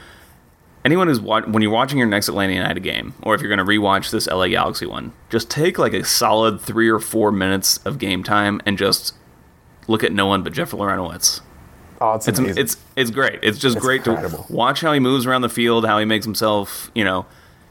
anyone 0.84 1.08
who's 1.08 1.20
wa- 1.20 1.42
when 1.42 1.62
you're 1.62 1.72
watching 1.72 1.98
your 1.98 2.06
next 2.06 2.28
Atlanta 2.28 2.52
United 2.52 2.82
game, 2.82 3.14
or 3.22 3.34
if 3.34 3.40
you're 3.40 3.54
going 3.54 3.58
to 3.58 3.70
rewatch 3.70 4.10
this 4.10 4.26
LA 4.28 4.48
Galaxy 4.48 4.86
one, 4.86 5.12
just 5.28 5.50
take 5.50 5.78
like 5.78 5.92
a 5.92 6.04
solid 6.04 6.60
three 6.60 6.88
or 6.88 6.98
four 7.00 7.32
minutes 7.32 7.78
of 7.78 7.98
game 7.98 8.22
time 8.22 8.60
and 8.64 8.78
just 8.78 9.14
look 9.88 10.04
at 10.04 10.12
no 10.12 10.26
one 10.26 10.42
but 10.42 10.52
Jeff 10.52 10.70
Larentowicz. 10.70 11.40
oh, 12.00 12.14
it's 12.14 12.28
It's 12.28 12.38
it's 12.38 12.76
it's 12.96 13.10
great. 13.10 13.40
It's 13.42 13.58
just 13.58 13.76
It's 13.76 13.84
great 13.84 14.06
incredible. 14.06 14.44
to 14.44 14.52
watch 14.52 14.80
how 14.82 14.92
he 14.92 15.00
moves 15.00 15.26
around 15.26 15.42
the 15.42 15.48
field, 15.48 15.84
how 15.86 15.98
he 15.98 16.04
makes 16.04 16.24
himself. 16.24 16.90
You 16.94 17.04
know, 17.04 17.26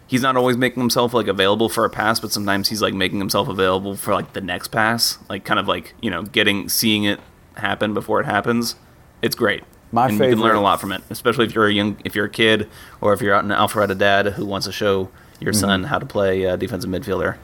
he's 0.07 0.21
not 0.21 0.35
always 0.35 0.57
making 0.57 0.81
himself 0.81 1.13
like 1.13 1.27
available 1.27 1.69
for 1.69 1.85
a 1.85 1.89
pass, 1.89 2.19
but 2.19 2.31
sometimes 2.31 2.69
he's 2.69 2.81
like 2.81 2.93
making 2.93 3.19
himself 3.19 3.47
available 3.47 3.95
for 3.95 4.13
like 4.13 4.33
the 4.33 4.41
next 4.41 4.67
pass, 4.69 5.17
like 5.29 5.45
kind 5.45 5.59
of 5.59 5.67
like 5.67 5.93
you 6.01 6.09
know 6.11 6.23
getting 6.23 6.67
seeing 6.69 7.03
it 7.05 7.19
happen 7.57 7.93
before 7.93 8.19
it 8.19 8.25
happens. 8.25 8.75
It's 9.21 9.35
great. 9.35 9.63
My 9.91 10.07
and 10.07 10.13
you 10.19 10.29
can 10.29 10.39
learn 10.39 10.55
a 10.55 10.61
lot 10.61 10.79
from 10.79 10.91
it, 10.91 11.01
especially 11.09 11.45
if 11.45 11.55
you're 11.55 11.67
a 11.67 11.73
young, 11.73 11.97
if 12.05 12.15
you're 12.15 12.25
a 12.25 12.29
kid, 12.29 12.69
or 13.01 13.13
if 13.13 13.21
you're 13.21 13.33
out 13.33 13.43
in 13.43 13.49
Alpharetta 13.49 13.97
dad 13.97 14.27
who 14.27 14.45
wants 14.45 14.67
to 14.67 14.71
show 14.71 15.09
your 15.39 15.51
Mm-hmm. 15.53 15.59
son 15.59 15.83
how 15.85 15.97
to 15.99 16.05
play 16.05 16.45
uh, 16.45 16.55
defensive 16.55 16.89
midfielder. 16.89 17.37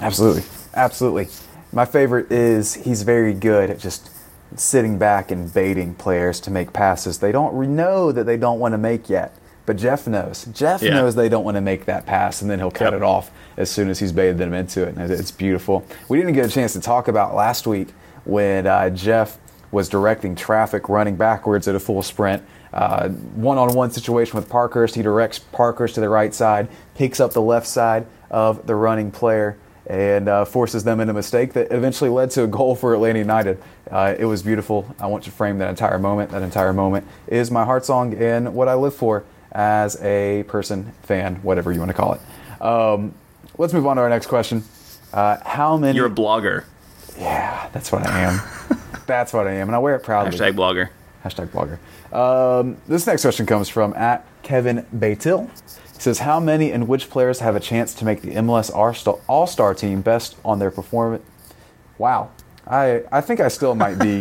Absolutely, 0.00 0.42
absolutely. 0.74 1.28
My 1.72 1.84
favorite 1.84 2.30
is 2.32 2.74
he's 2.74 3.02
very 3.02 3.34
good 3.34 3.70
at 3.70 3.78
just 3.78 4.10
sitting 4.56 4.98
back 4.98 5.30
and 5.30 5.52
baiting 5.52 5.94
players 5.94 6.40
to 6.40 6.50
make 6.50 6.72
passes 6.72 7.18
they 7.18 7.30
don't 7.32 7.54
know 7.76 8.10
that 8.12 8.24
they 8.24 8.36
don't 8.36 8.58
want 8.58 8.72
to 8.72 8.78
make 8.78 9.08
yet. 9.08 9.36
But 9.66 9.76
Jeff 9.76 10.08
knows. 10.08 10.46
Jeff 10.46 10.82
Yeah. 10.82 10.94
knows 10.94 11.14
they 11.14 11.28
don't 11.28 11.44
want 11.44 11.56
to 11.56 11.60
make 11.60 11.84
that 11.84 12.06
pass, 12.06 12.40
and 12.42 12.50
then 12.50 12.58
he'll 12.58 12.70
cut 12.72 12.92
Yep. 12.92 12.94
it 12.94 13.02
off 13.04 13.30
as 13.56 13.70
soon 13.70 13.88
as 13.90 13.98
he's 14.00 14.10
baited 14.10 14.38
them 14.38 14.52
into 14.54 14.82
it. 14.82 14.96
And 14.96 15.10
it's 15.10 15.30
beautiful. 15.30 15.84
We 16.08 16.18
didn't 16.18 16.32
get 16.32 16.46
a 16.46 16.48
chance 16.48 16.72
to 16.72 16.80
talk 16.80 17.06
about 17.08 17.34
last 17.36 17.66
week 17.66 17.88
when 18.24 18.66
uh, 18.66 18.90
Jeff 18.90 19.38
was 19.70 19.88
directing 19.88 20.34
traffic 20.34 20.88
running 20.88 21.16
backwards 21.16 21.68
at 21.68 21.74
a 21.74 21.80
full 21.80 22.02
sprint. 22.02 22.42
Uh, 22.72 23.08
one-on-one 23.08 23.90
situation 23.90 24.36
with 24.36 24.48
Parkhurst. 24.48 24.94
He 24.94 25.02
directs 25.02 25.38
Parkhurst 25.38 25.96
to 25.96 26.00
the 26.00 26.08
right 26.08 26.32
side, 26.34 26.68
picks 26.94 27.20
up 27.20 27.32
the 27.32 27.42
left 27.42 27.66
side 27.66 28.06
of 28.30 28.66
the 28.66 28.74
running 28.74 29.10
player, 29.10 29.56
and 29.86 30.28
uh, 30.28 30.44
forces 30.44 30.84
them 30.84 31.00
into 31.00 31.10
a 31.10 31.14
mistake 31.14 31.52
that 31.54 31.72
eventually 31.72 32.10
led 32.10 32.30
to 32.30 32.44
a 32.44 32.46
goal 32.46 32.76
for 32.76 32.94
Atlanta 32.94 33.18
United. 33.18 33.60
Uh, 33.90 34.14
it 34.16 34.24
was 34.24 34.42
beautiful. 34.42 34.94
I 35.00 35.08
want 35.08 35.24
to 35.24 35.32
frame 35.32 35.58
that 35.58 35.68
entire 35.68 35.98
moment. 35.98 36.30
That 36.30 36.42
entire 36.42 36.72
moment 36.72 37.06
is 37.26 37.50
my 37.50 37.64
heart 37.64 37.84
song 37.84 38.14
and 38.14 38.54
what 38.54 38.68
I 38.68 38.74
live 38.74 38.94
for 38.94 39.24
as 39.50 40.00
a 40.00 40.44
person, 40.44 40.92
fan, 41.02 41.36
whatever 41.36 41.72
you 41.72 41.80
want 41.80 41.90
to 41.90 41.96
call 41.96 42.12
it. 42.12 42.20
Um, 42.62 43.14
let's 43.58 43.72
move 43.72 43.86
on 43.86 43.96
to 43.96 44.02
our 44.02 44.08
next 44.08 44.26
question. 44.26 44.62
Uh, 45.12 45.38
how 45.44 45.76
many? 45.76 45.96
You're 45.96 46.06
a 46.06 46.10
blogger. 46.10 46.66
yeah, 47.18 47.68
that's 47.72 47.90
what 47.90 48.06
I 48.06 48.20
am. 48.20 48.40
that's 49.06 49.32
what 49.32 49.46
I 49.46 49.52
am, 49.52 49.68
and 49.68 49.76
I 49.76 49.78
wear 49.78 49.96
it 49.96 50.02
proudly. 50.02 50.38
Hashtag 50.38 50.54
blogger. 50.54 50.90
Hashtag 51.24 51.48
blogger. 51.48 51.78
Um, 52.14 52.76
this 52.88 53.06
next 53.06 53.22
question 53.22 53.46
comes 53.46 53.68
from 53.68 53.94
at 53.94 54.24
Kevin 54.42 54.86
Baytil. 54.94 55.50
He 55.94 56.00
says, 56.00 56.20
How 56.20 56.40
many 56.40 56.72
and 56.72 56.88
which 56.88 57.10
players 57.10 57.40
have 57.40 57.56
a 57.56 57.60
chance 57.60 57.94
to 57.94 58.04
make 58.04 58.22
the 58.22 58.30
MLS 58.32 58.70
All 59.28 59.46
Star 59.46 59.74
team 59.74 60.00
best 60.00 60.36
on 60.44 60.58
their 60.58 60.70
performance? 60.70 61.24
Wow. 61.98 62.30
I, 62.66 63.02
I 63.10 63.20
think 63.20 63.40
I 63.40 63.48
still 63.48 63.74
might 63.74 63.98
be, 63.98 64.20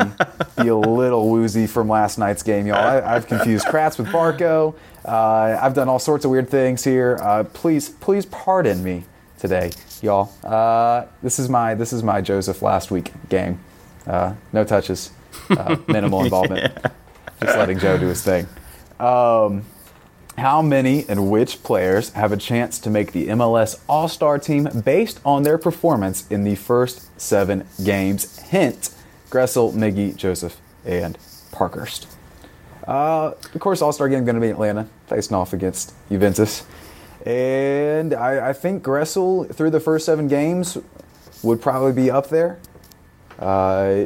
be 0.62 0.70
a 0.70 0.76
little 0.76 1.30
woozy 1.30 1.68
from 1.68 1.88
last 1.88 2.18
night's 2.18 2.42
game, 2.42 2.66
y'all. 2.66 2.78
I, 2.78 3.16
I've 3.16 3.28
confused 3.28 3.68
Kratz 3.68 3.98
with 3.98 4.08
Barco. 4.08 4.76
Uh, 5.06 5.58
I've 5.62 5.74
done 5.74 5.88
all 5.88 6.00
sorts 6.00 6.26
of 6.26 6.32
weird 6.32 6.50
things 6.50 6.84
here. 6.84 7.18
Uh, 7.22 7.44
please, 7.44 7.90
please 7.90 8.26
pardon 8.26 8.84
me 8.84 9.04
today, 9.38 9.72
y'all. 10.02 10.32
Uh, 10.44 11.06
this 11.22 11.40
is 11.40 11.48
my 11.48 11.76
this 11.76 11.94
is 11.94 12.04
my 12.04 12.22
Josef 12.22 12.62
last 12.62 12.92
week 12.92 13.12
game. 13.30 13.60
Uh, 14.10 14.34
no 14.52 14.64
touches, 14.64 15.12
uh, 15.52 15.78
minimal 15.88 16.24
involvement. 16.24 16.74
Just 17.42 17.58
letting 17.58 17.78
Joe 17.78 17.98
do 17.98 18.08
his 18.08 18.24
thing. 18.24 18.48
Um, 19.00 19.64
how 20.38 20.62
many 20.62 21.06
and 21.08 21.30
which 21.30 21.62
players 21.64 22.10
have 22.14 22.32
a 22.32 22.38
chance 22.38 22.80
to 22.80 22.90
make 22.90 23.12
the 23.12 23.28
MLS 23.28 23.82
All 23.88 24.08
Star 24.08 24.40
team 24.40 24.68
based 24.84 25.20
on 25.24 25.44
their 25.44 25.58
performance 25.58 26.28
in 26.30 26.44
the 26.44 26.56
first 26.56 27.22
seven 27.22 27.68
games? 27.84 28.40
Hint 28.40 28.90
Gressel, 29.30 29.74
Miggy, 29.74 30.16
Josef, 30.16 30.58
and 30.84 31.18
Parkhurst. 31.52 32.08
Uh, 32.88 33.34
of 33.54 33.60
course, 33.60 33.82
All 33.82 33.92
Star 33.92 34.10
game 34.10 34.26
going 34.26 34.36
to 34.36 34.42
be 34.42 34.50
Atlanta, 34.50 34.88
facing 35.08 35.36
off 35.36 35.54
against 35.54 35.94
Juventus. 36.10 36.66
And 37.26 38.14
I, 38.14 38.50
I 38.50 38.54
think 38.54 38.82
Gressel, 38.82 39.54
through 39.54 39.70
the 39.70 39.80
first 39.80 40.06
seven 40.06 40.28
games, 40.28 40.78
would 41.44 41.62
probably 41.62 41.94
be 41.94 42.10
up 42.10 42.30
there. 42.30 42.60
Uh, 43.40 44.06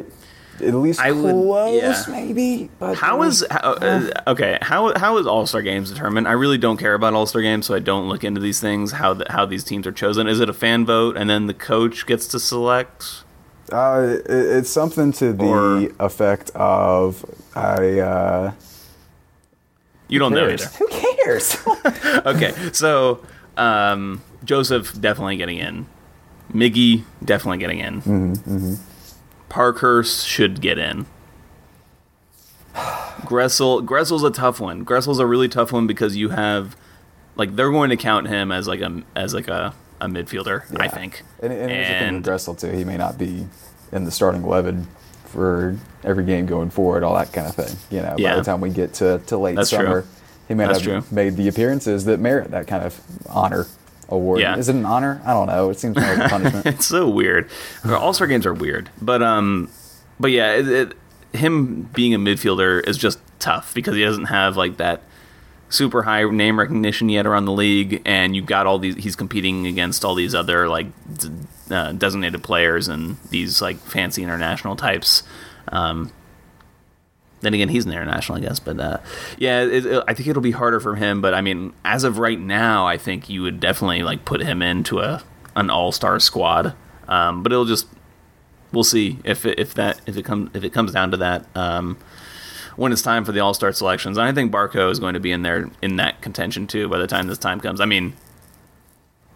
at 0.60 0.72
least 0.74 1.00
I 1.00 1.10
would- 1.10 1.32
close, 1.32 1.82
yeah. 1.82 2.04
maybe. 2.14 2.70
But 2.78 2.94
How 2.96 3.22
is 3.24 3.44
how, 3.50 3.72
uh, 3.72 4.10
okay? 4.28 4.56
How 4.62 4.96
how 4.96 5.18
is 5.18 5.26
All 5.26 5.46
Star 5.46 5.62
games 5.62 5.90
determined? 5.90 6.28
I 6.28 6.32
really 6.32 6.58
don't 6.58 6.76
care 6.76 6.94
about 6.94 7.12
All 7.14 7.26
Star 7.26 7.42
games, 7.42 7.66
so 7.66 7.74
I 7.74 7.80
don't 7.80 8.08
look 8.08 8.22
into 8.22 8.40
these 8.40 8.60
things. 8.60 8.92
How 8.92 9.14
the, 9.14 9.26
how 9.30 9.46
these 9.46 9.64
teams 9.64 9.86
are 9.86 9.92
chosen? 9.92 10.28
Is 10.28 10.38
it 10.38 10.48
a 10.48 10.52
fan 10.54 10.86
vote, 10.86 11.16
and 11.16 11.28
then 11.28 11.46
the 11.46 11.54
coach 11.54 12.06
gets 12.06 12.28
to 12.28 12.38
select? 12.38 13.24
Uh, 13.72 14.18
it, 14.20 14.30
it's 14.30 14.70
something 14.70 15.10
to 15.14 15.32
the 15.32 15.44
Or- 15.44 15.88
effect 15.98 16.50
of 16.54 17.24
I. 17.56 17.98
Uh, 17.98 18.52
You 20.08 20.18
don't 20.20 20.32
know 20.34 20.48
either. 20.48 20.66
Who 20.66 20.86
cares? 20.88 21.56
Okay, 22.26 22.52
so 22.72 23.24
um, 23.56 24.22
Josef 24.44 24.92
definitely 25.00 25.36
getting 25.36 25.58
in. 25.58 25.86
Miggy 26.52 27.02
definitely 27.24 27.58
getting 27.58 27.80
in. 27.80 28.02
Mm-hmm, 28.02 28.74
Parkhurst 29.48 30.26
should 30.26 30.60
get 30.60 30.78
in. 30.78 31.06
Gressel 32.74 33.84
Gressel's 33.84 34.24
a 34.24 34.30
tough 34.30 34.60
one. 34.60 34.84
Gressel's 34.84 35.18
a 35.18 35.26
really 35.26 35.48
tough 35.48 35.72
one 35.72 35.86
because 35.86 36.16
you 36.16 36.30
have 36.30 36.76
like 37.36 37.56
they're 37.56 37.70
going 37.70 37.90
to 37.90 37.96
count 37.96 38.26
him 38.28 38.50
as 38.52 38.66
like 38.66 38.80
a 38.80 39.02
as 39.14 39.32
like 39.34 39.48
a, 39.48 39.74
a 40.00 40.06
midfielder, 40.06 40.64
I 40.80 40.88
think. 40.88 41.22
And, 41.40 41.52
and, 41.52 41.70
here's 41.70 42.02
And- 42.02 42.24
Dressel 42.24 42.54
too. 42.54 42.70
He 42.70 42.84
may 42.84 42.96
not 42.96 43.16
be 43.18 43.46
in 43.92 44.04
the 44.04 44.10
starting 44.10 44.42
eleven 44.42 44.88
for 45.26 45.76
every 46.04 46.24
game 46.24 46.46
going 46.46 46.70
forward, 46.70 47.02
all 47.02 47.14
that 47.14 47.32
kind 47.32 47.46
of 47.46 47.54
thing. 47.54 47.76
You 47.90 48.02
know, 48.02 48.14
yeah. 48.18 48.32
by 48.32 48.36
the 48.38 48.44
time 48.44 48.60
we 48.60 48.70
get 48.70 48.94
to, 48.94 49.18
to 49.26 49.36
late 49.36 49.56
That's 49.56 49.70
true. 49.70 49.78
summer, 49.78 50.04
he 50.48 50.54
may 50.54 50.66
That's 50.66 50.84
not 50.84 50.92
have 50.94 51.08
true. 51.08 51.14
made 51.16 51.36
the 51.36 51.48
appearances 51.48 52.04
that 52.04 52.20
merit 52.20 52.50
that 52.50 52.66
kind 52.66 52.84
of 52.84 53.00
honor 53.28 53.66
award. 54.14 54.40
Yeah. 54.40 54.56
Is 54.56 54.68
it 54.68 54.74
an 54.76 54.84
honor? 54.86 55.20
I 55.24 55.32
don't 55.32 55.46
know. 55.46 55.70
It 55.70 55.78
seems 55.78 55.96
more 55.96 56.14
like 56.14 56.26
a 56.26 56.28
punishment. 56.30 56.66
it's 56.66 56.86
so 56.86 57.08
weird. 57.08 57.50
All 57.84 58.12
Star 58.12 58.26
games 58.26 58.46
are 58.46 58.54
weird, 58.54 58.90
but 59.00 59.22
um, 59.22 59.70
but 60.18 60.30
yeah, 60.30 60.52
it, 60.52 60.68
it, 60.68 60.92
him 61.32 61.82
being 61.94 62.14
a 62.14 62.18
midfielder 62.18 62.86
is 62.86 62.96
just 62.96 63.18
tough 63.38 63.74
because 63.74 63.94
he 63.96 64.02
doesn't 64.04 64.26
have 64.26 64.56
like 64.56 64.76
that 64.78 65.02
super 65.68 66.04
high 66.04 66.22
name 66.30 66.58
recognition 66.58 67.08
yet 67.08 67.26
around 67.26 67.44
the 67.46 67.52
league, 67.52 68.00
and 68.04 68.34
you've 68.36 68.46
got 68.46 68.66
all 68.66 68.78
these. 68.78 68.94
He's 68.96 69.16
competing 69.16 69.66
against 69.66 70.04
all 70.04 70.14
these 70.14 70.34
other 70.34 70.68
like 70.68 70.86
d- 71.18 71.30
uh, 71.70 71.92
designated 71.92 72.42
players 72.42 72.88
and 72.88 73.16
these 73.30 73.60
like 73.60 73.78
fancy 73.78 74.22
international 74.22 74.76
types. 74.76 75.22
Um, 75.68 76.12
then 77.44 77.54
again, 77.54 77.68
he's 77.68 77.84
an 77.86 77.92
international, 77.92 78.38
I 78.38 78.40
guess. 78.40 78.58
But 78.60 78.80
uh, 78.80 78.98
yeah, 79.38 79.62
it, 79.62 79.86
it- 79.86 80.04
I 80.08 80.14
think 80.14 80.28
it'll 80.28 80.42
be 80.42 80.50
harder 80.52 80.80
for 80.80 80.94
him. 80.96 81.20
But 81.20 81.34
I 81.34 81.40
mean, 81.40 81.72
as 81.84 82.04
of 82.04 82.18
right 82.18 82.40
now, 82.40 82.86
I 82.86 82.96
think 82.98 83.28
you 83.28 83.42
would 83.42 83.60
definitely 83.60 84.02
like 84.02 84.24
put 84.24 84.40
him 84.40 84.62
into 84.62 85.00
a 85.00 85.22
an 85.56 85.70
all 85.70 85.92
star 85.92 86.18
squad. 86.20 86.74
Um, 87.08 87.42
but 87.42 87.52
it'll 87.52 87.64
just 87.66 87.86
we'll 88.72 88.82
see 88.84 89.18
if 89.24 89.44
it, 89.46 89.58
if 89.58 89.74
that 89.74 90.00
if 90.06 90.16
it 90.16 90.24
comes 90.24 90.50
if 90.54 90.64
it 90.64 90.70
comes 90.72 90.92
down 90.92 91.10
to 91.12 91.16
that. 91.18 91.46
Um, 91.56 91.98
when 92.76 92.90
it's 92.90 93.02
time 93.02 93.24
for 93.24 93.30
the 93.30 93.38
all 93.38 93.54
star 93.54 93.72
selections, 93.72 94.18
and 94.18 94.26
I 94.26 94.32
think 94.32 94.50
Barco 94.50 94.90
is 94.90 94.98
going 94.98 95.14
to 95.14 95.20
be 95.20 95.30
in 95.30 95.42
there 95.42 95.70
in 95.80 95.94
that 95.96 96.20
contention 96.22 96.66
too. 96.66 96.88
By 96.88 96.98
the 96.98 97.06
time 97.06 97.28
this 97.28 97.38
time 97.38 97.60
comes, 97.60 97.80
I 97.80 97.84
mean, 97.84 98.14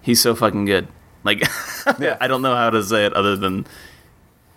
he's 0.03 0.21
so 0.21 0.35
fucking 0.35 0.65
good. 0.65 0.89
Like, 1.25 1.43
Yeah. 2.01 2.17
I 2.21 2.27
don't 2.27 2.43
know 2.43 2.55
how 2.57 2.71
to 2.71 2.83
say 2.83 3.05
it 3.07 3.13
other 3.13 3.37
than 3.37 3.67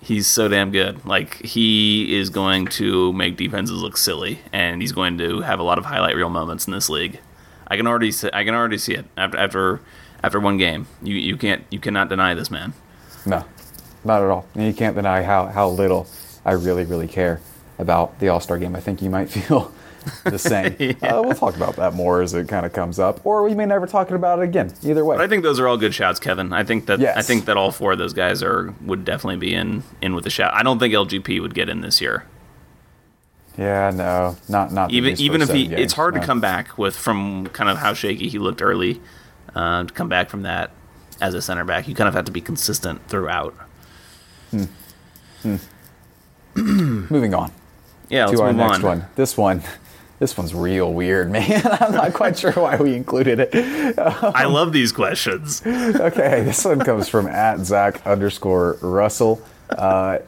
he's 0.02 0.28
so 0.28 0.48
damn 0.48 0.72
good. 0.72 1.06
Like 1.06 1.36
he 1.38 2.18
is 2.18 2.30
going 2.30 2.68
to 2.68 3.14
make 3.14 3.38
defenses 3.38 3.82
look 3.82 3.98
silly, 3.98 4.40
and 4.52 4.82
he's 4.82 4.92
going 4.92 5.18
to 5.20 5.42
have 5.42 5.60
a 5.60 5.64
lot 5.64 5.78
of 5.78 5.86
highlight 5.86 6.16
reel 6.16 6.30
moments 6.30 6.68
in 6.68 6.74
this 6.74 6.90
league. 6.90 7.20
I 7.68 7.78
can 7.78 7.88
already 7.88 8.12
see, 8.12 8.30
I 8.34 8.44
can 8.44 8.54
already 8.54 8.78
see 8.78 8.94
it 8.96 9.06
after 9.16 9.38
after 9.38 9.82
after 10.24 10.40
one 10.40 10.58
game. 10.58 10.88
You 11.02 11.16
you 11.16 11.38
can't 11.38 11.64
you 11.70 11.80
cannot 11.80 12.10
deny 12.10 12.34
this 12.34 12.52
man. 12.52 12.74
No, 13.26 13.46
not 14.04 14.24
at 14.24 14.30
all. 14.30 14.46
And 14.56 14.66
you 14.66 14.74
can't 14.74 14.96
deny 14.96 15.24
how, 15.24 15.48
how 15.48 15.70
little 15.70 16.08
I 16.46 16.54
really, 16.54 16.86
really 16.86 17.08
care 17.08 17.40
about 17.78 18.20
the 18.20 18.30
All 18.30 18.40
Star 18.40 18.58
game. 18.58 18.76
I 18.76 18.80
think 18.80 19.02
you 19.02 19.10
might 19.10 19.30
feel 19.30 19.72
the 20.24 20.38
same. 20.40 20.98
uh, 21.02 21.22
we'll 21.24 21.34
talk 21.34 21.56
about 21.56 21.76
that 21.78 21.94
more 21.94 22.22
as 22.22 22.34
it 22.34 22.48
kind 22.48 22.66
of 22.66 22.74
comes 22.74 23.00
up, 23.00 23.26
or 23.26 23.44
we 23.44 23.54
may 23.56 23.66
never 23.66 23.88
talk 23.88 24.12
about 24.12 24.40
it 24.40 24.44
again. 24.44 24.74
Either 24.84 25.06
way. 25.06 25.18
But 25.18 25.24
I 25.24 25.28
think 25.28 25.44
those 25.44 25.60
are 25.60 25.68
all 25.68 25.78
good 25.78 25.94
shouts, 25.94 26.20
Kevin. 26.20 26.54
I 26.54 26.64
think 26.64 26.86
that 26.88 27.00
Yes. 27.00 27.18
I 27.18 27.22
think 27.22 27.46
that 27.46 27.58
all 27.58 27.72
four 27.72 27.94
of 27.94 27.98
those 27.98 28.14
guys 28.14 28.44
are 28.44 28.74
would 28.86 29.06
definitely 29.06 29.38
be 29.38 29.54
in 29.54 29.84
in 30.02 30.16
with 30.16 30.24
the 30.24 30.30
shout. 30.30 30.54
I 30.54 30.64
don't 30.64 30.80
think 30.80 30.94
LGP 30.94 31.42
would 31.42 31.54
get 31.54 31.70
in 31.70 31.82
this 31.82 32.02
year. 32.02 32.26
yeah, 33.58 33.92
no, 33.94 34.38
not 34.48 34.72
not 34.72 34.92
Even 34.92 35.20
even 35.20 35.42
if 35.42 35.50
he, 35.50 35.66
seven 35.66 35.80
it's 35.80 35.94
hard 35.94 36.16
no. 36.16 36.22
to 36.22 36.26
come 36.26 36.40
back 36.42 36.78
with 36.78 36.96
from 36.96 37.48
kind 37.48 37.70
of 37.70 37.78
how 37.78 37.94
shaky 37.94 38.30
he 38.30 38.40
looked 38.40 38.62
early. 38.62 39.02
Uh, 39.56 39.84
to 39.84 39.94
come 39.94 40.08
back 40.08 40.30
from 40.30 40.44
that 40.44 40.72
as 41.20 41.34
a 41.34 41.42
center 41.42 41.66
back, 41.66 41.88
you 41.88 41.94
kind 41.94 42.08
of 42.08 42.14
have 42.14 42.26
to 42.26 42.32
be 42.32 42.40
consistent 42.42 43.06
throughout. 43.10 43.54
Moving 46.56 47.34
on 47.34 47.52
Yeah, 48.10 48.26
let's 48.26 48.38
to 48.40 48.44
our 48.44 48.50
move 48.54 48.58
next 48.58 48.76
on. 48.78 48.82
one. 48.84 49.06
This 49.16 49.38
one, 49.38 49.62
this 50.22 50.38
one's 50.38 50.54
real 50.54 50.94
weird, 50.94 51.32
man. 51.32 51.62
I'm 51.66 51.94
not 51.94 52.14
quite 52.14 52.38
sure 52.38 52.52
why 52.52 52.78
we 52.78 52.96
included 52.96 53.40
it. 53.40 53.98
I 53.98 54.46
love 54.46 54.72
these 54.72 54.92
questions. 54.92 55.66
okay, 55.66 56.44
this 56.44 56.64
one 56.64 56.80
comes 56.80 57.10
from 57.10 57.26
at 57.26 57.60
Zach 57.62 58.06
underscore 58.06 58.78
Russell. 58.82 59.42
Uh, 59.68 60.20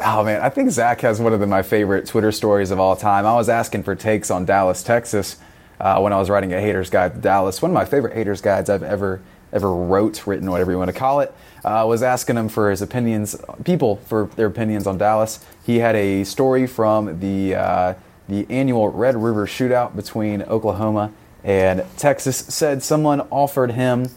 oh 0.00 0.24
man, 0.24 0.42
I 0.42 0.48
think 0.48 0.70
Zach 0.72 1.00
has 1.02 1.20
one 1.20 1.32
of 1.32 1.38
the, 1.38 1.46
my 1.46 1.62
favorite 1.62 2.06
Twitter 2.06 2.32
stories 2.32 2.72
of 2.72 2.80
all 2.80 2.96
time. 2.96 3.24
I 3.24 3.34
was 3.34 3.48
asking 3.48 3.84
for 3.84 3.94
takes 3.94 4.32
on 4.32 4.46
Dallas, 4.46 4.82
Texas, 4.82 5.36
uh, 5.78 6.00
when 6.00 6.12
I 6.12 6.18
was 6.18 6.28
writing 6.28 6.52
a 6.52 6.60
haters 6.60 6.90
guide 6.90 7.14
to 7.14 7.20
Dallas. 7.20 7.62
One 7.62 7.70
of 7.70 7.74
my 7.74 7.84
favorite 7.84 8.14
haters 8.14 8.40
guides 8.40 8.68
I've 8.68 8.82
ever 8.82 9.22
ever 9.52 9.72
wrote, 9.72 10.26
written, 10.26 10.50
whatever 10.50 10.72
you 10.72 10.78
want 10.78 10.90
to 10.90 10.98
call 10.98 11.20
it. 11.20 11.32
Uh, 11.64 11.84
was 11.86 12.02
asking 12.02 12.36
him 12.36 12.48
for 12.48 12.68
his 12.68 12.82
opinions, 12.82 13.36
people 13.64 13.96
for 14.06 14.26
their 14.34 14.46
opinions 14.46 14.88
on 14.88 14.98
Dallas. 14.98 15.44
He 15.64 15.78
had 15.78 15.94
a 15.94 16.24
story 16.24 16.66
from 16.66 17.20
the 17.20 17.54
uh, 17.54 17.94
the 18.28 18.46
annual 18.50 18.88
Red 18.88 19.16
River 19.16 19.46
Shootout 19.46 19.94
between 19.96 20.42
Oklahoma 20.42 21.12
and 21.44 21.84
Texas. 21.96 22.36
Said 22.36 22.82
someone 22.82 23.20
offered 23.30 23.72
him, 23.72 24.10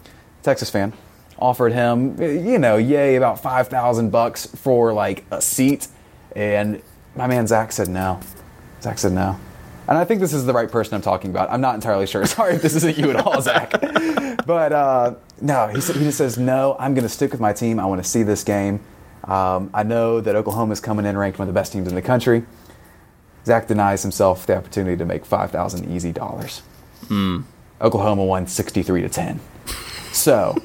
Texas 0.44 0.70
fan, 0.70 0.94
offered 1.38 1.74
him, 1.74 2.20
you 2.22 2.58
know, 2.58 2.78
yay, 2.78 3.16
about 3.16 3.42
five 3.42 3.68
thousand 3.68 4.10
bucks 4.12 4.46
for 4.46 4.94
like 4.94 5.26
a 5.32 5.42
seat, 5.42 5.88
and 6.36 6.82
my 7.16 7.28
man 7.28 7.48
Zach 7.48 7.72
said 7.72 7.88
no. 7.88 8.20
Zach 8.82 8.98
said 8.98 9.12
no. 9.12 9.40
And 9.88 9.98
I 9.98 10.06
think 10.06 10.22
this 10.22 10.34
is 10.34 10.46
the 10.46 10.54
right 10.54 10.70
person 10.70 10.94
I'm 10.94 11.02
talking 11.02 11.32
about. 11.32 11.52
I'm 11.52 11.62
not 11.62 11.74
entirely 11.74 12.06
sure. 12.06 12.26
Sorry 12.28 12.56
if 12.56 12.62
this 12.62 12.76
isn't 12.76 12.98
you 12.98 13.10
at 13.10 13.16
all, 13.18 13.42
Zach. 13.42 13.74
But 14.46 14.72
uh, 14.72 15.16
no, 15.42 15.68
he, 15.68 15.80
said, 15.80 15.96
he 15.98 16.06
just 16.06 16.18
says, 16.18 16.40
no, 16.40 16.76
I'm 16.80 16.96
going 16.96 17.04
to 17.04 17.10
stick 17.10 17.32
with 17.32 17.40
my 17.40 17.54
team. 17.54 17.80
I 17.80 17.86
want 17.86 18.04
to 18.04 18.10
see 18.10 18.24
this 18.24 18.44
game. 18.44 18.80
Um, 19.26 19.70
I 19.76 19.84
know 19.84 20.22
that 20.22 20.36
Oklahoma 20.36 20.74
is 20.74 20.80
coming 20.80 21.06
in 21.06 21.16
ranked 21.16 21.38
one 21.38 21.48
of 21.48 21.54
the 21.54 21.60
best 21.60 21.72
teams 21.72 21.88
in 21.88 21.94
the 21.94 22.02
country. 22.02 22.44
Zach 23.46 23.68
denies 23.68 24.02
himself 24.04 24.46
the 24.46 24.56
opportunity 24.58 24.98
to 24.98 25.06
make 25.06 25.26
5,000 25.26 25.90
easy 25.92 26.12
dollars. 26.12 26.60
Hmm. 27.08 27.42
Oklahoma 27.82 28.26
won 28.26 28.46
63 28.48 29.02
to 29.04 29.10
10. 29.10 29.40
So, 30.12 30.56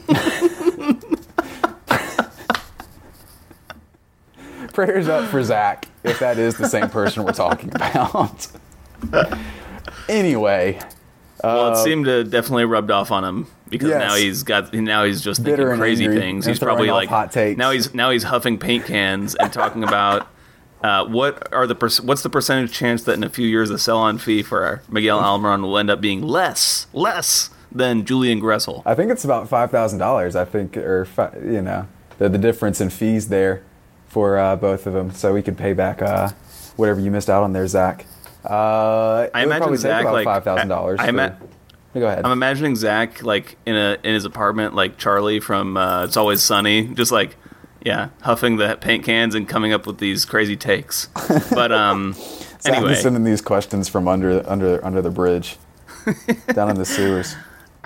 prayers 4.72 5.08
up 5.08 5.28
for 5.30 5.42
Zach 5.42 5.86
if 6.02 6.18
that 6.18 6.38
is 6.38 6.56
the 6.56 6.68
same 6.68 6.88
person 6.88 7.22
we're 7.24 7.32
talking 7.32 7.70
about. 7.74 8.48
anyway, 10.08 10.78
Well, 11.42 11.68
it 11.68 11.72
uh, 11.72 11.84
seemed 11.84 12.06
to 12.06 12.24
definitely 12.24 12.64
rubbed 12.64 12.90
off 12.90 13.10
on 13.10 13.24
him 13.24 13.46
because 13.68 13.88
Yes. 13.90 13.98
now 14.00 14.14
he's 14.16 14.42
got 14.42 14.72
now 14.74 15.04
he's 15.04 15.20
just 15.20 15.42
thinking 15.42 15.76
crazy 15.76 16.08
things. 16.08 16.46
He's 16.46 16.58
probably 16.58 16.90
like 16.90 17.08
hot 17.08 17.32
takes. 17.32 17.56
now 17.58 17.70
he's 17.70 17.94
now 17.94 18.10
he's 18.10 18.24
huffing 18.24 18.58
paint 18.58 18.86
cans 18.86 19.34
and 19.36 19.52
talking 19.52 19.84
about 19.84 20.26
uh, 20.84 21.04
what 21.06 21.52
are 21.52 21.66
the 21.66 21.74
perc- 21.74 22.04
what's 22.04 22.22
the 22.22 22.28
percentage 22.30 22.72
chance 22.72 23.02
that 23.04 23.14
in 23.14 23.24
a 23.24 23.30
few 23.30 23.46
years 23.48 23.68
the 23.70 23.78
sell-on 23.78 24.18
fee 24.18 24.42
for 24.42 24.82
Miguel 24.88 25.20
Almiron 25.20 25.62
will 25.62 25.78
end 25.78 25.88
up 25.90 26.00
being 26.00 26.20
less 26.22 26.86
less 26.92 27.50
than 27.72 28.04
Julian 28.04 28.40
Gressel. 28.40 28.82
I 28.86 28.94
think 28.94 29.10
it's 29.10 29.24
about 29.24 29.48
five 29.48 29.70
thousand 29.70 29.98
dollars. 29.98 30.36
I 30.36 30.44
think, 30.44 30.76
or 30.76 31.06
fi- 31.06 31.32
you 31.42 31.62
know, 31.62 31.88
the, 32.18 32.28
the 32.28 32.38
difference 32.38 32.80
in 32.80 32.90
fees 32.90 33.28
there 33.28 33.62
for 34.06 34.38
uh, 34.38 34.54
both 34.56 34.86
of 34.86 34.92
them, 34.92 35.10
so 35.10 35.32
we 35.34 35.42
could 35.42 35.56
pay 35.58 35.72
back 35.72 36.00
uh, 36.02 36.28
whatever 36.76 37.00
you 37.00 37.10
missed 37.10 37.28
out 37.30 37.42
on 37.42 37.52
there, 37.52 37.66
Zach. 37.66 38.06
Uh, 38.44 39.28
I 39.34 39.42
imagine 39.42 39.76
Zach, 39.76 40.04
like, 40.04 40.24
five 40.24 40.44
thousand 40.44 40.68
dollars. 40.68 41.00
I- 41.00 41.08
I 41.96 41.98
go 42.00 42.08
ahead. 42.08 42.24
I'm 42.24 42.32
imagining 42.32 42.74
Zach 42.74 43.22
like 43.22 43.56
in 43.66 43.76
a 43.76 43.96
in 44.02 44.14
his 44.14 44.24
apartment, 44.24 44.74
like 44.74 44.98
Charlie 44.98 45.38
from 45.40 45.76
uh, 45.76 46.04
It's 46.04 46.16
Always 46.16 46.42
Sunny, 46.42 46.88
just 46.88 47.12
like 47.12 47.36
yeah, 47.84 48.08
huffing 48.22 48.56
the 48.56 48.76
paint 48.80 49.04
cans 49.04 49.34
and 49.34 49.48
coming 49.48 49.72
up 49.72 49.86
with 49.86 49.98
these 49.98 50.24
crazy 50.24 50.56
takes. 50.56 51.08
But 51.50 51.70
um, 51.70 52.14
Zach 52.14 52.76
anyway, 52.76 52.94
sending 52.94 53.24
these 53.24 53.40
questions 53.40 53.88
from 53.88 54.08
under 54.08 54.42
under 54.48 54.84
under 54.84 55.02
the 55.02 55.10
bridge, 55.10 55.56
down 56.52 56.70
in 56.70 56.76
the 56.76 56.84
sewers. 56.84 57.36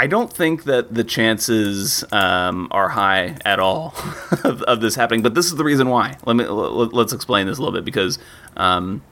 I 0.00 0.06
don't 0.06 0.32
think 0.32 0.64
that 0.64 0.94
the 0.94 1.02
chances 1.02 2.04
um, 2.12 2.68
are 2.70 2.90
high 2.90 3.36
at 3.44 3.58
all 3.58 3.94
of, 4.44 4.62
of 4.62 4.80
this 4.80 4.94
happening. 4.94 5.22
But 5.22 5.34
this 5.34 5.46
is 5.46 5.56
the 5.56 5.64
reason 5.64 5.88
why. 5.88 6.16
Let 6.24 6.36
me 6.36 6.44
let, 6.44 6.94
let's 6.94 7.12
explain 7.12 7.48
this 7.48 7.58
a 7.58 7.60
little 7.60 7.74
bit 7.74 7.84
because 7.84 8.18
um, 8.56 9.02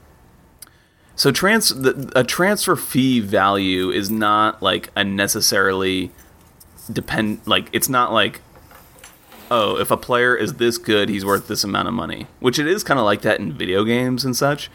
so 1.16 1.32
trans 1.32 1.70
the, 1.70 2.12
a 2.14 2.22
transfer 2.22 2.76
fee 2.76 3.18
value 3.18 3.90
is 3.90 4.10
not 4.10 4.62
like 4.62 4.90
a 4.94 5.02
necessarily 5.02 6.12
depend 6.92 7.40
like 7.46 7.68
it's 7.72 7.88
not 7.88 8.12
like 8.12 8.40
oh 9.50 9.76
if 9.78 9.90
a 9.90 9.96
player 9.96 10.34
is 10.34 10.54
this 10.54 10.78
good 10.78 11.08
he's 11.08 11.24
worth 11.24 11.48
this 11.48 11.64
amount 11.64 11.88
of 11.88 11.94
money 11.94 12.26
which 12.40 12.58
it 12.58 12.66
is 12.66 12.82
kind 12.82 12.98
of 12.98 13.04
like 13.04 13.22
that 13.22 13.38
in 13.40 13.52
video 13.52 13.84
games 13.84 14.24
and 14.24 14.36
such 14.36 14.70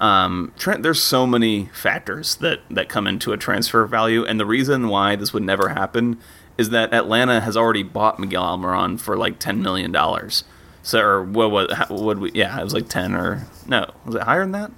um, 0.00 0.52
tra- 0.58 0.78
there's 0.80 1.00
so 1.02 1.24
many 1.26 1.66
factors 1.72 2.34
that 2.36 2.60
that 2.68 2.88
come 2.88 3.06
into 3.06 3.32
a 3.32 3.36
transfer 3.36 3.86
value, 3.86 4.24
and 4.24 4.40
the 4.40 4.44
reason 4.44 4.88
why 4.88 5.14
this 5.14 5.32
would 5.32 5.44
never 5.44 5.68
happen 5.68 6.18
is 6.58 6.70
that 6.70 6.92
Atlanta 6.92 7.40
has 7.40 7.56
already 7.56 7.84
bought 7.84 8.18
Miguel 8.18 8.42
Almiron 8.42 8.98
for 8.98 9.16
like 9.16 9.38
ten 9.38 9.62
million 9.62 9.92
dollars. 9.92 10.42
So, 10.82 11.00
or 11.00 11.22
what 11.22 11.52
was 11.52 11.70
would 11.90 12.18
we? 12.18 12.32
Yeah, 12.32 12.60
it 12.60 12.64
was 12.64 12.74
like 12.74 12.88
ten 12.88 13.14
or 13.14 13.46
no, 13.68 13.88
was 14.04 14.16
it 14.16 14.22
higher 14.22 14.40
than 14.40 14.50
that? 14.52 14.72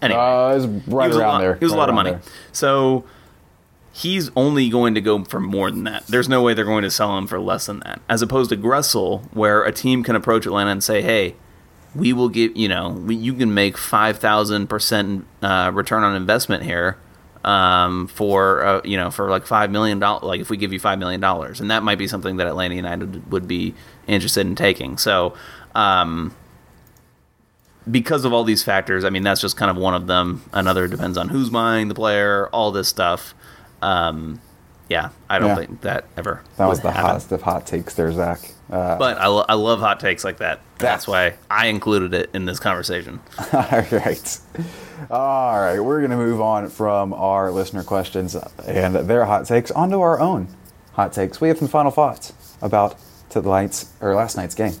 Anyway, 0.00 0.20
Uh, 0.20 0.50
it 0.50 0.54
was 0.54 0.66
right 0.86 1.08
was 1.08 1.16
around 1.16 1.28
lot, 1.32 1.40
there. 1.40 1.54
It 1.54 1.60
was 1.62 1.72
a 1.72 1.76
lot 1.76 1.88
of 1.88 1.96
money. 1.96 2.10
there. 2.12 2.22
So 2.52 3.04
he's 3.94 4.28
only 4.34 4.68
going 4.68 4.94
to 4.94 5.00
go 5.00 5.22
for 5.22 5.38
more 5.38 5.70
than 5.70 5.84
that. 5.84 6.04
There's 6.08 6.28
no 6.28 6.42
way 6.42 6.52
they're 6.52 6.64
going 6.64 6.82
to 6.82 6.90
sell 6.90 7.16
him 7.16 7.28
for 7.28 7.38
less 7.38 7.66
than 7.66 7.78
that. 7.80 8.02
As 8.08 8.22
opposed 8.22 8.50
to 8.50 8.56
Gressel, 8.56 9.32
where 9.32 9.62
a 9.62 9.72
team 9.72 10.02
can 10.02 10.16
approach 10.16 10.46
Atlanta 10.46 10.70
and 10.70 10.82
say, 10.82 11.00
"Hey, 11.00 11.36
we 11.94 12.12
will 12.12 12.28
give 12.28 12.56
you 12.56 12.68
know 12.68 12.88
we, 12.90 13.14
you 13.14 13.32
can 13.32 13.54
make 13.54 13.78
five 13.78 14.18
thousand 14.18 14.66
percent 14.66 15.26
uh, 15.40 15.70
return 15.72 16.02
on 16.02 16.16
investment 16.16 16.64
here." 16.64 16.98
Um, 17.44 18.06
for 18.06 18.64
uh, 18.64 18.80
you 18.84 18.96
know, 18.96 19.10
for 19.10 19.28
like 19.28 19.46
five 19.46 19.70
million 19.70 19.98
dollars, 19.98 20.22
like 20.24 20.40
if 20.40 20.48
we 20.48 20.56
give 20.56 20.72
you 20.72 20.80
five 20.80 20.98
million 20.98 21.20
dollars, 21.20 21.60
and 21.60 21.70
that 21.70 21.82
might 21.82 21.98
be 21.98 22.08
something 22.08 22.38
that 22.38 22.46
Atlanta 22.46 22.74
United 22.74 23.30
would 23.30 23.46
be 23.46 23.74
interested 24.06 24.46
in 24.46 24.54
taking. 24.54 24.96
So, 24.96 25.34
um, 25.74 26.34
because 27.90 28.24
of 28.24 28.32
all 28.32 28.44
these 28.44 28.62
factors, 28.62 29.04
I 29.04 29.10
mean, 29.10 29.24
that's 29.24 29.42
just 29.42 29.58
kind 29.58 29.70
of 29.70 29.76
one 29.76 29.92
of 29.92 30.06
them. 30.06 30.42
Another 30.54 30.88
depends 30.88 31.18
on 31.18 31.28
who's 31.28 31.50
buying 31.50 31.88
the 31.88 31.94
player, 31.94 32.48
all 32.48 32.72
this 32.72 32.88
stuff. 32.88 33.34
Um, 33.84 34.40
yeah, 34.88 35.10
I 35.30 35.38
don't 35.38 35.48
Yeah. 35.50 35.54
think 35.56 35.80
that 35.82 36.04
ever. 36.16 36.42
That 36.58 36.66
was 36.68 36.80
the 36.80 36.90
happen. 36.90 37.06
hottest 37.10 37.32
of 37.32 37.42
hot 37.42 37.66
takes 37.66 37.94
there, 37.94 38.10
Zach. 38.12 38.38
Uh, 38.70 38.96
But 38.96 39.18
I, 39.18 39.26
lo- 39.28 39.44
I 39.48 39.54
love 39.54 39.80
hot 39.80 39.98
takes 40.00 40.24
like 40.24 40.38
that. 40.38 40.60
That's 40.78 41.06
That's- 41.06 41.08
why 41.08 41.34
I 41.50 41.66
included 41.68 42.12
it 42.14 42.30
in 42.34 42.44
this 42.44 42.58
conversation. 42.60 43.20
All 43.52 43.60
right. 43.90 44.38
All 45.10 45.60
right. 45.60 45.80
We're 45.80 45.98
going 46.00 46.10
to 46.10 46.16
move 46.16 46.40
on 46.40 46.68
from 46.68 47.12
our 47.14 47.50
listener 47.50 47.82
questions 47.82 48.36
and 48.66 48.94
their 48.94 49.24
hot 49.24 49.46
takes 49.46 49.70
onto 49.70 50.00
our 50.00 50.20
own 50.20 50.48
hot 50.92 51.12
takes. 51.12 51.40
We 51.40 51.48
have 51.48 51.58
some 51.58 51.68
final 51.68 51.90
thoughts 51.90 52.32
about 52.62 52.96
tonight's 53.30 53.90
or 54.00 54.14
last 54.14 54.36
night's 54.36 54.54
game. 54.54 54.74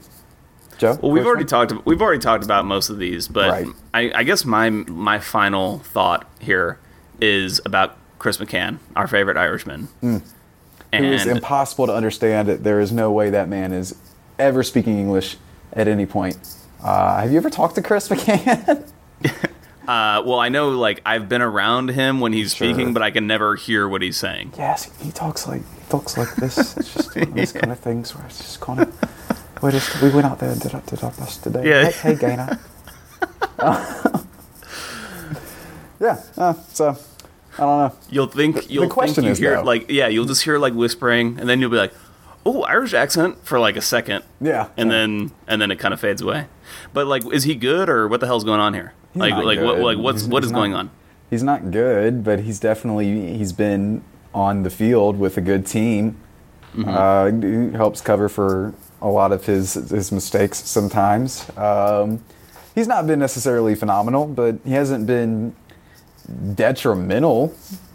Joe? 0.78 0.98
Well, 1.00 1.12
we've 1.12 1.24
already 1.26 1.44
one? 1.44 1.68
talked. 1.68 1.86
We've 1.86 2.02
already 2.02 2.20
talked 2.20 2.44
about 2.44 2.64
most 2.66 2.90
of 2.90 2.98
these, 2.98 3.28
but 3.28 3.48
Right. 3.50 3.66
I, 3.94 4.12
I 4.16 4.22
guess 4.24 4.44
my 4.44 4.70
my 4.70 5.18
final 5.18 5.78
thought 5.78 6.28
here 6.40 6.78
is 7.20 7.60
about 7.64 7.96
Chris 8.18 8.38
McCann, 8.38 8.78
our 8.96 9.06
favorite 9.06 9.36
Irishman. 9.36 9.88
It 10.02 10.22
is 11.04 11.26
And 11.26 11.36
impossible 11.38 11.86
to 11.86 11.94
understand. 11.94 12.48
There 12.48 12.80
is 12.80 12.92
no 12.92 13.10
way 13.12 13.30
that 13.30 13.48
man 13.48 13.72
is 13.72 13.96
ever 14.38 14.62
speaking 14.62 14.98
English 14.98 15.36
at 15.72 15.88
any 15.88 16.06
point. 16.06 16.38
Uh, 16.82 17.20
have 17.22 17.30
you 17.32 17.36
ever 17.38 17.50
talked 17.50 17.74
to 17.76 17.82
Chris 17.82 18.08
McCann? 18.08 18.86
uh, 19.88 20.22
well, 20.24 20.38
I 20.38 20.48
know 20.50 20.70
like 20.70 21.00
I've 21.04 21.28
been 21.28 21.42
around 21.42 21.88
him 21.88 22.20
when 22.20 22.32
he's 22.32 22.54
Sure. 22.54 22.68
speaking, 22.68 22.92
but 22.94 23.02
I 23.02 23.10
can 23.10 23.26
never 23.26 23.56
hear 23.56 23.88
what 23.88 24.02
he's 24.02 24.16
saying. 24.16 24.52
yes, 24.56 24.90
he 25.00 25.10
talks 25.10 25.46
like 25.48 25.62
he 25.62 25.90
talks 25.90 26.16
like 26.16 26.34
this. 26.36 26.76
It's 26.76 26.94
just 26.94 27.14
one 27.16 27.28
of 27.28 27.34
these 27.34 27.52
kind 27.52 27.72
of 27.72 27.78
things 27.80 28.14
where 28.14 28.24
it's 28.26 28.38
just 28.38 28.60
kind 28.60 28.80
of. 28.80 28.94
We 29.62 29.70
just 29.70 30.00
we 30.02 30.10
went 30.10 30.26
out 30.26 30.38
there 30.40 30.50
and 30.50 30.60
did 30.60 30.74
our, 30.74 30.82
did 30.82 31.02
our 31.02 31.10
best 31.12 31.42
today. 31.42 31.68
Yeah. 31.68 31.90
Hey, 31.90 32.14
hey 32.14 32.20
Gainer. 32.20 32.58
yeah. 36.00 36.22
Uh, 36.36 36.52
so 36.72 36.98
I 37.54 37.60
don't 37.60 37.78
know. 37.78 37.92
You'll 38.10 38.26
think 38.26 38.70
you'll 38.70 38.88
question 38.88 39.14
think 39.16 39.26
you 39.26 39.32
is, 39.32 39.38
hear 39.38 39.56
though- 39.56 39.62
like 39.62 39.90
yeah, 39.90 40.08
you'll 40.08 40.24
just 40.24 40.42
hear 40.42 40.58
like 40.58 40.74
whispering, 40.74 41.38
and 41.38 41.48
then 41.48 41.60
you'll 41.60 41.70
be 41.70 41.76
like, 41.76 41.92
"Oh, 42.44 42.62
Irish 42.62 42.94
accent" 42.94 43.38
for 43.44 43.58
like 43.60 43.76
a 43.76 43.82
second, 43.82 44.24
Yeah. 44.40 44.68
and 44.76 44.90
yeah. 44.90 44.96
then 44.98 45.30
and 45.46 45.62
then 45.62 45.70
it 45.70 45.78
kind 45.78 45.94
of 45.94 46.00
fades 46.00 46.20
away. 46.22 46.46
But 46.92 47.06
like, 47.06 47.22
is 47.32 47.44
he 47.44 47.54
good 47.54 47.88
or 47.88 48.08
what 48.08 48.20
the 48.20 48.26
hell's 48.26 48.44
going 48.44 48.60
on 48.60 48.74
here? 48.74 48.92
like 49.14 49.30
not 49.30 49.44
like 49.44 49.60
what 49.60 49.78
like 49.78 49.98
what's 49.98 50.22
He's- 50.22 50.30
what 50.32 50.42
he's 50.42 50.48
is 50.48 50.52
not- 50.52 50.58
going 50.58 50.74
on? 50.74 50.90
He's 51.30 51.42
not 51.42 51.70
good, 51.70 52.22
but 52.24 52.40
he's 52.40 52.58
definitely 52.60 53.36
he's 53.36 53.52
been 53.52 54.02
on 54.34 54.62
the 54.64 54.70
field 54.70 55.18
with 55.18 55.36
a 55.36 55.40
good 55.40 55.64
team. 55.66 56.16
Mm-hmm. 56.76 57.72
Uh, 57.72 57.76
helps 57.78 58.00
cover 58.00 58.28
for 58.28 58.74
a 59.00 59.08
lot 59.08 59.30
of 59.32 59.46
his 59.46 59.74
his 59.74 60.10
mistakes 60.10 60.58
sometimes. 60.68 61.46
Um, 61.56 62.20
he's 62.74 62.88
not 62.88 63.06
been 63.06 63.20
necessarily 63.20 63.74
phenomenal, 63.76 64.26
but 64.26 64.56
he 64.64 64.72
hasn't 64.72 65.06
been 65.06 65.54
detrimental 66.54 67.48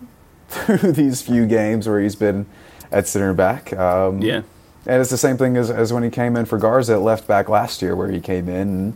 through 0.49 0.91
these 0.93 1.21
few 1.21 1.45
games 1.45 1.88
where 1.88 1.99
he's 1.99 2.15
been 2.15 2.45
at 2.91 3.07
center 3.07 3.34
back. 3.34 3.71
Um, 3.73 4.21
Yeah. 4.21 4.41
and 4.88 5.01
it's 5.01 5.09
the 5.11 5.17
same 5.17 5.38
thing 5.38 5.57
as, 5.57 5.69
as 5.69 5.93
when 5.93 6.03
he 6.03 6.09
came 6.09 6.36
in 6.36 6.45
for 6.45 6.57
Garza 6.57 6.93
at 6.93 7.01
left 7.01 7.27
back 7.27 7.49
last 7.49 7.82
year, 7.82 7.95
where 7.95 8.09
he 8.09 8.19
came 8.19 8.49
in 8.49 8.67
and 8.67 8.93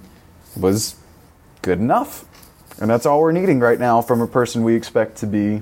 was 0.57 0.95
good 1.61 1.79
enough. 1.79 2.25
And 2.81 2.89
that's 2.89 3.05
all 3.05 3.19
we're 3.21 3.31
needing 3.31 3.59
right 3.59 3.79
now 3.79 4.01
from 4.01 4.19
a 4.21 4.27
person 4.27 4.63
we 4.63 4.73
expect 4.75 5.17
to 5.17 5.27
be 5.27 5.61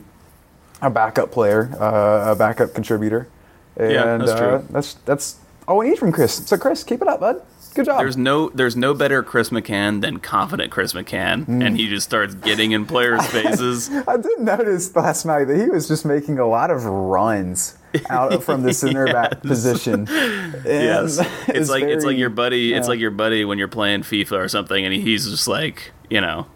a 0.82 0.90
backup 0.90 1.32
player, 1.32 1.70
uh, 1.80 2.32
a 2.32 2.36
backup 2.36 2.74
contributor. 2.74 3.28
And 3.76 3.92
Yeah, 3.92 4.18
that's 4.18 4.32
uh, 4.32 4.40
true. 4.40 4.68
that's 4.70 4.94
that's 5.06 5.36
all 5.68 5.78
we 5.80 5.90
need 5.90 5.98
from 6.00 6.12
Chris. 6.12 6.34
So 6.48 6.58
Chris, 6.58 6.84
keep 6.84 7.02
it 7.02 7.08
up, 7.08 7.20
bud. 7.20 7.42
Good 7.74 7.86
job. 7.86 8.00
There's 8.00 8.18
no 8.18 8.50
there's 8.50 8.76
no 8.76 8.94
better 8.94 9.24
Chris 9.24 9.50
McCann 9.50 10.02
than 10.02 10.20
confident 10.20 10.72
Chris 10.72 10.94
McCann, 10.94 11.46
Hmm. 11.46 11.62
and 11.62 11.78
he 11.78 11.88
just 11.88 12.06
starts 12.08 12.34
getting 12.36 12.72
in 12.72 12.86
players' 12.86 13.26
faces. 13.28 13.90
I 14.08 14.18
did 14.18 14.40
notice 14.40 14.96
last 14.96 15.26
night 15.26 15.46
that 15.46 15.58
he 15.58 15.70
was 15.70 15.88
just 15.88 16.06
making 16.06 16.38
a 16.40 16.48
lot 16.48 16.70
of 16.72 16.84
runs 16.86 17.78
out 18.10 18.44
from 18.44 18.64
the 18.64 18.74
center 18.82 19.06
back 19.08 19.42
position. 19.42 20.08
And 20.64 20.66
yes, 20.66 21.18
it's 21.48 21.70
like 21.70 21.84
it's 21.84 22.06
like 22.06 22.18
your 22.18 22.30
buddy. 22.30 22.74
It's 22.74 22.88
like 22.88 23.00
your 23.00 23.12
buddy 23.12 23.46
when 23.46 23.58
you're 23.58 23.68
playing 23.68 24.02
FIFA 24.04 24.34
or 24.34 24.48
something, 24.48 24.84
and 24.86 24.94
he's 24.94 25.28
just 25.30 25.48
like 25.48 25.92
you 26.10 26.22
know, 26.22 26.48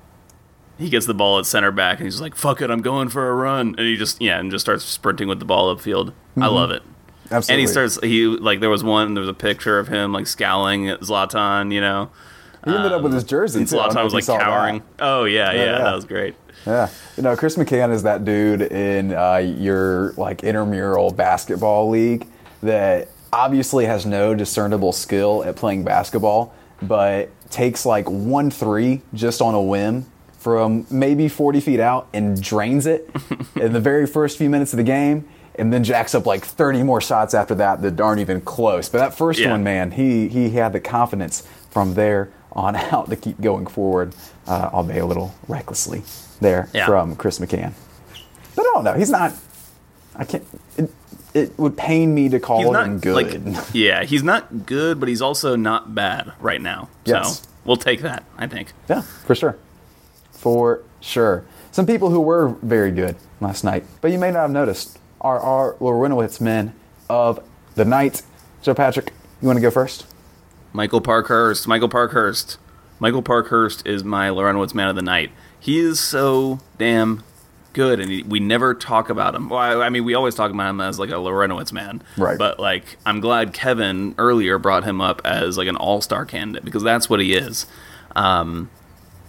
he 0.78 0.89
gets 0.89 1.05
the 1.05 1.13
ball 1.13 1.39
at 1.39 1.45
center 1.45 1.72
back, 1.72 1.97
and 1.99 2.05
he's 2.05 2.20
like, 2.22 2.36
"Fuck 2.36 2.61
it, 2.61 2.70
I'm 2.70 2.82
going 2.82 3.09
for 3.09 3.30
a 3.30 3.34
run," 3.34 3.70
and 3.78 3.80
he 3.80 3.95
just 3.95 4.22
yeah, 4.22 4.39
and 4.39 4.51
just 4.51 4.66
starts 4.66 4.84
sprinting 4.84 5.28
with 5.28 5.39
the 5.39 5.45
ball 5.45 5.74
upfield. 5.76 6.13
I 6.39 6.47
love 6.47 6.72
it. 6.72 6.84
Absolutely. 7.32 7.53
And 7.53 7.61
he 7.61 7.67
starts 7.67 7.99
he 8.01 8.26
like 8.28 8.59
there 8.59 8.69
was 8.69 8.84
one 8.84 9.13
there 9.13 9.21
was 9.21 9.30
a 9.30 9.34
picture 9.34 9.80
of 9.80 9.88
him 9.88 10.13
like 10.13 10.28
scowling 10.28 10.89
at 10.89 11.01
Zlatan, 11.01 11.73
you 11.73 11.82
know. 11.82 12.09
He 12.65 12.71
ended 12.71 12.91
up 12.91 13.03
with 13.03 13.13
his 13.13 13.23
jersey. 13.23 13.65
Too. 13.65 13.76
Zlatan 13.76 14.03
was 14.03 14.13
like 14.13 14.23
saw 14.23 14.38
that. 14.38 14.43
cowering. 14.43 14.84
Oh 14.99 15.26
yeah, 15.26 15.51
yeah, 15.51 15.63
yeah. 15.63 15.78
that 15.80 15.95
was 15.95 16.05
great. 16.05 16.36
Yeah, 16.65 16.89
you 17.15 17.23
know, 17.23 17.36
Chris 17.36 17.57
McCann 17.57 17.93
is 17.93 18.03
that 18.03 18.26
dude 18.26 18.61
in 18.63 19.13
uh, 19.13 19.38
your 19.38 20.13
like 20.13 20.43
intramural 20.43 21.11
basketball 21.11 21.89
league 21.89 22.28
that 22.61 23.09
obviously 23.32 23.86
has 23.86 24.05
no 24.05 24.34
discernible 24.34 24.91
skill 24.91 25.43
at 25.43 25.55
playing 25.55 25.84
basketball, 25.84 26.53
but 26.82 27.30
takes 27.51 27.86
like 27.86 28.09
one 28.09 28.49
three 28.49 29.01
just 29.13 29.41
on 29.41 29.53
a 29.53 29.61
whim 29.61 30.05
from 30.45 30.86
maybe 30.91 31.28
40 31.28 31.59
feet 31.59 31.80
out 31.80 32.07
and 32.13 32.39
drains 32.39 32.86
it 32.86 33.09
in 33.55 33.73
the 33.73 33.80
very 33.80 34.05
first 34.05 34.38
few 34.38 34.49
minutes 34.49 34.73
of 34.73 34.78
the 34.78 34.84
game. 34.84 35.28
And 35.58 35.72
then 35.72 35.84
jacks 35.84 36.14
up 36.14 36.26
like 36.26 36.43
30 36.45 36.84
more 36.84 36.99
shots 37.01 37.34
after 37.34 37.56
that 37.56 37.82
that 37.82 37.99
aren't 38.01 38.20
even 38.22 38.41
close. 38.41 38.89
But 38.89 38.97
that 38.99 39.14
first 39.18 39.39
Yeah. 39.39 39.51
one, 39.51 39.64
man, 39.64 39.91
he 39.91 40.28
he 40.28 40.49
had 40.51 40.74
the 40.74 40.80
confidence 40.80 41.43
from 41.72 41.93
there 41.93 42.30
on 42.51 42.76
out 42.91 43.10
to 43.10 43.16
keep 43.16 43.39
going 43.41 43.66
forward, 43.68 44.14
uh, 44.47 44.70
albeit 44.74 45.03
a 45.03 45.06
little 45.06 45.34
recklessly 45.47 46.03
there 46.41 46.70
Yeah. 46.74 46.86
from 46.86 47.16
Chris 47.16 47.39
McCann. 47.39 47.72
But 48.56 48.64
I 48.66 48.72
don't 48.74 48.84
know. 48.84 48.93
He's 48.93 49.10
not. 49.12 49.34
I 50.16 50.24
can't. 50.26 50.43
It, 50.78 50.91
it 51.34 51.60
would 51.60 51.76
pain 51.76 52.14
me 52.14 52.30
to 52.30 52.39
call 52.39 52.60
He's 52.60 52.68
him 52.68 52.74
not 52.74 53.01
good. 53.01 53.16
like 53.45 53.66
yeah, 53.74 54.03
he's 54.06 54.24
not 54.24 54.66
good, 54.66 54.99
but 54.99 55.10
he's 55.10 55.22
also 55.22 55.56
not 55.58 55.93
bad 55.93 56.32
right 56.39 56.62
now. 56.62 56.88
Yes. 57.06 57.41
So 57.41 57.47
we'll 57.66 57.76
take 57.78 58.01
that. 58.01 58.24
I 58.38 58.47
think. 58.47 58.72
yeah, 58.89 59.01
for 59.01 59.36
sure. 59.36 59.58
For 60.32 60.82
sure. 61.01 61.43
Some 61.72 61.86
people 61.86 62.10
who 62.10 62.22
were 62.22 62.49
very 62.62 62.91
good 62.91 63.18
last 63.41 63.64
night, 63.66 63.84
but 63.99 64.12
you 64.12 64.18
may 64.20 64.32
not 64.32 64.41
have 64.43 64.51
noticed, 64.51 64.97
are 65.26 65.39
our 65.39 65.73
Larentowicz 65.80 66.39
men 66.39 66.73
of 67.09 67.43
the 67.73 67.84
night. 67.84 68.21
Joe 68.61 68.76
Patrick, 68.76 69.11
you 69.41 69.47
want 69.47 69.57
to 69.57 69.61
go 69.61 69.71
first? 69.71 70.05
Michael 70.71 71.01
Parkhurst. 71.01 71.67
Michael 71.67 71.89
Parkhurst. 71.89 72.57
Michael 72.99 73.23
Parkhurst 73.23 73.86
is 73.88 74.03
my 74.03 74.30
Larentowicz 74.30 74.76
man 74.76 74.88
of 74.88 74.95
the 74.95 75.01
night. 75.01 75.32
He 75.59 75.80
is 75.80 75.99
so 75.99 76.59
damn 76.78 77.23
good, 77.73 77.99
and 77.99 78.11
he, 78.11 78.21
we 78.21 78.39
never 78.39 78.76
talk 78.76 79.09
about 79.09 79.34
him. 79.34 79.49
Well, 79.49 79.59
I, 79.59 79.88
I 79.88 79.89
mean, 79.89 80.05
we 80.05 80.13
always 80.13 80.36
talk 80.36 80.51
about 80.51 80.69
him 80.69 80.80
as 80.80 80.99
like 80.99 81.09
a 81.09 81.13
Larentowicz 81.13 81.73
man, 81.73 82.03
Right. 82.17 82.38
But 82.38 82.59
like, 82.59 82.97
I'm 83.03 83.19
glad 83.19 83.51
Kevin 83.51 84.13
earlier 84.19 84.59
brought 84.59 84.84
him 84.84 85.01
up 85.01 85.21
as 85.26 85.57
like 85.57 85.67
an 85.67 85.76
all 85.76 86.01
star 86.01 86.23
candidate 86.26 86.63
because 86.63 86.84
that's 86.84 87.09
what 87.09 87.19
he 87.19 87.34
is. 87.34 87.65
Um, 88.15 88.69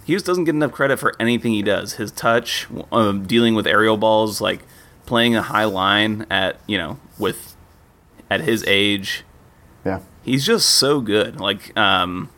he 0.04 0.12
just 0.12 0.26
doesn't 0.26 0.44
get 0.44 0.54
enough 0.54 0.72
credit 0.72 0.98
for 0.98 1.14
anything 1.18 1.52
he 1.52 1.62
does. 1.62 1.94
His 1.94 2.12
touch, 2.12 2.66
um, 2.92 3.26
dealing 3.26 3.54
with 3.54 3.66
aerial 3.66 3.96
balls, 3.96 4.42
like 4.42 4.60
playing 5.06 5.34
a 5.36 5.42
high 5.42 5.64
line 5.64 6.26
at 6.30 6.58
you 6.66 6.76
know 6.78 6.98
with 7.18 7.56
at 8.30 8.40
his 8.40 8.64
age, 8.66 9.24
Yeah. 9.84 10.00
he's 10.22 10.44
just 10.44 10.68
so 10.68 11.00
good. 11.00 11.40
Like, 11.40 11.76
um, 11.78 12.28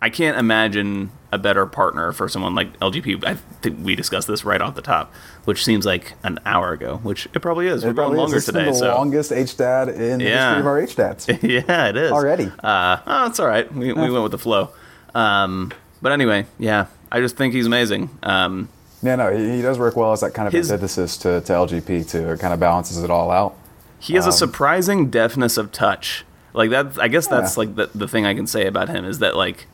I 0.00 0.10
can't 0.10 0.36
imagine 0.38 1.10
a 1.32 1.38
better 1.38 1.66
partner 1.66 2.12
for 2.12 2.28
someone 2.28 2.54
like 2.54 2.78
LGP. 2.78 3.24
I 3.24 3.34
think 3.34 3.78
we 3.82 3.96
discussed 3.96 4.28
this 4.28 4.44
right 4.44 4.60
off 4.60 4.74
the 4.76 4.82
top, 4.82 5.12
which 5.44 5.64
seems 5.64 5.86
like 5.86 6.12
an 6.22 6.38
hour 6.44 6.72
ago, 6.72 7.00
which 7.02 7.26
it 7.34 7.40
probably 7.40 7.66
is. 7.66 7.82
We're 7.84 7.90
It 7.90 7.94
going 7.94 8.14
probably 8.14 8.16
is. 8.16 8.18
longer 8.20 8.36
been 8.36 8.54
today, 8.54 8.64
the 8.66 8.74
so 8.74 8.94
longest 8.94 9.32
HDAD 9.32 9.88
in 9.98 10.18
the 10.18 10.24
Yeah. 10.26 10.48
history 10.54 10.60
of 10.60 10.66
our 10.66 10.80
HDADs. 10.80 11.42
yeah, 11.68 11.88
it 11.88 11.96
is 11.96 12.12
Already. 12.12 12.52
Uh, 12.62 12.98
oh, 13.06 13.26
it's 13.26 13.40
all 13.40 13.48
right. 13.48 13.72
We, 13.74 13.92
we 13.92 14.10
went 14.10 14.22
with 14.22 14.32
the 14.32 14.38
flow. 14.38 14.70
Um, 15.14 15.72
but 16.02 16.12
anyway, 16.12 16.46
yeah, 16.58 16.86
I 17.10 17.20
just 17.20 17.36
think 17.36 17.54
he's 17.54 17.66
amazing. 17.66 18.10
Um, 18.22 18.68
Yeah, 19.04 19.16
no, 19.16 19.36
he, 19.36 19.56
he 19.56 19.62
does 19.62 19.78
work 19.78 19.94
well 19.96 20.12
as 20.12 20.20
that 20.22 20.32
kind 20.34 20.46
of 20.48 20.52
His- 20.54 20.72
antithesis 20.72 21.16
to, 21.18 21.40
to 21.42 21.52
LGP 21.52 22.08
too. 22.10 22.30
It 22.30 22.40
kind 22.40 22.54
of 22.54 22.58
balances 22.58 23.02
it 23.02 23.10
all 23.10 23.30
out. 23.30 23.54
He 24.00 24.14
has 24.14 24.26
a 24.26 24.32
surprising 24.32 25.10
deftness 25.10 25.56
of 25.56 25.70
touch. 25.72 26.24
Like 26.52 26.70
that, 26.70 26.98
I 27.00 27.08
guess 27.08 27.26
that's 27.26 27.54
Yeah. 27.56 27.60
like 27.60 27.74
the, 27.76 27.90
the 27.94 28.08
thing 28.08 28.26
I 28.26 28.34
can 28.34 28.46
say 28.46 28.66
about 28.66 28.88
him 28.88 29.04
is 29.04 29.18
that 29.20 29.36
like 29.36 29.66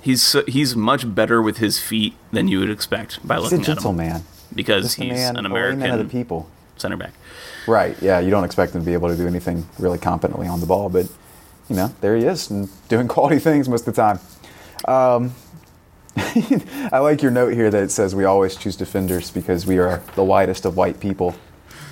He's 0.00 0.20
so, 0.20 0.42
he's 0.48 0.74
much 0.74 1.14
better 1.14 1.40
with 1.40 1.58
his 1.58 1.78
feet 1.78 2.14
than 2.32 2.48
you 2.48 2.58
would 2.58 2.70
expect 2.70 3.24
by 3.26 3.36
He's 3.36 3.40
a 3.40 3.44
looking 3.44 3.60
at 3.60 3.68
him. 3.68 3.74
gentleman. 3.76 4.22
because 4.52 4.82
Just 4.84 4.98
a 4.98 5.04
he's 5.04 5.12
man, 5.12 5.36
an 5.36 5.46
a 5.46 5.48
layman 5.48 5.74
American 5.74 6.00
of 6.00 6.08
the 6.08 6.12
people. 6.12 6.48
center 6.76 6.96
back. 6.96 7.12
Right. 7.68 7.96
Yeah. 8.02 8.18
You 8.18 8.30
don't 8.30 8.42
expect 8.44 8.74
him 8.74 8.80
to 8.80 8.84
be 8.84 8.94
able 8.94 9.08
to 9.10 9.16
do 9.16 9.26
anything 9.28 9.64
really 9.78 9.98
competently 9.98 10.48
on 10.48 10.58
the 10.60 10.66
ball, 10.66 10.88
but 10.88 11.06
you 11.68 11.76
know, 11.76 11.94
there 12.00 12.16
he 12.16 12.24
is 12.24 12.50
and 12.50 12.68
doing 12.88 13.06
quality 13.14 13.38
things 13.38 13.68
most 13.68 13.86
of 13.86 13.94
the 13.94 14.02
time. 14.02 14.18
Um, 14.88 15.34
I 16.92 16.98
like 16.98 17.22
your 17.22 17.30
note 17.30 17.54
here 17.54 17.70
that 17.70 17.82
it 17.82 17.90
says 17.90 18.14
we 18.14 18.24
always 18.24 18.56
choose 18.56 18.76
defenders 18.76 19.30
because 19.30 19.66
we 19.66 19.78
are 19.78 20.02
the 20.14 20.24
whitest 20.24 20.64
of 20.64 20.76
white 20.76 21.00
people. 21.00 21.34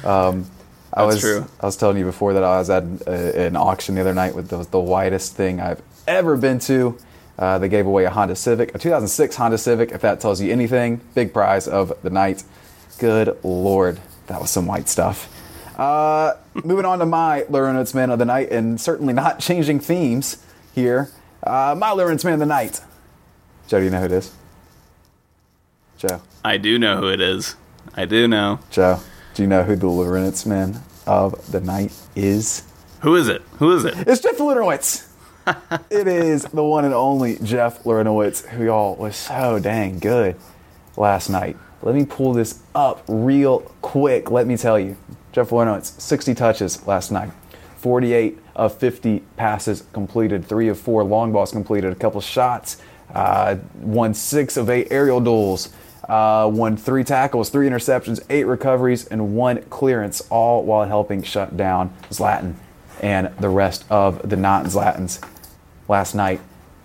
Um, 0.04 0.50
I 0.92 1.04
That's 1.04 1.14
was 1.14 1.20
true. 1.20 1.46
I 1.60 1.66
was 1.66 1.76
telling 1.76 1.96
you 1.96 2.04
before 2.04 2.34
that 2.34 2.42
I 2.42 2.58
was 2.58 2.68
at 2.68 2.82
a, 3.06 3.46
an 3.46 3.56
auction 3.56 3.94
the 3.94 4.00
other 4.00 4.14
night 4.14 4.34
with 4.34 4.48
the, 4.48 4.64
the 4.64 4.80
whitest 4.80 5.36
thing 5.36 5.60
I've 5.60 5.82
ever 6.06 6.36
been 6.36 6.58
to. 6.60 6.98
Uh, 7.38 7.58
they 7.58 7.68
gave 7.68 7.86
away 7.86 8.04
a 8.04 8.10
Honda 8.10 8.36
Civic, 8.36 8.74
a 8.74 8.78
2006 8.78 9.36
Honda 9.36 9.56
Civic. 9.56 9.92
If 9.92 10.02
that 10.02 10.20
tells 10.20 10.40
you 10.40 10.52
anything, 10.52 11.00
big 11.14 11.32
prize 11.32 11.66
of 11.66 11.92
the 12.02 12.10
night. 12.10 12.44
Good 12.98 13.38
lord, 13.42 14.00
that 14.26 14.40
was 14.40 14.50
some 14.50 14.66
white 14.66 14.88
stuff. 14.88 15.34
Uh, 15.78 16.34
moving 16.64 16.84
on 16.84 16.98
to 16.98 17.06
my 17.06 17.46
Larentowicz 17.48 17.94
Man 17.94 18.10
of 18.10 18.18
the 18.18 18.26
Night, 18.26 18.50
and 18.50 18.78
certainly 18.78 19.14
not 19.14 19.38
changing 19.38 19.80
themes 19.80 20.44
here. 20.74 21.10
Uh, 21.42 21.74
my 21.78 21.90
Larentowicz 21.90 22.24
Man 22.24 22.34
of 22.34 22.40
the 22.40 22.46
Night. 22.46 22.82
Joe, 23.70 23.78
do 23.78 23.84
you 23.84 23.90
know 23.90 24.00
who 24.00 24.06
it 24.06 24.12
is? 24.12 24.32
Joe, 25.96 26.20
I 26.44 26.56
do 26.56 26.76
know 26.76 26.96
who 26.96 27.08
it 27.08 27.20
is. 27.20 27.54
I 27.94 28.04
do 28.04 28.26
know. 28.26 28.58
Joe, 28.68 28.98
do 29.34 29.44
you 29.44 29.48
know 29.48 29.62
who 29.62 29.76
the 29.76 29.86
Larentowicz 29.86 30.44
Man 30.44 30.82
of 31.06 31.52
the 31.52 31.60
Night 31.60 31.92
is? 32.16 32.64
Who 33.02 33.14
is 33.14 33.28
it? 33.28 33.42
Who 33.60 33.70
is 33.76 33.84
it? 33.84 33.94
It's 34.08 34.20
Jeff 34.20 34.38
Larentowicz. 34.38 35.08
it 35.90 36.08
is 36.08 36.42
the 36.46 36.64
one 36.64 36.84
and 36.84 36.92
only 36.92 37.38
Jeff 37.44 37.84
Larentowicz, 37.84 38.48
who 38.48 38.64
y'all 38.64 38.96
was 38.96 39.14
so 39.14 39.60
dang 39.60 40.00
good 40.00 40.34
last 40.96 41.30
night. 41.30 41.56
Let 41.82 41.94
me 41.94 42.04
pull 42.04 42.32
this 42.32 42.64
up 42.74 43.04
real 43.06 43.60
quick. 43.82 44.32
Let 44.32 44.48
me 44.48 44.56
tell 44.56 44.80
you, 44.80 44.96
Jeff 45.30 45.50
Larentowicz, 45.50 46.00
60 46.00 46.34
touches 46.34 46.84
last 46.88 47.12
night, 47.12 47.30
48 47.76 48.36
of 48.56 48.76
50 48.76 49.20
passes 49.36 49.84
completed, 49.92 50.44
three 50.44 50.66
of 50.66 50.76
four 50.76 51.04
long 51.04 51.30
balls 51.30 51.52
completed, 51.52 51.92
a 51.92 51.94
couple 51.94 52.20
shots, 52.20 52.82
uh, 53.14 53.56
won 53.74 54.14
six 54.14 54.56
of 54.56 54.70
eight 54.70 54.88
aerial 54.90 55.20
duels, 55.20 55.72
uh, 56.08 56.50
won 56.52 56.76
three 56.76 57.04
tackles, 57.04 57.50
three 57.50 57.68
interceptions, 57.68 58.20
eight 58.30 58.44
recoveries, 58.44 59.06
and 59.06 59.34
one 59.34 59.62
clearance, 59.64 60.20
all 60.30 60.64
while 60.64 60.86
helping 60.86 61.22
shut 61.22 61.56
down 61.56 61.94
Zlatan 62.10 62.54
and 63.00 63.34
the 63.38 63.48
rest 63.48 63.84
of 63.90 64.28
the 64.28 64.36
not 64.36 64.66
Zlatans 64.66 65.24
last 65.88 66.14
night. 66.14 66.40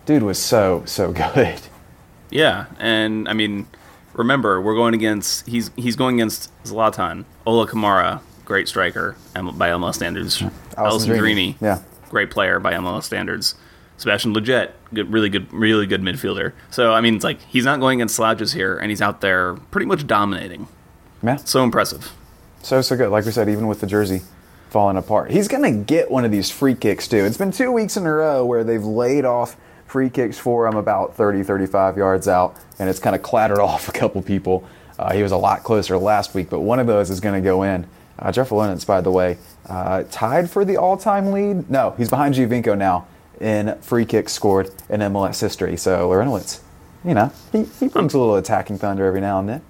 Dude 0.05 0.23
was 0.23 0.39
so, 0.39 0.83
so 0.85 1.11
good. 1.33 1.59
Yeah, 2.29 2.65
and 2.79 3.27
I 3.27 3.33
mean, 3.33 3.67
remember 4.13 4.61
we're 4.61 4.75
going 4.75 4.93
against 4.93 5.47
he's 5.47 5.71
he's 5.75 5.95
going 5.95 6.19
against 6.19 6.51
Zlatan, 6.63 7.25
Ola 7.45 7.67
Kamara, 7.67 8.21
great 8.45 8.67
striker 8.67 9.15
by 9.33 9.69
MLS 9.69 9.95
standards. 9.95 10.39
Alessandrini, 10.77 11.55
yeah. 11.61 11.81
great 12.09 12.31
player 12.31 12.59
by 12.59 12.73
MLS 12.73 13.03
standards. 13.03 13.55
Sebastian 13.97 14.33
Lletget, 14.33 14.71
good, 14.95 15.13
really 15.13 15.29
good, 15.29 15.51
really 15.53 15.85
good 15.85 16.01
midfielder. 16.01 16.53
So 16.71 16.93
I 16.93 17.01
mean, 17.01 17.15
it's 17.15 17.23
like 17.23 17.39
he's 17.41 17.65
not 17.65 17.79
going 17.79 17.99
against 17.99 18.15
slouches 18.15 18.53
here, 18.53 18.77
and 18.77 18.89
he's 18.89 19.01
out 19.01 19.21
there 19.21 19.53
pretty 19.71 19.85
much 19.85 20.07
dominating. 20.07 20.67
Yeah, 21.23 21.37
So 21.37 21.63
impressive. 21.63 22.11
so, 22.61 22.81
so 22.81 22.95
good. 22.95 23.09
Like 23.09 23.25
we 23.25 23.31
said, 23.31 23.49
even 23.49 23.67
with 23.67 23.81
the 23.81 23.87
jersey 23.87 24.21
falling 24.69 24.97
apart. 24.97 25.31
He's 25.31 25.47
going 25.47 25.63
to 25.63 25.71
get 25.71 26.11
one 26.11 26.25
of 26.25 26.31
these 26.31 26.51
free 26.51 26.75
kicks, 26.75 27.07
too. 27.07 27.23
It's 27.23 27.37
been 27.37 27.51
two 27.51 27.71
weeks 27.71 27.95
in 27.95 28.05
a 28.05 28.11
row 28.11 28.45
where 28.45 28.63
they've 28.63 28.83
laid 28.83 29.23
off 29.23 29.55
free 29.87 30.09
kicks 30.09 30.37
for 30.37 30.67
him 30.67 30.75
about 30.75 31.15
30, 31.15 31.43
35 31.43 31.97
yards 31.97 32.27
out, 32.27 32.57
and 32.77 32.89
it's 32.89 32.99
kind 32.99 33.15
of 33.15 33.21
clattered 33.21 33.59
off 33.61 33.87
a 33.87 33.91
couple 33.93 34.21
people. 34.21 34.67
Uh, 34.99 35.13
he 35.13 35.23
was 35.23 35.31
a 35.31 35.37
lot 35.37 35.63
closer 35.63 35.97
last 35.97 36.33
week, 36.33 36.49
but 36.49 36.59
one 36.59 36.79
of 36.79 36.87
those 36.87 37.09
is 37.09 37.19
going 37.21 37.41
to 37.41 37.45
go 37.45 37.63
in. 37.63 37.87
Uh, 38.19 38.31
Jeff 38.31 38.49
Larentowicz, 38.49 38.85
by 38.85 39.01
the 39.01 39.11
way, 39.11 39.37
uh, 39.67 40.03
tied 40.11 40.49
for 40.49 40.63
the 40.65 40.77
all-time 40.77 41.31
lead. 41.31 41.69
No, 41.69 41.91
he's 41.97 42.09
behind 42.09 42.35
Giovinco 42.35 42.77
now 42.77 43.07
in 43.39 43.77
free 43.81 44.05
kicks 44.05 44.33
scored 44.33 44.71
in 44.89 45.01
MLS 45.01 45.39
history. 45.41 45.77
So 45.77 46.09
Larentowicz, 46.09 46.61
you 47.03 47.13
know, 47.13 47.31
he, 47.51 47.63
he 47.79 47.87
brings 47.87 48.13
a 48.13 48.19
little 48.19 48.35
attacking 48.35 48.77
thunder 48.77 49.05
every 49.05 49.21
now 49.21 49.39
and 49.39 49.49
then. 49.49 49.61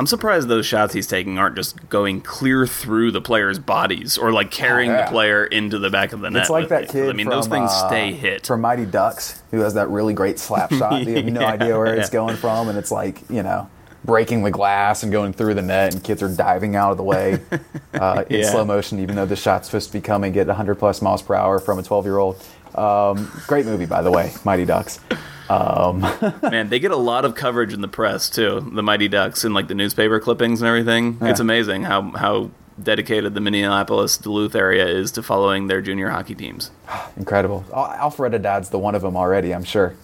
I'm 0.00 0.06
surprised 0.06 0.46
those 0.46 0.64
shots 0.64 0.94
he's 0.94 1.08
taking 1.08 1.38
aren't 1.38 1.56
just 1.56 1.88
going 1.88 2.20
clear 2.20 2.68
through 2.68 3.10
the 3.10 3.20
players' 3.20 3.58
bodies 3.58 4.16
or 4.16 4.30
like 4.30 4.52
carrying 4.52 4.92
yeah. 4.92 5.04
the 5.06 5.10
player 5.10 5.44
into 5.44 5.80
the 5.80 5.90
back 5.90 6.12
of 6.12 6.20
the 6.20 6.30
net. 6.30 6.42
It's 6.42 6.50
like 6.50 6.68
that 6.68 6.88
kid. 6.88 7.10
I 7.10 7.12
mean, 7.14 7.26
from, 7.26 7.34
those 7.34 7.48
things 7.48 7.70
uh, 7.72 7.88
stay 7.88 8.12
hit. 8.12 8.46
From 8.46 8.60
Mighty 8.60 8.86
Ducks, 8.86 9.42
who 9.50 9.58
has 9.60 9.74
that 9.74 9.88
really 9.88 10.14
great 10.14 10.38
slap 10.38 10.72
shot. 10.72 11.04
You 11.04 11.16
have 11.16 11.24
no 11.32 11.40
Yeah, 11.40 11.48
idea 11.48 11.76
where 11.76 11.96
it's 11.96 12.10
yeah. 12.10 12.12
going 12.12 12.36
from, 12.36 12.68
and 12.68 12.78
it's 12.78 12.92
like 12.92 13.28
you 13.28 13.42
know, 13.42 13.68
breaking 14.04 14.44
the 14.44 14.52
glass 14.52 15.02
and 15.02 15.10
going 15.10 15.32
through 15.32 15.54
the 15.54 15.62
net, 15.62 15.94
and 15.94 16.04
kids 16.04 16.22
are 16.22 16.28
diving 16.28 16.76
out 16.76 16.92
of 16.92 16.96
the 16.96 17.02
way 17.02 17.40
uh, 17.94 18.22
in 18.30 18.44
slow 18.44 18.64
motion, 18.64 19.00
even 19.00 19.16
though 19.16 19.26
the 19.26 19.34
shot's 19.34 19.66
supposed 19.66 19.88
to 19.88 19.92
be 19.94 20.00
coming 20.00 20.36
at 20.38 20.46
100 20.46 20.76
plus 20.76 21.02
miles 21.02 21.22
per 21.22 21.34
hour 21.34 21.58
from 21.58 21.80
a 21.80 21.82
12 21.82 22.04
year 22.04 22.18
old. 22.18 22.40
Um, 22.74 23.30
great 23.46 23.66
movie, 23.66 23.86
by 23.86 24.02
the 24.02 24.10
way, 24.10 24.32
Mighty 24.44 24.64
Ducks. 24.64 25.00
Man, 25.48 26.68
they 26.68 26.78
get 26.78 26.90
a 26.90 26.96
lot 26.96 27.24
of 27.24 27.34
coverage 27.34 27.72
in 27.72 27.80
the 27.80 27.88
press 27.88 28.28
too. 28.28 28.70
The 28.74 28.82
Mighty 28.82 29.08
Ducks 29.08 29.44
and 29.44 29.54
like 29.54 29.68
the 29.68 29.74
newspaper 29.74 30.20
clippings 30.20 30.60
and 30.60 30.68
everything. 30.68 31.16
It's 31.22 31.40
amazing 31.40 31.84
how 31.84 32.10
how 32.12 32.50
dedicated 32.82 33.34
the 33.34 33.40
Minneapolis 33.40 34.18
Duluth 34.18 34.54
area 34.54 34.86
is 34.86 35.10
to 35.12 35.22
following 35.22 35.66
their 35.66 35.80
junior 35.80 36.10
hockey 36.10 36.34
teams. 36.34 36.70
Incredible. 37.16 37.64
Al- 37.74 38.10
Alpharetta 38.10 38.40
Dad's 38.40 38.68
the 38.70 38.78
one 38.78 38.94
of 38.94 39.02
them 39.02 39.16
already, 39.16 39.54
I'm 39.54 39.64
sure. 39.64 39.94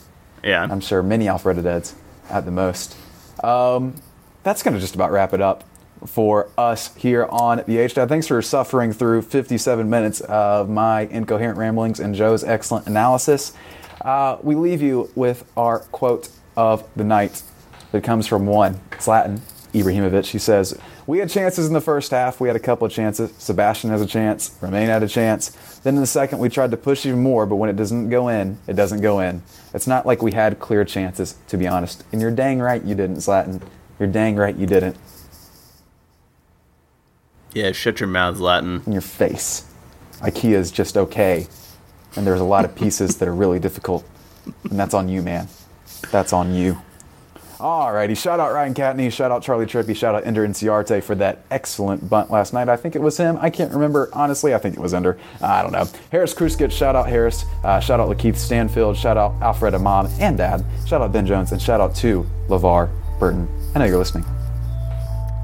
Yeah, 0.42 0.66
I'm 0.68 0.80
sure 0.80 1.02
many 1.02 1.26
Alpharetta 1.26 1.62
Dads 1.62 1.94
at 2.30 2.44
the 2.46 2.50
most. 2.50 2.96
Um, 3.42 3.94
that's 4.42 4.62
going 4.62 4.74
to 4.74 4.80
just 4.80 4.94
about 4.94 5.10
wrap 5.12 5.34
it 5.34 5.40
up 5.42 5.64
for 6.06 6.50
us 6.58 6.94
here 6.96 7.26
on 7.30 7.62
the 7.66 7.78
H 7.78 7.94
Thanks 7.94 8.26
for 8.26 8.40
suffering 8.42 8.92
through 8.92 9.22
57 9.22 9.88
minutes 9.88 10.20
of 10.22 10.68
my 10.68 11.02
incoherent 11.02 11.58
ramblings 11.58 12.00
and 12.00 12.14
Joe's 12.14 12.44
excellent 12.44 12.86
analysis. 12.86 13.52
Uh, 14.00 14.38
we 14.42 14.54
leave 14.54 14.82
you 14.82 15.10
with 15.14 15.50
our 15.56 15.80
quote 15.80 16.28
of 16.56 16.88
the 16.94 17.04
night 17.04 17.42
that 17.92 18.04
comes 18.04 18.26
from 18.26 18.46
one. 18.46 18.80
Zlatan. 18.92 19.40
Ibrahimovic. 19.74 20.26
He 20.26 20.38
says, 20.38 20.78
We 21.06 21.18
had 21.18 21.28
chances 21.28 21.66
in 21.66 21.72
the 21.72 21.80
first 21.80 22.12
half. 22.12 22.40
We 22.40 22.48
had 22.48 22.56
a 22.56 22.60
couple 22.60 22.86
of 22.86 22.92
chances. 22.92 23.32
Sebastian 23.38 23.90
has 23.90 24.00
a 24.00 24.06
chance. 24.06 24.56
Romain 24.60 24.86
had 24.86 25.02
a 25.02 25.08
chance. 25.08 25.50
Then 25.82 25.96
in 25.96 26.00
the 26.00 26.06
second, 26.06 26.38
we 26.38 26.48
tried 26.48 26.70
to 26.70 26.76
push 26.76 27.04
even 27.04 27.22
more, 27.22 27.44
but 27.44 27.56
when 27.56 27.68
it 27.68 27.76
doesn't 27.76 28.08
go 28.08 28.28
in, 28.28 28.58
it 28.68 28.74
doesn't 28.74 29.00
go 29.00 29.18
in. 29.18 29.42
It's 29.74 29.86
not 29.86 30.06
like 30.06 30.22
we 30.22 30.32
had 30.32 30.60
clear 30.60 30.84
chances, 30.84 31.36
to 31.48 31.56
be 31.56 31.66
honest. 31.66 32.04
And 32.12 32.20
you're 32.20 32.30
dang 32.30 32.60
right 32.60 32.82
you 32.82 32.94
didn't, 32.94 33.16
Zlatan. 33.16 33.60
You're 33.98 34.08
dang 34.08 34.36
right 34.36 34.54
you 34.54 34.66
didn't. 34.66 34.96
Yeah. 37.54 37.72
Shut 37.72 38.00
your 38.00 38.08
mouth, 38.08 38.36
Zlatan. 38.36 38.86
In 38.86 38.92
your 38.92 39.00
face. 39.02 39.64
IKEA 40.20 40.54
is 40.54 40.70
just 40.70 40.96
okay. 40.96 41.46
And 42.16 42.26
there's 42.26 42.40
a 42.40 42.44
lot 42.44 42.64
of 42.64 42.74
pieces 42.74 43.18
that 43.18 43.28
are 43.28 43.34
really 43.34 43.58
difficult. 43.58 44.04
And 44.68 44.78
that's 44.78 44.94
on 44.94 45.08
you, 45.08 45.22
man. 45.22 45.48
That's 46.10 46.32
on 46.32 46.54
you. 46.54 46.78
Alrighty, 47.58 48.16
shout 48.16 48.40
out 48.40 48.52
Ryan 48.52 48.74
Catney, 48.74 49.10
shout 49.10 49.30
out 49.30 49.42
Charlie 49.42 49.64
Trippy, 49.64 49.96
shout 49.96 50.14
out 50.14 50.26
Ender 50.26 50.46
Inciarte 50.46 51.02
for 51.02 51.14
that 51.14 51.44
excellent 51.50 52.10
bunt 52.10 52.30
last 52.30 52.52
night. 52.52 52.68
I 52.68 52.76
think 52.76 52.94
it 52.96 53.00
was 53.00 53.16
him. 53.16 53.38
I 53.40 53.48
can't 53.48 53.72
remember. 53.72 54.10
Honestly, 54.12 54.54
I 54.54 54.58
think 54.58 54.76
it 54.76 54.80
was 54.80 54.92
Ender. 54.92 55.18
I 55.40 55.62
don't 55.62 55.72
know. 55.72 55.86
Harris 56.10 56.34
Kruskich, 56.34 56.72
shout 56.72 56.96
out 56.96 57.08
Harris. 57.08 57.44
Uh, 57.62 57.80
shout 57.80 58.00
out 58.00 58.08
Lakeith 58.10 58.36
Stanfield. 58.36 58.96
Shout 58.96 59.16
out 59.16 59.38
Alpharetta 59.40 59.80
Mom 59.80 60.08
and 60.20 60.36
Dad. 60.36 60.64
Shout 60.86 61.00
out 61.00 61.12
Ben 61.12 61.26
Jones. 61.26 61.52
And 61.52 61.62
shout 61.62 61.80
out 61.80 61.94
to 61.96 62.26
LeVar 62.48 62.90
Burton. 63.18 63.48
I 63.74 63.78
know 63.78 63.84
you're 63.86 63.98
listening. 63.98 64.24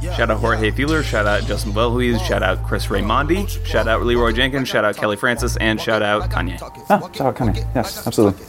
Shout 0.03 0.31
out 0.31 0.41
Jorge 0.41 0.71
Fueler. 0.71 1.03
Shout 1.03 1.27
out 1.27 1.43
Justin 1.45 1.73
Belhuis. 1.73 2.19
Shout 2.27 2.43
out 2.43 2.65
Chris 2.65 2.87
Raimondi. 2.87 3.49
Shout 3.67 3.87
out 3.87 4.03
Leroy 4.03 4.33
Jenkins. 4.33 4.69
Shout 4.69 4.85
out 4.85 4.97
Kelly 4.97 5.17
Francis. 5.17 5.57
And 5.59 5.81
shout 5.81 6.03
out 6.03 6.31
Kanye. 6.31 6.59
Ah, 6.89 7.01
shout 7.13 7.21
out 7.21 7.37
Kanye. 7.37 7.67
Yes, 7.75 8.07
absolutely. 8.07 8.45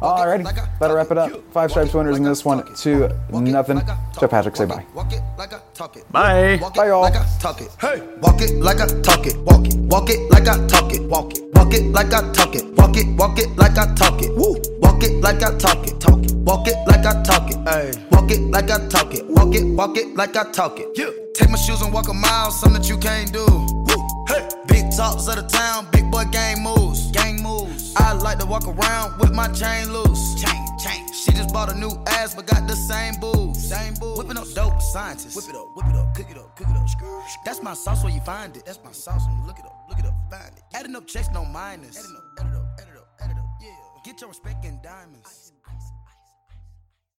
Alrighty, 0.00 0.44
that'll 0.78 0.96
wrap 0.96 1.10
it 1.10 1.18
up. 1.18 1.32
Five 1.52 1.70
stripes 1.70 1.94
winners 1.94 2.16
in 2.16 2.22
this 2.22 2.44
one, 2.44 2.64
two 2.76 3.08
nothing. 3.30 3.80
Joe 4.20 4.28
Patrick, 4.28 4.56
say 4.56 4.66
bye. 4.66 4.84
Walk 4.94 5.12
it 5.12 5.22
like 5.36 5.52
I 5.52 5.60
talk 5.74 5.96
it. 5.96 6.10
Bye. 6.10 6.58
Bye, 6.76 6.86
y'all. 6.88 7.02
like 7.02 7.16
I 7.16 7.26
talk 7.40 7.60
it. 7.60 7.74
Hey, 7.80 8.00
walk 8.20 8.40
it 8.40 8.54
like 8.56 8.80
I 8.80 8.86
talk 9.02 9.26
it. 9.26 9.36
Walk 9.38 9.66
it. 9.66 9.76
Walk 9.76 10.10
it 10.10 10.30
like 10.30 10.48
I 10.48 10.66
talk 10.66 10.92
it. 10.92 11.02
Walk 11.02 11.32
it. 11.34 11.42
Walk 11.54 11.74
it 11.74 11.84
like 11.92 12.12
I 12.12 12.32
talk 12.32 12.54
it. 12.54 12.64
Walk 12.76 12.96
it. 12.96 13.06
Walk 13.16 13.38
it 13.38 13.56
like 13.56 13.78
I 13.78 13.94
talk 13.94 14.22
it. 14.22 14.34
Woo. 14.36 14.56
Walk 14.80 15.02
it 15.02 15.20
like 15.20 15.42
I 15.42 15.56
talk 15.58 15.86
it. 15.86 16.00
Talk 16.00 16.22
it. 16.24 16.27
Walk 16.48 16.66
it 16.66 16.78
like 16.86 17.04
I 17.04 17.22
talk 17.24 17.50
it. 17.50 17.58
Hey. 17.68 17.92
Walk 18.10 18.30
it 18.30 18.40
like 18.40 18.70
I 18.70 18.88
talk 18.88 19.12
it. 19.12 19.26
Walk 19.28 19.54
it. 19.54 19.66
Walk 19.76 19.98
it 19.98 20.16
like 20.16 20.34
I 20.34 20.50
talk 20.50 20.80
it. 20.80 20.88
Yeah. 20.94 21.10
Take 21.34 21.50
my 21.50 21.58
shoes 21.58 21.82
and 21.82 21.92
walk 21.92 22.08
a 22.08 22.14
mile, 22.14 22.50
something 22.50 22.80
that 22.80 22.88
you 22.88 22.96
can't 22.96 23.30
do. 23.30 23.44
Woo. 23.44 24.24
Hey. 24.26 24.48
Big 24.66 24.90
talks 24.96 25.28
of 25.28 25.36
the 25.36 25.42
town, 25.42 25.88
big 25.92 26.10
boy 26.10 26.24
gang 26.32 26.62
moves. 26.62 27.10
Gang 27.10 27.42
moves. 27.42 27.92
I 27.96 28.14
like 28.14 28.38
to 28.38 28.46
walk 28.46 28.66
around 28.66 29.20
with 29.20 29.34
my 29.34 29.48
chain 29.48 29.92
loose. 29.92 30.40
Chain, 30.40 30.64
chain. 30.78 31.12
She 31.12 31.32
just 31.32 31.52
bought 31.52 31.70
a 31.70 31.78
new 31.78 31.92
ass, 32.06 32.34
but 32.34 32.46
got 32.46 32.66
the 32.66 32.76
same 32.76 33.20
booze. 33.20 33.68
Same 33.68 33.92
booze. 34.00 34.16
Whipping 34.16 34.38
up 34.38 34.48
dope 34.54 34.80
scientists. 34.80 35.36
Whip 35.36 35.50
it 35.50 35.54
up, 35.54 35.76
whip 35.76 35.84
it 35.90 35.96
up, 35.96 36.14
cook 36.14 36.30
it 36.30 36.38
up, 36.38 36.56
cook 36.56 36.68
it 36.70 36.76
up. 36.78 37.26
That's 37.44 37.62
my 37.62 37.74
sauce 37.74 38.02
where 38.02 38.14
you 38.14 38.22
find 38.22 38.56
it. 38.56 38.64
That's 38.64 38.80
my 38.82 38.92
sauce 38.92 39.26
when 39.26 39.36
you 39.36 39.46
look 39.46 39.58
it 39.58 39.66
up, 39.66 39.84
look 39.86 39.98
it 39.98 40.06
up, 40.06 40.14
find 40.30 40.56
it. 40.56 40.62
Adding 40.72 40.96
up 40.96 41.06
checks, 41.06 41.28
no 41.28 41.44
minus. 41.44 41.98
Adding 41.98 42.16
up, 42.16 42.24
add 42.40 42.46
it 42.46 42.56
up, 42.56 42.80
add 42.80 42.88
it 42.88 42.96
up, 42.96 43.08
add 43.20 43.30
it 43.32 43.36
up, 43.36 43.48
yeah. 43.60 43.68
Get 44.02 44.22
your 44.22 44.28
respect 44.30 44.64
in 44.64 44.80
diamonds. 44.80 45.47